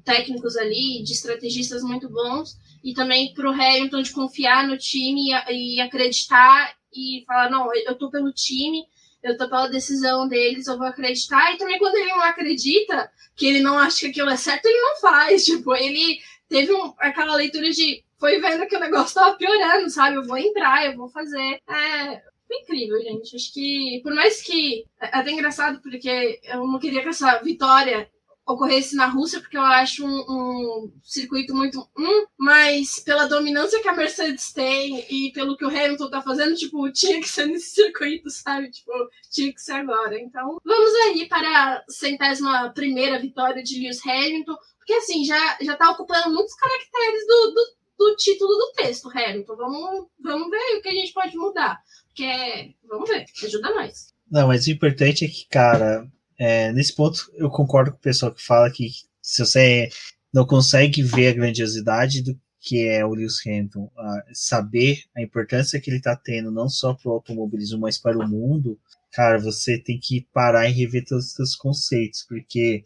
[0.04, 5.30] técnicos ali, de estrategistas muito bons, e também para o Hamilton de confiar no time
[5.48, 8.84] e, e, acreditar e falar, não, eu tô pelo time,
[9.22, 11.54] eu tô pela decisão deles, eu vou acreditar.
[11.54, 14.82] E também quando ele não acredita, que ele não acha que aquilo é certo, ele
[14.82, 15.42] não faz.
[15.48, 16.20] Tipo, ele
[16.50, 20.16] teve um, aquela leitura de foi vendo que o negócio tava piorando, sabe?
[20.16, 21.62] Eu vou entrar, eu vou fazer.
[21.66, 23.36] É, foi incrível, gente.
[23.36, 24.84] Acho que, por mais que.
[25.00, 28.10] É até engraçado, porque eu não queria que essa vitória
[28.48, 31.86] ocorresse na Rússia, porque eu acho um, um, circuito muito.
[31.96, 36.56] Hum, mas pela dominância que a Mercedes tem e pelo que o Hamilton tá fazendo,
[36.56, 38.70] tipo, tinha que ser nesse circuito, sabe?
[38.70, 38.90] Tipo,
[39.30, 40.18] tinha que ser agora.
[40.18, 45.76] Então, vamos aí para a centésima primeira vitória de Lewis Hamilton, porque assim, já, já
[45.76, 49.56] tá ocupando muitos caracteres do, do, do título do texto, Hamilton.
[49.56, 51.78] Vamos, vamos ver o que a gente pode mudar.
[52.18, 54.12] Porque, vamos ver, ajuda nós.
[54.28, 56.04] Não, mas o importante é que, cara,
[56.36, 58.88] é, nesse ponto eu concordo com o pessoal que fala que
[59.22, 59.88] se você
[60.34, 63.88] não consegue ver a grandiosidade do que é o Lewis Hamilton,
[64.32, 68.28] saber a importância que ele está tendo, não só para o automobilismo, mas para o
[68.28, 68.78] mundo,
[69.12, 72.82] cara, você tem que parar e rever todos os seus conceitos, porque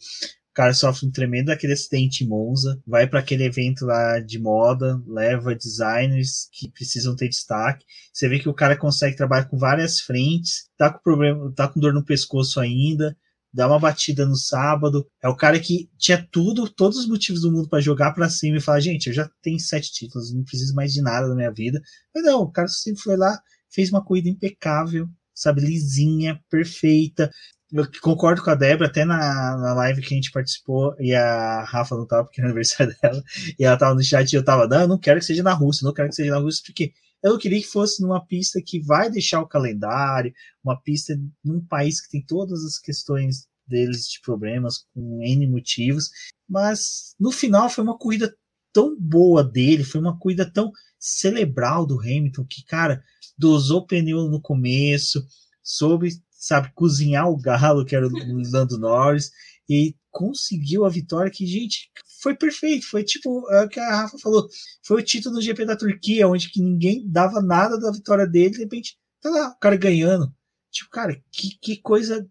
[0.52, 4.38] o cara sofre um tremendo aquele acidente em Monza, vai para aquele evento lá de
[4.38, 7.86] moda, leva designers que precisam ter destaque.
[8.12, 11.80] Você vê que o cara consegue trabalhar com várias frentes, tá com problema, tá com
[11.80, 13.16] dor no pescoço ainda,
[13.50, 15.08] dá uma batida no sábado.
[15.22, 18.58] É o cara que tinha tudo, todos os motivos do mundo para jogar para cima
[18.58, 21.50] e falar: gente, eu já tenho sete títulos, não preciso mais de nada na minha
[21.50, 21.80] vida.
[22.14, 27.30] Mas não, o cara sempre foi lá, fez uma corrida impecável, sabe, lisinha, perfeita
[27.72, 31.64] eu concordo com a Débora, até na, na live que a gente participou, e a
[31.64, 33.22] Rafa não tava, porque era aniversário dela,
[33.58, 35.54] e ela tava no chat e eu tava, não, eu não quero que seja na
[35.54, 36.92] Rússia, não quero que seja na Rússia, porque
[37.22, 40.32] eu queria que fosse numa pista que vai deixar o calendário,
[40.62, 46.10] uma pista num país que tem todas as questões deles de problemas, com N motivos,
[46.48, 48.34] mas no final foi uma corrida
[48.72, 53.02] tão boa dele, foi uma corrida tão cerebral do Hamilton, que, cara,
[53.38, 55.24] dosou pneu no começo,
[55.62, 56.10] soube
[56.42, 58.10] sabe, cozinhar o galo, que era o
[58.52, 59.30] Lando Norris,
[59.70, 61.88] e conseguiu a vitória que, gente,
[62.20, 62.84] foi perfeito.
[62.88, 64.48] Foi tipo é o que a Rafa falou.
[64.84, 68.50] Foi o título do GP da Turquia, onde que ninguém dava nada da vitória dele,
[68.50, 70.34] de repente, tá lá, o cara ganhando.
[70.72, 72.26] Tipo, cara, que, que coisa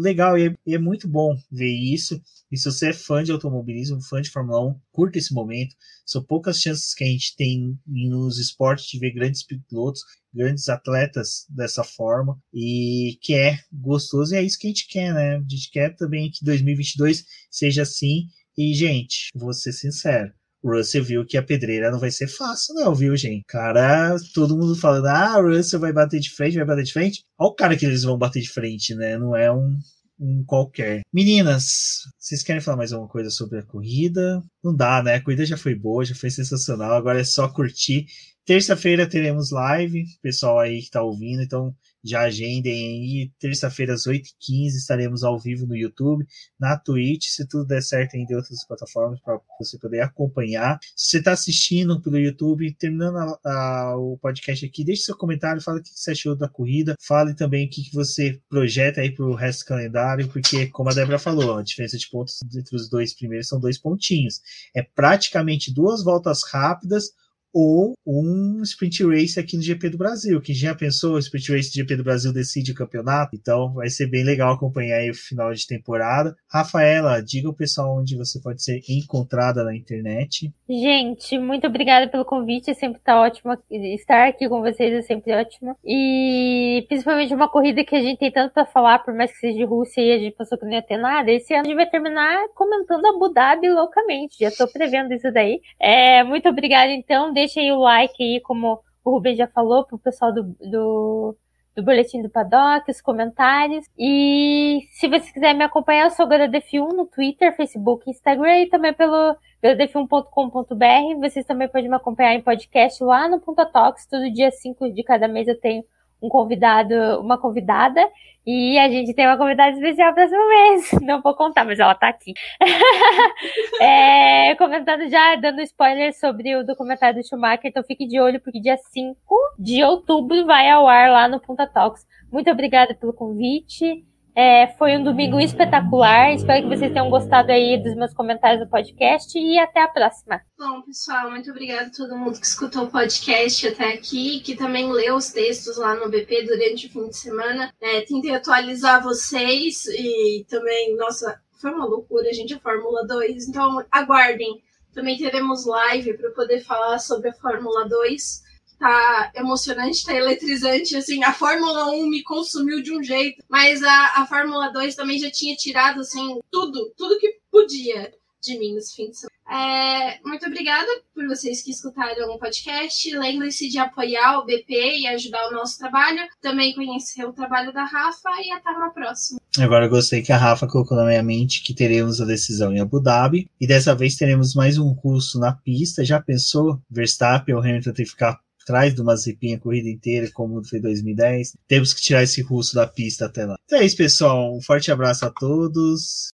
[0.00, 0.36] legal.
[0.36, 2.20] E é, e é, muito bom ver isso.
[2.50, 5.76] E se você é fã de automobilismo, fã de Fórmula 1, curta esse momento.
[6.04, 10.02] São poucas chances que a gente tem nos esportes de ver grandes pilotos,
[10.34, 12.38] grandes atletas dessa forma.
[12.52, 14.34] E que é gostoso.
[14.34, 15.36] E é isso que a gente quer, né?
[15.36, 18.26] A gente quer também que 2022 seja assim.
[18.56, 20.32] E, gente, vou ser sincero
[20.64, 23.44] Russell viu que a pedreira não vai ser fácil, não, viu, gente?
[23.48, 27.24] Cara, todo mundo falando, ah, Russell vai bater de frente, vai bater de frente.
[27.38, 29.18] Olha o cara que eles vão bater de frente, né?
[29.18, 29.76] Não é um,
[30.20, 31.02] um qualquer.
[31.12, 34.40] Meninas, vocês querem falar mais alguma coisa sobre a corrida?
[34.62, 35.14] Não dá, né?
[35.14, 36.92] A corrida já foi boa, já foi sensacional.
[36.92, 38.06] Agora é só curtir.
[38.44, 41.72] Terça-feira teremos live, pessoal aí que tá ouvindo, então
[42.04, 46.26] já agendem aí, terça-feira às 8h15 estaremos ao vivo no YouTube,
[46.58, 50.80] na Twitch, se tudo der certo em outras plataformas para você poder acompanhar.
[50.96, 55.62] Se você está assistindo pelo YouTube, terminando a, a, o podcast aqui, deixe seu comentário,
[55.62, 59.14] fala o que você achou da corrida, fale também o que, que você projeta aí
[59.14, 62.74] para o resto do calendário, porque, como a Débora falou, a diferença de pontos entre
[62.74, 64.40] os dois primeiros são dois pontinhos.
[64.74, 67.12] É praticamente duas voltas rápidas
[67.52, 70.40] ou um sprint race aqui no GP do Brasil.
[70.40, 73.88] Quem já pensou, o sprint race do GP do Brasil decide o campeonato, então vai
[73.88, 76.34] ser bem legal acompanhar aí o final de temporada.
[76.50, 80.52] Rafaela, diga o pessoal onde você pode ser encontrada na internet.
[80.68, 85.32] Gente, muito obrigada pelo convite, é sempre tá ótimo estar aqui com vocês, é sempre
[85.34, 85.76] ótimo.
[85.84, 89.58] E principalmente uma corrida que a gente tem tanto para falar, por mais que seja
[89.58, 91.76] de Rússia e a gente passou que não ia ter nada, esse ano a gente
[91.76, 95.60] vai terminar comentando Abu Dhabi loucamente, já tô prevendo isso daí.
[95.80, 100.32] É, muito obrigada então, deixem o like aí, como o Rubem já falou, pro pessoal
[100.32, 101.36] do, do,
[101.74, 103.84] do Boletim do Paddock, os comentários.
[103.98, 108.94] E se você quiser me acompanhar, eu sou GodaDF1 no Twitter, Facebook, Instagram e também
[108.94, 111.20] pelo godf1.com.br.
[111.20, 114.06] Vocês também podem me acompanhar em podcast lá no Punta Talks.
[114.06, 115.84] Todo dia 5 de cada mês eu tenho
[116.22, 118.00] um convidado, uma convidada,
[118.46, 120.92] e a gente tem uma convidada especial para próximo mês.
[121.02, 122.32] Não vou contar, mas ela tá aqui.
[123.80, 128.60] é, comentando já, dando spoiler sobre o documentário do Schumacher, então fique de olho, porque
[128.60, 129.16] dia 5
[129.58, 132.06] de outubro vai ao ar lá no Punta Talks.
[132.30, 134.04] Muito obrigada pelo convite.
[134.34, 136.32] É, foi um domingo espetacular.
[136.32, 140.40] Espero que vocês tenham gostado aí dos meus comentários do podcast e até a próxima.
[140.58, 144.90] Bom, pessoal, muito obrigada a todo mundo que escutou o podcast até aqui, que também
[144.90, 147.72] leu os textos lá no BP durante o fim de semana.
[147.80, 153.48] É, tentei atualizar vocês e também, nossa, foi uma loucura, gente, a Fórmula 2.
[153.48, 154.62] Então, aguardem.
[154.94, 158.51] Também teremos live para poder falar sobre a Fórmula 2
[158.82, 164.22] tá emocionante, tá eletrizante, assim, a Fórmula 1 me consumiu de um jeito, mas a,
[164.22, 168.96] a Fórmula 2 também já tinha tirado, assim, tudo, tudo que podia de mim nesse
[168.96, 169.32] fim de semana.
[169.48, 173.16] É, muito obrigada por vocês que escutaram o podcast.
[173.16, 176.20] Lembre-se de apoiar o BP e ajudar o nosso trabalho.
[176.40, 179.40] Também conhecer o trabalho da Rafa e até uma próxima.
[179.60, 183.00] Agora gostei que a Rafa colocou na minha mente que teremos a decisão em Abu
[183.00, 183.48] Dhabi.
[183.60, 186.04] E dessa vez teremos mais um curso na pista.
[186.04, 186.80] Já pensou?
[186.90, 190.80] Verstappen ou Hamilton ter que ficar atrás de uma zipinha a corrida inteira, como foi
[190.80, 191.56] 2010.
[191.68, 193.56] Temos que tirar esse russo da pista até lá.
[193.64, 194.56] Então é isso, pessoal.
[194.56, 196.32] Um forte abraço a todos.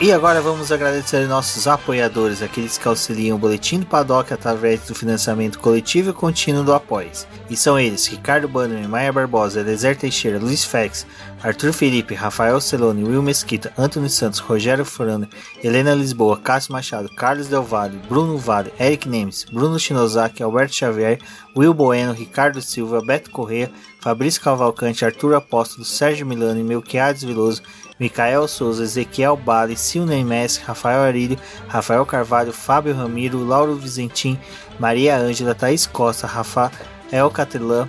[0.00, 4.94] E agora vamos agradecer nossos apoiadores, aqueles que auxiliam o Boletim do Paddock através do
[4.94, 7.26] financiamento coletivo e contínuo do Apoies.
[7.50, 11.04] E são eles, Ricardo Bannerman, Maia Barbosa, Elezer Teixeira, Luiz Fex,
[11.40, 15.28] Arthur Felipe, Rafael Celone, Will Mesquita, Antônio Santos, Rogério Furano,
[15.62, 21.20] Helena Lisboa, Cássio Machado, Carlos Del Valle, Bruno Vale, Eric Nemes, Bruno Shinozaki, Alberto Xavier,
[21.54, 23.70] Will Bueno, Ricardo Silva, Beto Correa,
[24.00, 27.62] Fabrício Cavalcante, Arthur Apóstolo, Sérgio Milano Melquiades Viloso,
[28.00, 31.38] Micael Souza, Ezequiel Bale, Silney Messi, Rafael Arilho,
[31.68, 34.36] Rafael Carvalho, Fábio Ramiro, Lauro Vizentim,
[34.80, 37.88] Maria Ângela, Thaís Costa, Rafael Catelã,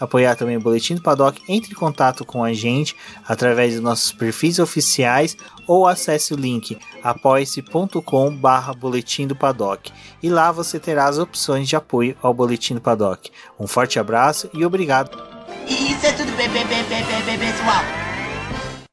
[0.00, 2.96] apoiar também o Boletim do Paddock, entre em contato com a gente
[3.26, 5.36] através dos nossos perfis oficiais
[5.66, 9.92] ou acesse o link apoia-se.com barra Boletim do Paddock
[10.22, 13.30] e lá você terá as opções de apoio ao Boletim do Paddock.
[13.58, 15.36] Um forte abraço e obrigado!
[15.68, 18.15] Isso é tudo, pessoal.